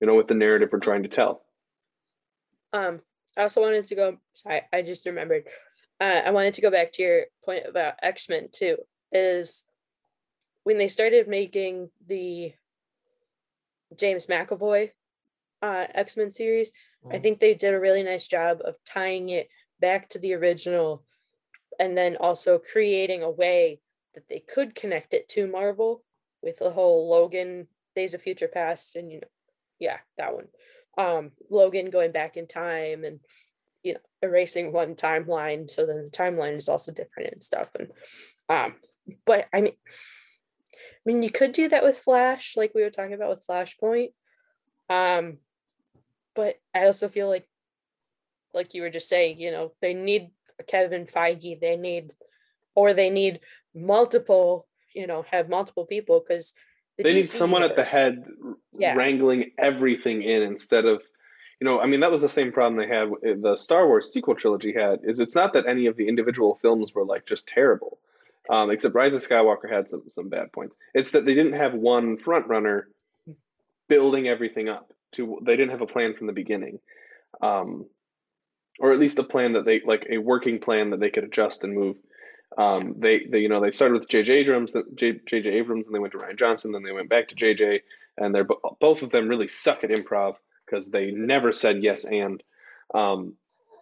you 0.00 0.06
know, 0.06 0.14
with 0.14 0.28
the 0.28 0.34
narrative 0.34 0.68
we're 0.72 0.78
trying 0.78 1.02
to 1.02 1.08
tell. 1.08 1.42
um, 2.72 3.00
I 3.36 3.42
also 3.42 3.60
wanted 3.60 3.86
to 3.88 3.94
go, 3.94 4.18
sorry, 4.34 4.62
I 4.72 4.82
just 4.82 5.06
remembered. 5.06 5.44
Uh, 6.00 6.22
I 6.24 6.30
wanted 6.30 6.54
to 6.54 6.60
go 6.60 6.70
back 6.70 6.92
to 6.92 7.02
your 7.02 7.24
point 7.44 7.64
about 7.68 7.94
X 8.02 8.28
Men 8.28 8.48
too. 8.52 8.76
Is 9.12 9.64
when 10.62 10.78
they 10.78 10.88
started 10.88 11.28
making 11.28 11.90
the 12.06 12.52
James 13.96 14.26
McAvoy 14.26 14.90
uh, 15.64 15.86
X 15.94 16.16
Men 16.16 16.30
series, 16.30 16.72
I 17.10 17.16
Mhm. 17.16 17.22
think 17.22 17.40
they 17.40 17.54
did 17.54 17.74
a 17.74 17.80
really 17.80 18.02
nice 18.02 18.26
job 18.26 18.60
of 18.64 18.74
tying 18.84 19.30
it 19.30 19.48
back 19.80 20.08
to 20.10 20.18
the 20.18 20.34
original 20.34 21.04
and 21.78 21.96
then 21.98 22.16
also 22.16 22.58
creating 22.58 23.22
a 23.22 23.30
way 23.30 23.80
that 24.14 24.28
they 24.28 24.40
could 24.40 24.74
connect 24.74 25.12
it 25.14 25.28
to 25.28 25.46
Marvel 25.46 26.04
with 26.42 26.58
the 26.58 26.70
whole 26.70 27.08
Logan 27.08 27.68
Days 27.96 28.14
of 28.14 28.22
Future 28.22 28.48
Past 28.48 28.96
and 28.96 29.10
you 29.10 29.20
know 29.20 29.28
yeah, 29.78 29.98
that 30.18 30.34
one. 30.34 30.48
Um 30.96 31.32
Logan 31.50 31.90
going 31.90 32.12
back 32.12 32.36
in 32.36 32.46
time 32.46 33.04
and 33.04 33.20
you 33.82 33.94
know 33.94 34.00
erasing 34.22 34.72
one 34.72 34.94
timeline 34.94 35.68
so 35.70 35.86
then 35.86 36.04
the 36.04 36.10
timeline 36.10 36.56
is 36.56 36.68
also 36.68 36.92
different 36.92 37.32
and 37.32 37.42
stuff 37.44 37.70
and 37.74 37.90
um 38.48 38.76
but 39.26 39.46
I 39.52 39.60
mean 39.62 39.76
I 39.88 41.02
mean 41.04 41.22
you 41.22 41.30
could 41.30 41.52
do 41.52 41.68
that 41.68 41.82
with 41.84 41.98
Flash 41.98 42.54
like 42.56 42.72
we 42.74 42.82
were 42.82 42.90
talking 42.96 43.14
about 43.14 43.30
with 43.30 43.46
Flashpoint. 43.46 44.12
Um 44.88 45.38
but 46.34 46.56
I 46.74 46.86
also 46.86 47.08
feel 47.08 47.28
like 47.28 47.46
like 48.52 48.74
you 48.74 48.82
were 48.82 48.90
just 48.90 49.08
saying, 49.08 49.40
you 49.40 49.50
know, 49.50 49.72
they 49.80 49.94
need 49.94 50.30
Kevin 50.68 51.06
Feige, 51.06 51.60
they 51.60 51.76
need 51.76 52.12
or 52.74 52.94
they 52.94 53.10
need 53.10 53.40
multiple, 53.74 54.66
you 54.94 55.06
know, 55.06 55.24
have 55.30 55.48
multiple 55.48 55.86
people 55.86 56.20
because 56.26 56.52
they 56.96 57.12
need 57.12 57.28
someone 57.28 57.62
at 57.62 57.76
the 57.76 57.84
head 57.84 58.24
Yeah. 58.78 58.94
wrangling 58.94 59.52
everything 59.58 60.22
in 60.22 60.42
instead 60.42 60.84
of 60.84 61.02
you 61.60 61.64
know 61.64 61.80
i 61.80 61.86
mean 61.86 62.00
that 62.00 62.10
was 62.10 62.20
the 62.20 62.28
same 62.28 62.50
problem 62.50 62.76
they 62.76 62.88
had 62.88 63.08
with 63.08 63.42
the 63.42 63.56
star 63.56 63.86
wars 63.86 64.12
sequel 64.12 64.34
trilogy 64.34 64.72
had 64.72 65.00
is 65.04 65.20
it's 65.20 65.34
not 65.34 65.52
that 65.52 65.66
any 65.66 65.86
of 65.86 65.96
the 65.96 66.08
individual 66.08 66.58
films 66.60 66.94
were 66.94 67.04
like 67.04 67.24
just 67.26 67.46
terrible. 67.48 67.98
Um, 68.50 68.70
except 68.70 68.94
rise 68.94 69.14
of 69.14 69.22
skywalker 69.22 69.70
had 69.70 69.88
some 69.88 70.02
some 70.08 70.28
bad 70.28 70.52
points. 70.52 70.76
It's 70.92 71.12
that 71.12 71.24
they 71.24 71.34
didn't 71.34 71.54
have 71.54 71.72
one 71.72 72.18
front 72.18 72.46
runner 72.46 72.88
building 73.88 74.28
everything 74.28 74.68
up 74.68 74.92
to 75.14 75.38
they 75.42 75.56
didn't 75.56 75.70
have 75.70 75.80
a 75.80 75.86
plan 75.86 76.14
from 76.14 76.26
the 76.26 76.32
beginning 76.32 76.78
um, 77.42 77.86
or 78.80 78.92
at 78.92 78.98
least 78.98 79.18
a 79.18 79.24
plan 79.24 79.52
that 79.52 79.64
they 79.64 79.80
like 79.80 80.06
a 80.10 80.18
working 80.18 80.58
plan 80.58 80.90
that 80.90 81.00
they 81.00 81.10
could 81.10 81.24
adjust 81.24 81.64
and 81.64 81.74
move 81.74 81.96
um, 82.56 82.94
they, 82.98 83.24
they, 83.24 83.38
you 83.38 83.48
know, 83.48 83.60
they 83.60 83.72
started 83.72 83.98
with 83.98 84.08
J.J. 84.08 84.32
Abrams, 84.32 84.76
J, 84.94 85.20
J.J. 85.26 85.50
Abrams, 85.50 85.86
and 85.86 85.94
they 85.94 85.98
went 85.98 86.12
to 86.12 86.18
Rian 86.18 86.38
Johnson, 86.38 86.72
then 86.72 86.82
they 86.82 86.92
went 86.92 87.08
back 87.08 87.28
to 87.28 87.34
J.J. 87.34 87.82
And 88.16 88.34
they're 88.34 88.46
both 88.80 89.02
of 89.02 89.10
them 89.10 89.28
really 89.28 89.48
suck 89.48 89.82
at 89.82 89.90
improv 89.90 90.36
because 90.64 90.90
they 90.90 91.10
never 91.10 91.52
said 91.52 91.82
yes 91.82 92.04
and. 92.04 92.42
Um. 92.94 93.34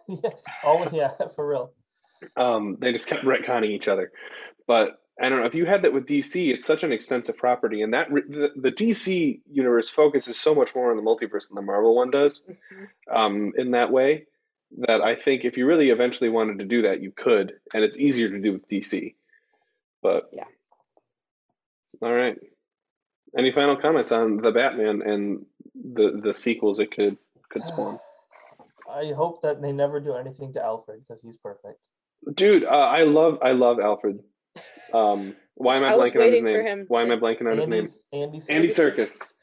Oh 0.65 0.89
yeah, 0.91 1.11
for 1.35 1.47
real. 1.47 1.71
um, 2.35 2.77
they 2.79 2.91
just 2.91 3.07
kept 3.07 3.23
retconning 3.23 3.71
each 3.71 3.87
other. 3.87 4.11
But 4.67 4.97
I 5.21 5.29
don't 5.29 5.39
know 5.39 5.45
if 5.45 5.53
you 5.55 5.65
had 5.65 5.83
that 5.83 5.93
with 5.93 6.07
DC. 6.07 6.51
It's 6.51 6.65
such 6.65 6.83
an 6.83 6.91
extensive 6.91 7.37
property, 7.37 7.83
and 7.83 7.93
that 7.93 8.11
re- 8.11 8.23
the, 8.27 8.51
the 8.55 8.71
DC 8.71 9.41
universe 9.51 9.89
focuses 9.89 10.39
so 10.39 10.55
much 10.55 10.73
more 10.73 10.89
on 10.89 10.97
the 10.97 11.03
multiverse 11.03 11.49
than 11.49 11.55
the 11.55 11.61
Marvel 11.61 11.95
one 11.95 12.09
does. 12.09 12.43
Mhm. 12.49 12.87
Um, 13.07 13.53
in 13.55 13.71
that 13.71 13.91
way, 13.91 14.25
that 14.79 15.01
I 15.01 15.15
think 15.15 15.45
if 15.45 15.55
you 15.57 15.67
really 15.67 15.89
eventually 15.91 16.29
wanted 16.29 16.59
to 16.59 16.65
do 16.65 16.83
that, 16.83 17.01
you 17.01 17.11
could, 17.11 17.59
and 17.73 17.83
it's 17.83 17.97
easier 17.97 18.29
to 18.29 18.39
do 18.39 18.53
with 18.53 18.67
DC. 18.67 19.15
But 20.01 20.29
Yeah. 20.33 20.45
All 22.01 22.13
right. 22.13 22.37
Any 23.37 23.51
final 23.51 23.77
comments 23.77 24.11
on 24.11 24.37
the 24.37 24.51
Batman 24.51 25.01
and 25.03 25.45
the 25.75 26.11
the 26.11 26.33
sequels 26.33 26.79
it 26.79 26.91
could 26.91 27.17
could 27.49 27.65
spawn? 27.67 27.99
I 28.89 29.11
hope 29.13 29.41
that 29.41 29.61
they 29.61 29.71
never 29.71 29.99
do 29.99 30.15
anything 30.15 30.53
to 30.53 30.63
Alfred 30.63 30.99
because 30.99 31.21
he's 31.21 31.37
perfect. 31.37 31.79
Dude, 32.33 32.63
uh, 32.63 32.67
I 32.69 33.03
love 33.03 33.39
I 33.41 33.51
love 33.51 33.79
Alfred. 33.79 34.23
Um, 34.93 35.35
why 35.55 35.77
am 35.77 35.83
I, 35.83 35.93
I 35.93 35.97
blanking 35.97 36.25
on 36.25 36.33
his 36.33 36.43
name? 36.43 36.65
him 36.65 36.85
Why 36.87 37.01
am 37.01 37.11
I 37.11 37.17
blanking 37.17 37.51
on 37.51 37.57
his 37.57 37.67
name? 37.67 37.87
Andy, 38.11 38.41
Andy 38.49 38.67
Serkis. 38.69 38.95
Serkis. 38.95 39.33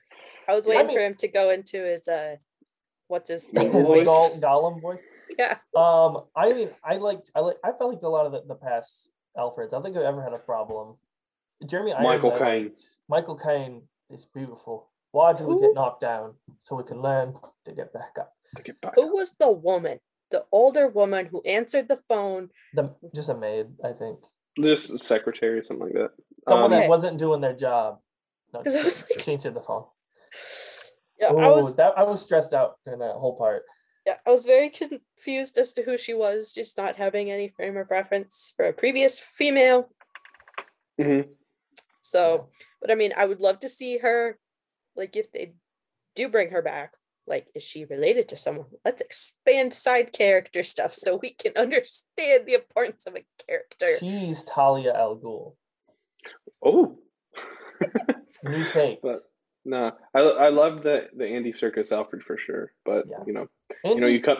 I 0.48 0.54
was 0.54 0.66
I 0.66 0.70
waiting 0.70 0.86
mean- 0.88 0.96
for 0.96 1.02
him 1.02 1.14
to 1.16 1.28
go 1.28 1.50
into 1.50 1.84
his 1.84 2.06
uh 2.08 2.36
what's 3.08 3.30
his 3.30 3.50
Smeagol 3.50 3.72
His 3.74 3.86
voice? 3.86 4.06
Gol- 4.06 4.38
Gollum 4.40 4.80
voice. 4.80 5.02
Yeah. 5.38 5.56
Um, 5.76 6.24
I 6.36 6.52
mean, 6.52 6.70
I 6.84 6.96
liked, 6.96 7.30
I 7.34 7.40
like, 7.40 7.56
I 7.64 7.70
felt 7.72 7.92
like 7.94 8.02
a 8.02 8.08
lot 8.08 8.26
of 8.26 8.32
the, 8.32 8.42
the 8.46 8.54
past 8.56 9.08
Alfreds. 9.36 9.68
I 9.68 9.70
don't 9.70 9.82
think 9.82 9.96
I've 9.96 10.02
ever 10.02 10.22
had 10.22 10.32
a 10.32 10.38
problem. 10.38 10.96
Jeremy 11.66 11.92
Irons, 11.92 12.04
Michael 12.04 12.32
I 12.34 12.38
Caine. 12.38 12.70
Michael 13.08 13.36
Caine 13.36 13.82
is 14.10 14.26
beautiful. 14.34 14.90
Why 15.12 15.32
do 15.32 15.44
we 15.46 15.60
get 15.60 15.74
knocked 15.74 16.00
down? 16.00 16.34
so 16.58 16.76
we 16.76 16.84
can 16.84 17.00
learn 17.02 17.34
to 17.64 17.72
get 17.72 17.92
back 17.92 18.16
up. 18.18 18.32
To 18.56 18.62
get 18.62 18.80
back. 18.80 18.92
Who 18.96 19.14
was 19.14 19.34
the 19.38 19.50
woman? 19.50 19.98
The 20.30 20.44
older 20.52 20.86
woman 20.88 21.26
who 21.26 21.42
answered 21.42 21.88
the 21.88 22.00
phone. 22.08 22.50
The 22.74 22.94
just 23.14 23.28
a 23.28 23.34
maid, 23.36 23.66
I 23.84 23.92
think. 23.92 24.18
This 24.56 24.84
secretary, 25.02 25.58
or 25.58 25.62
something 25.62 25.86
like 25.86 25.94
that. 25.94 26.10
Someone 26.48 26.64
Um, 26.64 26.70
that 26.80 26.88
wasn't 26.88 27.18
doing 27.18 27.40
their 27.40 27.54
job. 27.54 28.00
No, 28.52 28.62
'Cause 28.64 28.76
I 28.76 28.82
was 28.82 29.08
like- 29.10 29.20
she 29.20 29.32
answered 29.32 29.54
the 29.54 29.60
phone. 29.60 29.86
Yeah, 31.20 31.28
I 31.28 31.46
Oh, 31.46 31.54
was 31.56 31.76
that 31.76 31.96
I 31.98 32.02
was 32.02 32.22
stressed 32.22 32.54
out 32.54 32.78
during 32.84 33.00
that 33.00 33.14
whole 33.14 33.36
part. 33.36 33.64
yeah, 34.06 34.18
I 34.26 34.30
was 34.30 34.46
very 34.46 34.70
confused 34.70 35.58
as 35.58 35.72
to 35.74 35.82
who 35.82 35.96
she 35.98 36.14
was, 36.14 36.52
just 36.52 36.76
not 36.78 36.96
having 36.96 37.30
any 37.30 37.48
frame 37.48 37.76
of 37.76 37.90
reference 37.90 38.52
for 38.56 38.66
a 38.66 38.72
previous 38.72 39.18
female. 39.20 39.90
mhm. 40.98 41.32
So, 42.02 42.50
but 42.80 42.90
I 42.90 42.94
mean, 42.94 43.12
I 43.16 43.24
would 43.26 43.40
love 43.40 43.60
to 43.60 43.68
see 43.68 43.98
her, 43.98 44.38
like, 44.96 45.14
if 45.16 45.30
they 45.30 45.54
do 46.14 46.28
bring 46.28 46.50
her 46.50 46.60
back, 46.62 46.94
like, 47.30 47.46
is 47.54 47.62
she 47.62 47.84
related 47.86 48.28
to 48.28 48.36
someone? 48.36 48.66
Let's 48.84 49.00
expand 49.00 49.72
side 49.72 50.12
character 50.12 50.62
stuff 50.62 50.94
so 50.94 51.16
we 51.22 51.30
can 51.30 51.52
understand 51.56 52.44
the 52.46 52.54
importance 52.54 53.04
of 53.06 53.14
a 53.16 53.24
character. 53.46 53.96
She's 54.00 54.42
Talia 54.42 54.92
al 54.92 55.16
Ghul. 55.16 55.54
Oh, 56.62 56.98
New 58.44 58.64
take. 58.64 59.00
but 59.00 59.20
no, 59.64 59.92
I 60.14 60.20
I 60.20 60.48
love 60.48 60.82
the 60.82 61.08
the 61.16 61.26
Andy 61.26 61.52
Serkis 61.52 61.92
Alfred 61.92 62.22
for 62.24 62.36
sure. 62.36 62.72
But 62.84 63.06
Yeah. 63.08 63.18
you 63.26 63.32
know, 63.32 63.46
And 63.84 63.94
you 63.94 64.00
know, 64.00 64.06
you 64.08 64.20
come 64.20 64.38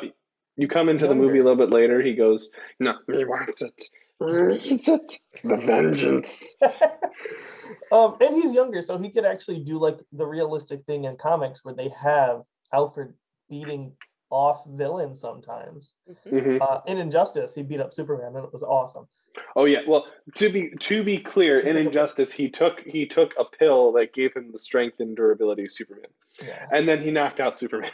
you 0.57 0.69
come 0.69 0.89
into 0.91 1.07
the 1.07 1.15
movie 1.15 1.39
a 1.39 1.43
little 1.45 1.57
bit 1.57 1.71
later. 1.71 2.03
He 2.03 2.15
goes, 2.15 2.51
"No, 2.81 2.95
he 3.11 3.25
wants 3.25 3.63
it. 3.63 3.81
He 4.19 4.27
needs 4.27 4.89
it. 4.89 5.19
The 5.43 5.57
vengeance." 5.67 6.55
um, 7.93 8.17
and 8.21 8.35
he's 8.43 8.53
younger, 8.53 8.83
so 8.83 8.99
he 8.99 9.11
could 9.11 9.25
actually 9.25 9.61
do 9.61 9.79
like 9.79 9.99
the 10.13 10.27
realistic 10.27 10.85
thing 10.85 11.05
in 11.05 11.17
comics 11.17 11.65
where 11.65 11.75
they 11.75 11.91
have 12.03 12.43
Alfred 12.73 13.15
beating 13.49 13.93
off 14.31 14.65
villains 14.69 15.21
sometimes. 15.21 15.93
Mhm. 16.09 16.57
hmm 16.57 16.63
Uh, 16.63 16.81
in 16.87 16.99
Injustice, 16.99 17.55
he 17.55 17.63
beat 17.63 17.81
up 17.81 17.93
Superman, 17.93 18.37
and 18.37 18.45
it 18.45 18.53
was 18.53 18.63
awesome. 18.63 19.09
Oh 19.57 19.65
yeah. 19.65 19.81
Well, 19.87 20.07
to 20.37 20.49
be 20.51 20.71
to 20.81 21.03
be 21.05 21.19
clear, 21.19 21.61
in 21.61 21.77
Injustice, 21.77 22.33
he 22.33 22.49
took 22.49 22.81
he 22.81 23.07
took 23.07 23.35
a 23.39 23.45
pill 23.45 23.93
that 23.93 24.13
gave 24.13 24.35
him 24.35 24.51
the 24.53 24.59
strength 24.59 25.01
and 25.01 25.17
durability 25.17 25.65
of 25.65 25.73
Superman, 25.73 26.11
Yeah. 26.43 26.67
and 26.73 26.89
then 26.89 27.01
he 27.01 27.11
knocked 27.11 27.41
out 27.41 27.57
Superman. 27.57 27.91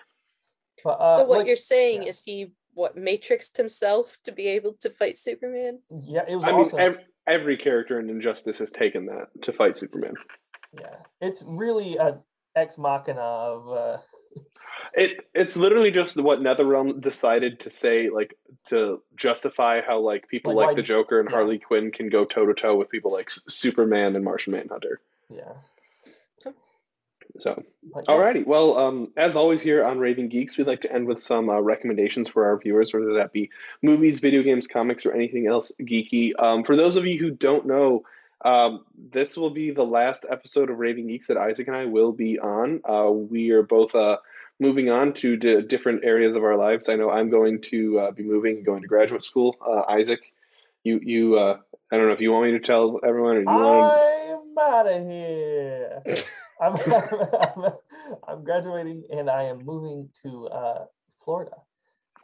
But 0.84 1.00
uh, 1.00 1.18
so, 1.18 1.24
what 1.24 1.38
like, 1.38 1.46
you're 1.46 1.56
saying 1.56 2.02
yeah. 2.02 2.10
is 2.10 2.22
he 2.22 2.52
what 2.74 2.96
matrixed 2.96 3.56
himself 3.56 4.18
to 4.24 4.30
be 4.32 4.46
able 4.48 4.74
to 4.80 4.90
fight 4.90 5.16
Superman? 5.18 5.80
yeah, 5.90 6.24
it 6.28 6.36
was 6.36 6.44
I 6.44 6.52
mean, 6.52 6.60
awesome. 6.66 6.78
ev- 6.78 7.04
every 7.26 7.56
character 7.56 7.98
in 7.98 8.08
Injustice 8.10 8.58
has 8.58 8.70
taken 8.70 9.06
that 9.06 9.28
to 9.42 9.52
fight 9.52 9.76
Superman. 9.78 10.14
yeah, 10.78 10.96
it's 11.20 11.42
really 11.46 11.96
a 11.96 12.18
ex 12.54 12.76
machina 12.78 13.20
of. 13.20 13.68
Uh, 13.70 13.98
It 14.96 15.28
it's 15.34 15.56
literally 15.56 15.90
just 15.90 16.20
what 16.20 16.40
NetherRealm 16.40 17.00
decided 17.02 17.60
to 17.60 17.70
say, 17.70 18.08
like 18.08 18.36
to 18.66 19.02
justify 19.14 19.82
how 19.86 20.00
like 20.00 20.26
people 20.28 20.54
Like, 20.54 20.68
like, 20.68 20.68
why- 20.68 20.74
the 20.76 20.82
Joker 20.82 21.20
and 21.20 21.28
yeah. 21.28 21.36
Harley 21.36 21.58
Quinn 21.58 21.92
can 21.92 22.08
go 22.08 22.24
toe 22.24 22.46
to 22.46 22.54
toe 22.54 22.74
with 22.76 22.88
people 22.88 23.12
like 23.12 23.30
Superman 23.30 24.16
and 24.16 24.24
Martian 24.24 24.52
Manhunter. 24.54 25.00
yeah. 25.30 25.52
So, 27.38 27.62
alrighty. 28.08 28.46
Well, 28.46 28.78
um, 28.78 29.12
as 29.14 29.36
always 29.36 29.60
here 29.60 29.84
on 29.84 29.98
Raving 29.98 30.30
Geeks, 30.30 30.56
we'd 30.56 30.66
like 30.66 30.82
to 30.82 30.92
end 30.92 31.06
with 31.06 31.22
some 31.22 31.50
uh, 31.50 31.60
recommendations 31.60 32.30
for 32.30 32.46
our 32.46 32.56
viewers, 32.56 32.94
whether 32.94 33.14
that 33.14 33.30
be 33.30 33.50
movies, 33.82 34.20
video 34.20 34.42
games, 34.42 34.66
comics, 34.66 35.04
or 35.04 35.12
anything 35.12 35.46
else 35.46 35.70
geeky. 35.78 36.30
Um, 36.38 36.64
for 36.64 36.76
those 36.76 36.96
of 36.96 37.04
you 37.04 37.18
who 37.18 37.30
don't 37.30 37.66
know, 37.66 38.04
um, 38.42 38.86
this 39.12 39.36
will 39.36 39.50
be 39.50 39.70
the 39.72 39.84
last 39.84 40.24
episode 40.26 40.70
of 40.70 40.78
Raving 40.78 41.08
Geeks 41.08 41.26
that 41.26 41.36
Isaac 41.36 41.68
and 41.68 41.76
I 41.76 41.84
will 41.84 42.12
be 42.12 42.38
on. 42.38 42.80
Uh, 42.88 43.10
we 43.10 43.50
are 43.50 43.62
both 43.62 43.94
uh, 43.94 44.16
moving 44.58 44.90
on 44.90 45.12
to 45.14 45.36
d- 45.36 45.62
different 45.62 46.04
areas 46.04 46.36
of 46.36 46.44
our 46.44 46.56
lives. 46.56 46.88
I 46.88 46.96
know 46.96 47.10
I'm 47.10 47.30
going 47.30 47.60
to 47.62 48.00
uh, 48.00 48.10
be 48.10 48.22
moving, 48.22 48.62
going 48.62 48.82
to 48.82 48.88
graduate 48.88 49.24
school. 49.24 49.56
Uh, 49.66 49.82
Isaac, 49.92 50.20
you 50.84 51.00
you 51.02 51.38
uh, 51.38 51.58
I 51.92 51.96
don't 51.96 52.06
know 52.06 52.12
if 52.12 52.20
you 52.20 52.32
want 52.32 52.46
me 52.46 52.52
to 52.52 52.60
tell 52.60 53.00
everyone 53.04 53.36
or 53.36 53.40
you 53.40 53.46
want. 53.46 53.92
I'm 54.56 54.58
out 54.58 54.86
of 54.86 55.08
here. 55.08 56.02
I'm, 56.60 56.74
I'm, 57.40 57.72
I'm 58.26 58.44
graduating 58.44 59.04
and 59.10 59.28
I 59.28 59.44
am 59.44 59.64
moving 59.64 60.08
to 60.22 60.46
uh, 60.48 60.84
Florida. 61.24 61.56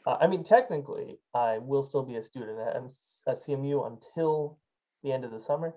Uh, 0.06 0.16
I 0.20 0.26
mean, 0.26 0.42
technically, 0.42 1.18
I 1.34 1.58
will 1.58 1.82
still 1.82 2.02
be 2.02 2.16
a 2.16 2.24
student 2.24 2.58
at, 2.58 3.36
CMU 3.36 3.86
until 3.86 4.58
the 5.04 5.12
end 5.12 5.24
of 5.24 5.30
the 5.30 5.40
summer, 5.40 5.74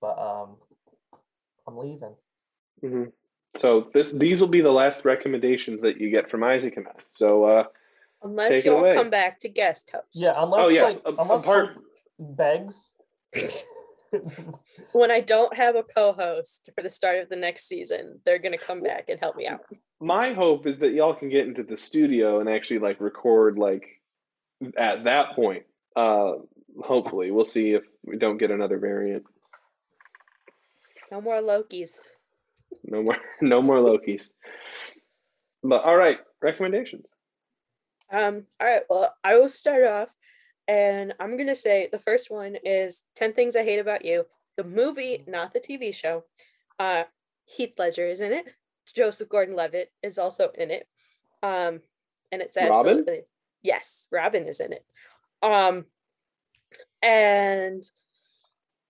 but 0.00 0.18
um, 0.18 0.56
I'm 1.66 1.76
leaving. 1.76 2.14
hmm 2.80 3.04
So 3.56 3.88
this 3.92 4.12
these 4.12 4.40
will 4.40 4.48
be 4.48 4.60
the 4.60 4.72
last 4.72 5.04
recommendations 5.04 5.80
that 5.82 6.00
you 6.00 6.10
get 6.10 6.30
from 6.30 6.44
Isaac 6.44 6.76
and 6.76 6.86
I. 6.86 6.92
So 7.10 7.44
uh, 7.44 7.64
Unless 8.22 8.50
Take 8.50 8.64
y'all 8.64 8.78
away. 8.80 8.94
come 8.94 9.10
back 9.10 9.38
to 9.40 9.48
guest 9.48 9.90
host. 9.92 10.06
Yeah, 10.12 10.32
unless 10.36 10.64
oh 10.64 10.68
yes, 10.68 11.00
like, 11.04 11.14
a- 11.18 11.22
unless 11.22 11.42
apart 11.42 11.68
Hope 11.74 12.36
begs. 12.36 12.90
When 14.92 15.10
I 15.10 15.20
don't 15.20 15.54
have 15.54 15.76
a 15.76 15.82
co-host 15.82 16.70
for 16.74 16.82
the 16.82 16.88
start 16.88 17.18
of 17.18 17.28
the 17.28 17.36
next 17.36 17.68
season, 17.68 18.20
they're 18.24 18.38
gonna 18.38 18.56
come 18.56 18.82
back 18.82 19.10
and 19.10 19.20
help 19.20 19.36
me 19.36 19.46
out. 19.46 19.60
my 20.00 20.32
hope 20.32 20.66
is 20.66 20.78
that 20.78 20.92
y'all 20.94 21.14
can 21.14 21.28
get 21.28 21.46
into 21.46 21.62
the 21.62 21.76
studio 21.76 22.40
and 22.40 22.48
actually 22.48 22.78
like 22.78 23.00
record 23.00 23.58
like 23.58 23.86
at 24.78 25.04
that 25.04 25.34
point. 25.36 25.64
Uh, 25.94 26.36
hopefully, 26.82 27.30
we'll 27.30 27.44
see 27.44 27.72
if 27.74 27.82
we 28.02 28.16
don't 28.16 28.38
get 28.38 28.50
another 28.50 28.78
variant. 28.78 29.24
No 31.12 31.20
more 31.20 31.40
Lokis. 31.40 31.98
No 32.84 33.02
more, 33.02 33.16
no 33.40 33.62
more 33.62 33.76
Lokis. 33.76 34.32
But 35.62 35.84
all 35.84 35.96
right, 35.96 36.18
recommendations. 36.40 37.10
Um, 38.10 38.44
all 38.60 38.66
right, 38.66 38.82
well, 38.88 39.14
I 39.22 39.36
will 39.36 39.48
start 39.48 39.84
off 39.84 40.08
and 40.66 41.14
I'm 41.18 41.36
gonna 41.36 41.54
say 41.54 41.88
the 41.90 41.98
first 41.98 42.30
one 42.30 42.56
is 42.64 43.02
10 43.16 43.32
Things 43.32 43.56
I 43.56 43.64
Hate 43.64 43.78
About 43.78 44.04
You, 44.04 44.26
the 44.56 44.64
movie, 44.64 45.24
not 45.26 45.52
the 45.52 45.60
TV 45.60 45.94
show. 45.94 46.24
Uh 46.78 47.04
Heath 47.46 47.74
Ledger 47.78 48.06
is 48.06 48.20
in 48.20 48.32
it. 48.32 48.46
Joseph 48.94 49.28
Gordon 49.28 49.56
Levitt 49.56 49.90
is 50.02 50.18
also 50.18 50.50
in 50.54 50.70
it. 50.70 50.86
Um, 51.42 51.80
and 52.30 52.42
it's 52.42 52.56
Robin? 52.56 52.72
absolutely 52.72 53.20
yes, 53.62 54.06
Robin 54.12 54.46
is 54.46 54.60
in 54.60 54.72
it. 54.72 54.84
Um 55.42 55.86
and 57.02 57.84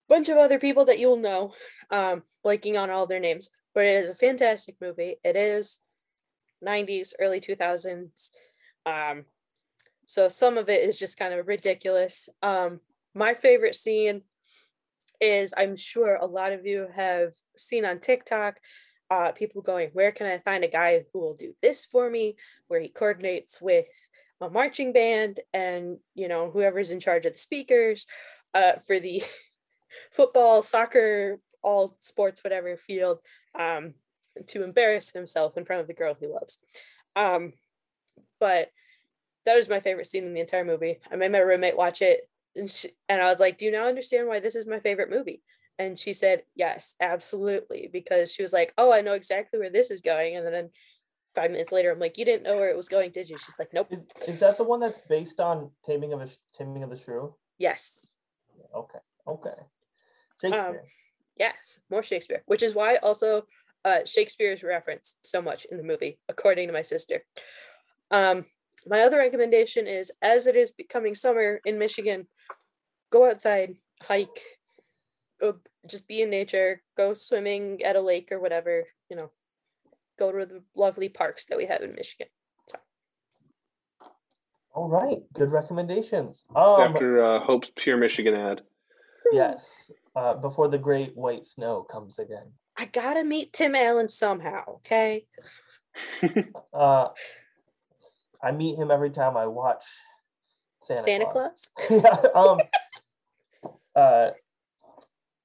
bunch 0.09 0.27
of 0.27 0.37
other 0.37 0.59
people 0.59 0.85
that 0.85 0.99
you'll 0.99 1.17
know, 1.17 1.53
um, 1.91 2.23
blanking 2.43 2.77
on 2.77 2.89
all 2.89 3.05
their 3.05 3.19
names, 3.19 3.49
but 3.73 3.85
it 3.85 3.97
is 4.03 4.09
a 4.09 4.15
fantastic 4.15 4.75
movie. 4.81 5.15
It 5.23 5.35
is 5.35 5.79
90s, 6.65 7.13
early 7.19 7.39
2000s. 7.39 8.29
Um, 8.85 9.25
so 10.05 10.27
some 10.27 10.57
of 10.57 10.69
it 10.69 10.81
is 10.81 10.97
just 10.97 11.17
kind 11.17 11.33
of 11.33 11.47
ridiculous. 11.47 12.29
Um, 12.41 12.79
my 13.13 13.33
favorite 13.33 13.75
scene 13.75 14.23
is 15.21 15.53
I'm 15.57 15.75
sure 15.75 16.15
a 16.15 16.25
lot 16.25 16.53
of 16.53 16.65
you 16.65 16.87
have 16.95 17.33
seen 17.55 17.85
on 17.85 17.99
TikTok 17.99 18.57
uh, 19.11 19.31
people 19.31 19.61
going, 19.61 19.89
Where 19.93 20.11
can 20.11 20.27
I 20.27 20.37
find 20.39 20.63
a 20.63 20.67
guy 20.67 21.05
who 21.11 21.19
will 21.19 21.35
do 21.35 21.53
this 21.61 21.85
for 21.85 22.09
me? 22.09 22.35
Where 22.67 22.79
he 22.79 22.89
coordinates 22.89 23.61
with 23.61 23.85
a 24.41 24.49
marching 24.49 24.93
band 24.93 25.39
and, 25.53 25.97
you 26.15 26.27
know, 26.27 26.49
whoever's 26.51 26.91
in 26.91 26.99
charge 26.99 27.25
of 27.25 27.33
the 27.33 27.39
speakers 27.39 28.07
uh, 28.53 28.73
for 28.85 28.99
the 28.99 29.23
football, 30.11 30.61
soccer, 30.61 31.39
all 31.61 31.97
sports, 31.99 32.43
whatever 32.43 32.77
field, 32.77 33.19
um, 33.57 33.93
to 34.47 34.63
embarrass 34.63 35.11
himself 35.11 35.57
in 35.57 35.65
front 35.65 35.81
of 35.81 35.87
the 35.87 35.93
girl 35.93 36.15
he 36.19 36.27
loves. 36.27 36.57
Um, 37.15 37.53
but 38.39 38.71
that 39.45 39.55
was 39.55 39.69
my 39.69 39.79
favorite 39.79 40.07
scene 40.07 40.25
in 40.25 40.33
the 40.33 40.41
entire 40.41 40.65
movie. 40.65 40.99
I 41.11 41.15
made 41.15 41.31
my 41.31 41.39
roommate 41.39 41.77
watch 41.77 42.01
it, 42.01 42.29
and 42.55 42.69
she, 42.69 42.91
and 43.07 43.21
I 43.21 43.25
was 43.25 43.39
like, 43.39 43.57
"Do 43.57 43.65
you 43.65 43.71
now 43.71 43.87
understand 43.87 44.27
why 44.27 44.39
this 44.39 44.55
is 44.55 44.67
my 44.67 44.79
favorite 44.79 45.09
movie?" 45.09 45.41
And 45.77 45.97
she 45.97 46.13
said, 46.13 46.43
"Yes, 46.55 46.95
absolutely," 46.99 47.89
because 47.91 48.31
she 48.31 48.41
was 48.41 48.53
like, 48.53 48.73
"Oh, 48.77 48.91
I 48.91 49.01
know 49.01 49.13
exactly 49.13 49.59
where 49.59 49.71
this 49.71 49.91
is 49.91 50.01
going." 50.01 50.35
And 50.35 50.45
then 50.45 50.69
five 51.35 51.51
minutes 51.51 51.71
later, 51.71 51.91
I'm 51.91 51.99
like, 51.99 52.17
"You 52.17 52.25
didn't 52.25 52.43
know 52.43 52.57
where 52.57 52.69
it 52.69 52.77
was 52.77 52.89
going, 52.89 53.11
did 53.11 53.29
you?" 53.29 53.37
She's 53.37 53.55
like, 53.57 53.73
"Nope." 53.73 53.91
Is, 53.91 54.35
is 54.35 54.39
that 54.41 54.57
the 54.57 54.63
one 54.63 54.79
that's 54.79 54.99
based 55.09 55.39
on 55.39 55.71
Taming 55.85 56.13
of 56.13 56.21
a 56.21 56.29
Taming 56.55 56.83
of 56.83 56.89
the 56.89 56.97
Shrew? 56.97 57.33
Yes, 57.57 58.13
Okay, 58.75 58.99
okay. 59.27 59.49
Shakespeare. 60.41 60.83
Yes, 61.39 61.79
more 61.89 62.03
Shakespeare, 62.03 62.43
which 62.45 62.61
is 62.61 62.75
why 62.75 62.97
also 62.97 63.45
uh, 63.85 63.99
Shakespeare 64.05 64.51
is 64.51 64.61
referenced 64.61 65.25
so 65.25 65.41
much 65.41 65.65
in 65.71 65.77
the 65.77 65.83
movie, 65.83 66.19
according 66.27 66.67
to 66.67 66.73
my 66.73 66.81
sister. 66.81 67.23
Um, 68.11 68.45
my 68.85 69.01
other 69.01 69.17
recommendation 69.17 69.87
is, 69.87 70.11
as 70.21 70.47
it 70.47 70.55
is 70.55 70.71
becoming 70.71 71.15
summer 71.15 71.59
in 71.65 71.79
Michigan, 71.79 72.27
go 73.11 73.29
outside, 73.29 73.75
hike, 74.03 74.39
go 75.39 75.55
just 75.87 76.07
be 76.07 76.21
in 76.21 76.29
nature, 76.29 76.81
go 76.97 77.13
swimming 77.13 77.81
at 77.83 77.95
a 77.95 78.01
lake 78.01 78.29
or 78.31 78.39
whatever, 78.39 78.83
you 79.09 79.15
know, 79.15 79.31
go 80.17 80.31
to 80.31 80.45
the 80.45 80.61
lovely 80.75 81.09
parks 81.09 81.45
that 81.45 81.57
we 81.57 81.65
have 81.65 81.81
in 81.81 81.95
Michigan. 81.95 82.27
All 84.73 84.87
right, 84.87 85.17
good 85.33 85.51
recommendations. 85.51 86.43
Um, 86.55 86.81
After 86.81 87.23
uh, 87.23 87.39
Hope's 87.39 87.71
Pure 87.75 87.97
Michigan 87.97 88.35
ad. 88.35 88.61
Yes, 89.31 89.91
uh, 90.15 90.33
before 90.35 90.67
the 90.67 90.77
great 90.77 91.15
white 91.15 91.45
snow 91.45 91.83
comes 91.83 92.19
again. 92.19 92.51
I 92.77 92.85
gotta 92.85 93.23
meet 93.23 93.53
Tim 93.53 93.75
Allen 93.75 94.07
somehow, 94.07 94.63
okay? 94.75 95.25
uh, 96.73 97.09
I 98.41 98.51
meet 98.51 98.77
him 98.77 98.91
every 98.91 99.09
time 99.09 99.35
I 99.35 99.47
watch 99.47 99.83
Santa, 100.83 101.03
Santa 101.03 101.25
Claus. 101.25 101.69
Claus. 101.75 102.01
yeah. 102.03 102.29
Um. 102.33 102.59
Uh, 103.95 104.31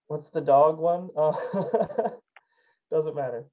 what's 0.07 0.30
the 0.30 0.41
dog 0.41 0.78
one? 0.78 1.11
Uh, 1.16 1.32
doesn't 2.91 3.16
matter. 3.16 3.47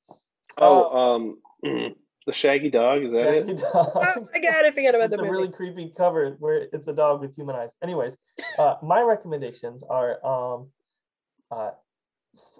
Oh, 0.58 1.38
um, 1.64 1.64
the 2.28 2.34
Shaggy 2.34 2.70
Dog 2.70 3.04
is 3.04 3.12
that 3.12 3.24
Shaggy 3.26 3.52
it? 3.54 3.58
dog. 3.62 3.74
Oh 3.74 4.28
my 4.34 4.40
god, 4.40 4.66
I 4.66 4.72
forgot 4.72 4.96
about 4.96 5.06
It's 5.06 5.16
the 5.16 5.22
a 5.22 5.26
movie. 5.26 5.32
really 5.32 5.52
creepy 5.52 5.92
cover 5.98 6.36
where 6.40 6.68
it's 6.72 6.88
a 6.88 6.94
dog 6.94 7.22
with 7.22 7.36
human 7.36 7.56
eyes. 7.56 7.76
Anyways, 7.84 8.18
uh, 8.60 8.76
my 8.84 9.02
recommendations 9.02 9.84
are 9.90 10.24
um, 10.26 10.70
uh, 11.50 11.72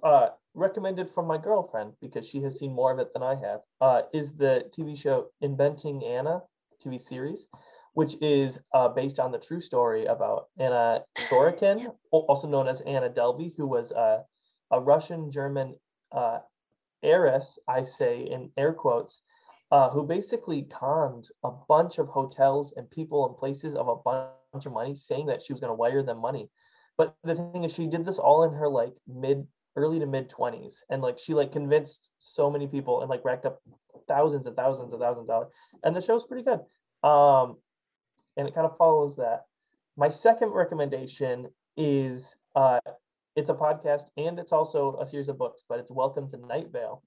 uh, 0.04 0.30
recommended 0.54 1.10
from 1.14 1.28
my 1.28 1.38
girlfriend 1.38 1.94
because 2.02 2.28
she 2.28 2.42
has 2.42 2.60
seen 2.60 2.74
more 2.74 2.92
of 2.92 3.00
it 3.00 3.14
than 3.14 3.24
I 3.24 3.36
have. 3.36 3.62
Uh, 3.80 4.02
is 4.14 4.34
the 4.34 4.66
TV 4.78 4.98
show 5.00 5.28
Inventing 5.42 6.04
Anna 6.04 6.42
TV 6.84 7.00
series, 7.00 7.46
which 7.94 8.16
is 8.22 8.60
uh, 8.74 8.88
based 8.90 9.20
on 9.20 9.32
the 9.32 9.38
true 9.38 9.62
story 9.62 10.06
about 10.06 10.48
Anna 10.60 11.02
Sorokin, 11.30 11.94
also 12.12 12.48
known 12.48 12.68
as 12.68 12.82
Anna 12.82 13.10
Delvey, 13.10 13.52
who 13.56 13.68
was 13.68 13.92
uh, 13.92 14.24
a 14.72 14.80
Russian 14.82 15.32
German 15.32 15.76
uh, 16.12 16.40
heiress, 17.04 17.60
I 17.68 17.86
say 17.86 18.22
in 18.24 18.50
air 18.58 18.74
quotes, 18.74 19.22
uh, 19.72 19.90
who 19.90 20.04
basically 20.04 20.64
conned 20.64 21.28
a 21.44 21.52
bunch 21.70 21.98
of 21.98 22.08
hotels 22.08 22.74
and 22.76 22.90
people 22.90 23.28
and 23.28 23.38
places 23.38 23.74
of 23.74 23.88
a 23.88 23.96
bunch 23.96 24.66
of 24.66 24.74
money, 24.74 24.96
saying 24.96 25.28
that 25.28 25.42
she 25.42 25.54
was 25.54 25.60
going 25.60 25.72
to 25.72 25.76
wire 25.76 26.04
them 26.04 26.20
money. 26.20 26.50
But 26.98 27.16
the 27.24 27.36
thing 27.36 27.64
is, 27.64 27.74
she 27.74 27.88
did 27.88 28.06
this 28.06 28.20
all 28.20 28.44
in 28.44 28.54
her 28.54 28.68
like 28.68 28.94
mid, 29.08 29.48
early 29.76 30.00
to 30.00 30.06
mid 30.06 30.30
twenties, 30.30 30.84
and 30.90 31.02
like 31.02 31.20
she 31.20 31.34
like 31.34 31.52
convinced 31.52 32.10
so 32.20 32.52
many 32.52 32.68
people 32.68 33.02
and 33.02 33.10
like 33.10 33.24
racked 33.24 33.46
up 33.46 33.62
thousands 34.08 34.46
and 34.46 34.56
thousands 34.56 34.92
and 34.92 35.02
thousands 35.02 35.24
of 35.24 35.28
dollars. 35.28 35.54
And 35.84 35.96
the 35.96 36.02
show's 36.02 36.26
pretty 36.26 36.44
good. 36.44 36.60
Um, 37.08 37.58
and 38.38 38.48
it 38.48 38.54
kind 38.54 38.68
of 38.68 38.78
follows 38.78 39.16
that. 39.18 39.46
My 39.98 40.10
second 40.10 40.50
recommendation 40.50 41.48
is 41.78 42.36
uh, 42.56 42.80
it's 43.36 43.50
a 43.50 43.54
podcast 43.54 44.04
and 44.18 44.38
it's 44.38 44.52
also 44.52 44.98
a 45.02 45.08
series 45.08 45.30
of 45.30 45.38
books, 45.38 45.64
but 45.68 45.80
it's 45.80 45.92
Welcome 45.92 46.30
to 46.30 46.38
Night 46.38 46.68
Vale. 46.72 47.02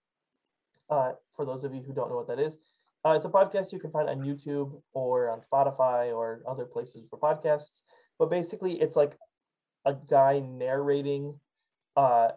Uh, 0.90 1.12
for 1.34 1.44
those 1.44 1.64
of 1.64 1.74
you 1.74 1.82
who 1.82 1.92
don't 1.92 2.10
know 2.10 2.16
what 2.16 2.28
that 2.28 2.38
is, 2.38 2.56
uh, 3.04 3.12
it's 3.12 3.24
a 3.26 3.28
podcast 3.28 3.72
you 3.72 3.78
can 3.78 3.90
find 3.90 4.08
on 4.08 4.20
YouTube 4.20 4.80
or 4.94 5.30
on 5.30 5.40
Spotify 5.40 6.14
or 6.14 6.42
other 6.48 6.64
places 6.64 7.06
for 7.10 7.18
podcasts. 7.18 7.80
But 8.18 8.30
basically, 8.30 8.80
it's 8.80 8.96
like 8.96 9.18
a 9.84 9.94
guy 10.08 10.40
narrating. 10.40 11.38
Uh, 11.96 12.28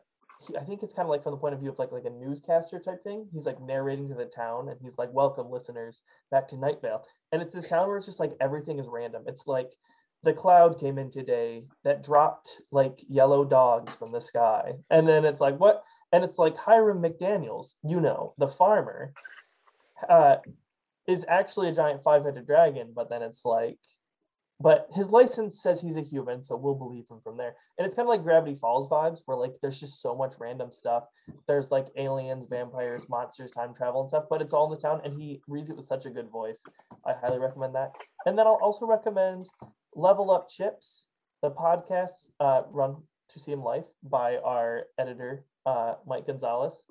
he, 0.45 0.57
I 0.57 0.63
think 0.63 0.83
it's 0.83 0.93
kind 0.93 1.05
of 1.05 1.09
like 1.09 1.23
from 1.23 1.31
the 1.31 1.37
point 1.37 1.53
of 1.53 1.61
view 1.61 1.69
of 1.69 1.79
like 1.79 1.91
like 1.91 2.05
a 2.05 2.09
newscaster 2.09 2.79
type 2.79 3.03
thing. 3.03 3.27
He's 3.33 3.45
like 3.45 3.61
narrating 3.61 4.09
to 4.09 4.15
the 4.15 4.25
town, 4.25 4.67
and 4.69 4.77
he's 4.81 4.97
like, 4.97 5.13
"Welcome, 5.13 5.49
listeners, 5.49 6.01
back 6.31 6.49
to 6.49 6.57
Night 6.57 6.81
Vale." 6.81 7.03
And 7.31 7.41
it's 7.41 7.55
this 7.55 7.69
town 7.69 7.87
where 7.87 7.97
it's 7.97 8.05
just 8.05 8.19
like 8.19 8.33
everything 8.41 8.79
is 8.79 8.87
random. 8.89 9.23
It's 9.25 9.47
like 9.47 9.71
the 10.23 10.33
cloud 10.33 10.79
came 10.79 10.97
in 10.97 11.11
today 11.11 11.63
that 11.83 12.03
dropped 12.03 12.49
like 12.71 12.99
yellow 13.07 13.45
dogs 13.45 13.93
from 13.93 14.11
the 14.11 14.21
sky, 14.21 14.73
and 14.89 15.07
then 15.07 15.23
it's 15.23 15.41
like 15.41 15.57
what? 15.59 15.83
And 16.12 16.24
it's 16.24 16.38
like 16.38 16.55
Hiram 16.58 17.01
McDaniels, 17.01 17.74
you 17.84 17.99
know, 17.99 18.34
the 18.38 18.47
farmer, 18.47 19.14
uh, 20.10 20.38
is 21.08 21.26
actually 21.28 21.70
a 21.70 21.76
giant 21.76 22.03
five-headed 22.03 22.45
dragon, 22.45 22.91
but 22.95 23.10
then 23.10 23.22
it's 23.22 23.45
like 23.45 23.78
but 24.60 24.88
his 24.91 25.12
license 25.12 25.62
says 25.62 25.80
he's 25.80 25.97
a 25.97 26.01
human, 26.01 26.43
so 26.43 26.55
we'll 26.55 26.74
believe 26.74 27.05
him 27.10 27.20
from 27.24 27.38
there. 27.38 27.55
And 27.78 27.86
it's 27.86 27.95
kind 27.95 28.08
of 28.08 28.10
like 28.10 28.24
Gravity 28.24 28.55
Falls 28.55 28.89
vibes, 28.89 29.22
where 29.26 29.38
like 29.38 29.53
there's 29.62 29.80
just 29.80 30.01
so 30.01 30.16
much 30.16 30.34
random 30.39 30.72
stuff. 30.72 31.03
There's 31.47 31.70
like 31.70 31.88
aliens, 31.95 32.47
vampires, 32.49 33.05
monsters, 33.08 33.51
time 33.51 33.76
travel, 33.76 34.01
and 34.01 34.10
stuff, 34.10 34.26
but 34.30 34.41
it's 34.41 34.53
all 34.53 34.72
in 34.72 34.76
the 34.76 34.82
town, 34.82 35.01
and 35.03 35.14
he 35.14 35.41
reads 35.47 35.70
it 35.70 35.78
with 35.78 35.86
such 35.86 36.05
a 36.05 36.10
good 36.10 36.30
voice. 36.32 36.64
I 37.05 37.14
highly 37.14 37.38
recommend 37.38 37.76
that. 37.76 37.91
And 38.26 38.38
then 38.38 38.47
I'll 38.47 38.60
also 38.62 38.88
recommend 38.88 39.47
Level 39.93 40.32
Up 40.32 40.49
Chips, 40.49 41.05
the 41.43 41.51
podcast 41.51 42.30
uh, 42.39 42.64
run 42.72 42.95
to 43.30 43.39
CM 43.39 43.64
Life 43.64 43.86
by 44.01 44.38
our 44.38 44.86
editor 44.97 45.43
uh, 45.68 45.95
Mike 46.07 46.26
Gonzalez, 46.26 46.82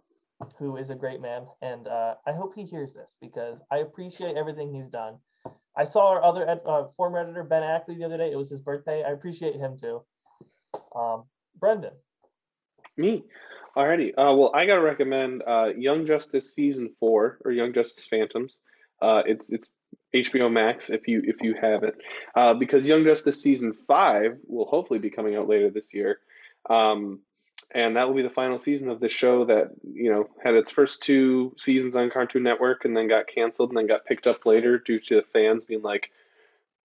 who 0.58 0.76
is 0.76 0.90
a 0.90 0.94
great 0.94 1.20
man, 1.20 1.46
and 1.62 1.88
uh, 1.88 2.14
I 2.26 2.32
hope 2.32 2.54
he 2.54 2.64
hears 2.64 2.92
this 2.92 3.16
because 3.22 3.58
I 3.72 3.78
appreciate 3.78 4.36
everything 4.36 4.72
he's 4.72 4.88
done. 4.88 5.16
I 5.76 5.84
saw 5.84 6.10
our 6.10 6.22
other 6.22 6.48
ed- 6.48 6.60
uh, 6.66 6.84
former 6.96 7.18
editor 7.18 7.42
Ben 7.42 7.62
Ackley 7.62 7.96
the 7.96 8.04
other 8.04 8.18
day. 8.18 8.30
It 8.30 8.36
was 8.36 8.50
his 8.50 8.60
birthday. 8.60 9.02
I 9.02 9.12
appreciate 9.12 9.56
him 9.56 9.78
too. 9.80 10.02
Um, 10.94 11.24
Brendan, 11.58 11.94
Me. 12.98 13.24
Alrighty. 13.76 14.10
Uh, 14.10 14.34
well, 14.34 14.50
I 14.54 14.66
gotta 14.66 14.82
recommend 14.82 15.42
uh, 15.46 15.72
Young 15.76 16.06
Justice 16.06 16.54
season 16.54 16.90
four 17.00 17.38
or 17.44 17.52
Young 17.52 17.72
Justice 17.72 18.06
Phantoms. 18.06 18.58
Uh, 19.00 19.22
it's 19.26 19.50
it's 19.50 19.68
HBO 20.14 20.52
Max 20.52 20.90
if 20.90 21.08
you 21.08 21.22
if 21.24 21.36
you 21.42 21.54
have 21.60 21.82
it, 21.82 21.94
uh, 22.34 22.54
because 22.54 22.86
Young 22.86 23.04
Justice 23.04 23.42
season 23.42 23.72
five 23.86 24.38
will 24.46 24.66
hopefully 24.66 24.98
be 24.98 25.10
coming 25.10 25.34
out 25.36 25.48
later 25.48 25.70
this 25.70 25.94
year, 25.94 26.20
um, 26.68 27.20
and 27.74 27.96
that 27.96 28.06
will 28.06 28.14
be 28.14 28.22
the 28.22 28.30
final 28.30 28.58
season 28.58 28.88
of 28.88 29.00
the 29.00 29.08
show 29.08 29.44
that 29.46 29.70
you 29.82 30.10
know 30.10 30.28
had 30.42 30.54
its 30.54 30.70
first 30.70 31.02
two 31.02 31.54
seasons 31.58 31.96
on 31.96 32.10
Cartoon 32.10 32.42
Network 32.42 32.84
and 32.84 32.96
then 32.96 33.08
got 33.08 33.26
canceled 33.26 33.70
and 33.70 33.76
then 33.76 33.86
got 33.86 34.04
picked 34.04 34.26
up 34.26 34.46
later 34.46 34.78
due 34.78 35.00
to 35.00 35.22
fans 35.32 35.66
being 35.66 35.82
like, 35.82 36.10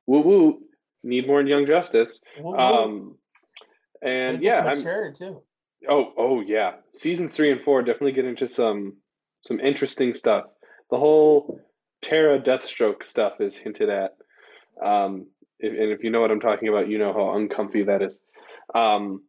"Woo 0.06 0.20
woo, 0.20 0.62
need 1.02 1.26
more 1.26 1.40
in 1.40 1.46
Young 1.46 1.66
Justice." 1.66 2.20
Um, 2.44 3.16
and 4.02 4.42
yeah, 4.42 4.64
I'm, 4.64 4.78
mature 4.78 5.12
too. 5.12 5.42
Oh, 5.88 6.12
oh 6.16 6.40
yeah. 6.40 6.74
Seasons 6.94 7.32
three 7.32 7.50
and 7.50 7.60
four 7.62 7.82
definitely 7.82 8.12
get 8.12 8.24
into 8.24 8.48
some 8.48 8.96
some 9.42 9.60
interesting 9.60 10.14
stuff. 10.14 10.46
The 10.90 10.98
whole 10.98 11.60
Terra 12.02 12.40
Deathstroke 12.40 13.04
stuff 13.04 13.40
is 13.40 13.56
hinted 13.56 13.88
at. 13.88 14.16
Um, 14.82 15.26
if, 15.58 15.72
and 15.72 15.92
if 15.92 16.02
you 16.02 16.10
know 16.10 16.20
what 16.20 16.30
I'm 16.30 16.40
talking 16.40 16.68
about, 16.68 16.88
you 16.88 16.98
know 16.98 17.12
how 17.12 17.34
uncomfy 17.36 17.84
that 17.84 18.02
is. 18.02 18.18
Um, 18.74 19.22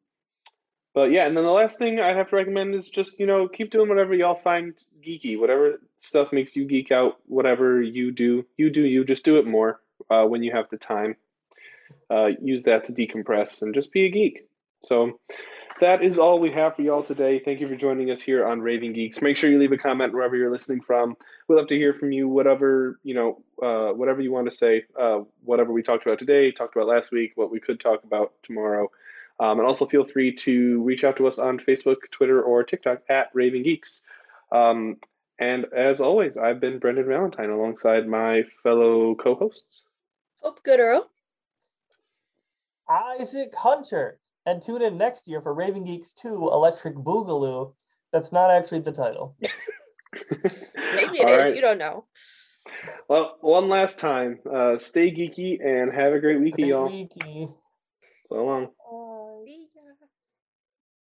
but 0.93 1.11
yeah, 1.11 1.25
and 1.25 1.35
then 1.35 1.43
the 1.43 1.51
last 1.51 1.77
thing 1.77 1.99
I'd 1.99 2.17
have 2.17 2.29
to 2.29 2.35
recommend 2.35 2.75
is 2.75 2.89
just, 2.89 3.19
you 3.19 3.25
know, 3.25 3.47
keep 3.47 3.71
doing 3.71 3.89
whatever 3.89 4.13
y'all 4.13 4.35
find 4.35 4.73
geeky. 5.01 5.39
Whatever 5.39 5.79
stuff 5.97 6.33
makes 6.33 6.55
you 6.55 6.65
geek 6.65 6.91
out, 6.91 7.17
whatever 7.25 7.81
you 7.81 8.11
do, 8.11 8.45
you 8.57 8.69
do 8.69 8.83
you. 8.83 9.05
Just 9.05 9.23
do 9.23 9.37
it 9.37 9.47
more 9.47 9.79
uh, 10.09 10.25
when 10.25 10.43
you 10.43 10.51
have 10.51 10.65
the 10.69 10.77
time. 10.77 11.15
Uh, 12.09 12.29
use 12.41 12.63
that 12.63 12.85
to 12.85 12.93
decompress 12.93 13.61
and 13.61 13.73
just 13.73 13.91
be 13.91 14.05
a 14.05 14.09
geek. 14.09 14.47
So 14.83 15.19
that 15.81 16.03
is 16.03 16.19
all 16.19 16.39
we 16.39 16.51
have 16.51 16.75
for 16.75 16.83
y'all 16.83 17.03
today. 17.03 17.39
Thank 17.39 17.59
you 17.59 17.67
for 17.67 17.75
joining 17.75 18.11
us 18.11 18.21
here 18.21 18.45
on 18.45 18.61
Raving 18.61 18.93
Geeks. 18.93 19.21
Make 19.21 19.35
sure 19.35 19.49
you 19.49 19.59
leave 19.59 19.71
a 19.71 19.77
comment 19.77 20.13
wherever 20.13 20.35
you're 20.35 20.51
listening 20.51 20.81
from. 20.81 21.17
We'd 21.47 21.55
love 21.55 21.67
to 21.67 21.75
hear 21.75 21.93
from 21.93 22.11
you, 22.11 22.27
whatever 22.27 22.99
you 23.03 23.15
know, 23.15 23.41
uh, 23.61 23.93
whatever 23.93 24.21
you 24.21 24.31
want 24.31 24.49
to 24.49 24.55
say, 24.55 24.85
uh, 24.99 25.21
whatever 25.43 25.73
we 25.73 25.81
talked 25.81 26.05
about 26.05 26.19
today, 26.19 26.51
talked 26.51 26.75
about 26.75 26.87
last 26.87 27.11
week, 27.11 27.31
what 27.35 27.51
we 27.51 27.59
could 27.59 27.79
talk 27.79 28.03
about 28.03 28.33
tomorrow. 28.43 28.91
Um, 29.41 29.57
and 29.57 29.67
also 29.67 29.87
feel 29.87 30.05
free 30.05 30.35
to 30.35 30.83
reach 30.83 31.03
out 31.03 31.17
to 31.17 31.27
us 31.27 31.39
on 31.39 31.57
Facebook, 31.57 32.11
Twitter, 32.11 32.43
or 32.43 32.63
TikTok 32.63 33.01
at 33.09 33.31
Raving 33.33 33.63
Geeks. 33.63 34.03
Um, 34.51 34.97
and 35.39 35.65
as 35.75 35.99
always, 35.99 36.37
I've 36.37 36.59
been 36.59 36.77
Brendan 36.77 37.07
Valentine 37.07 37.49
alongside 37.49 38.07
my 38.07 38.43
fellow 38.61 39.15
co-hosts. 39.15 39.81
Hope 40.41 40.61
good 40.61 40.79
Earl. 40.79 41.09
Isaac 42.87 43.51
Hunter. 43.57 44.19
And 44.45 44.61
tune 44.61 44.83
in 44.83 44.99
next 44.99 45.27
year 45.27 45.41
for 45.41 45.55
Raven 45.55 45.85
Geeks 45.85 46.13
2 46.13 46.29
Electric 46.29 46.93
Boogaloo. 46.93 47.73
That's 48.13 48.31
not 48.31 48.51
actually 48.51 48.81
the 48.81 48.91
title. 48.91 49.35
Maybe 50.31 51.17
it 51.17 51.25
All 51.25 51.33
is. 51.33 51.43
right. 51.45 51.55
You 51.55 51.61
don't 51.61 51.79
know. 51.79 52.05
Well, 53.07 53.37
one 53.41 53.69
last 53.69 53.97
time, 53.97 54.37
uh, 54.51 54.77
stay 54.77 55.11
geeky 55.11 55.65
and 55.65 55.91
have 55.91 56.13
a 56.13 56.19
great 56.19 56.39
week, 56.39 56.59
y'all. 56.59 56.87
weeky. 56.87 57.51
So 58.27 58.45
long. 58.45 58.69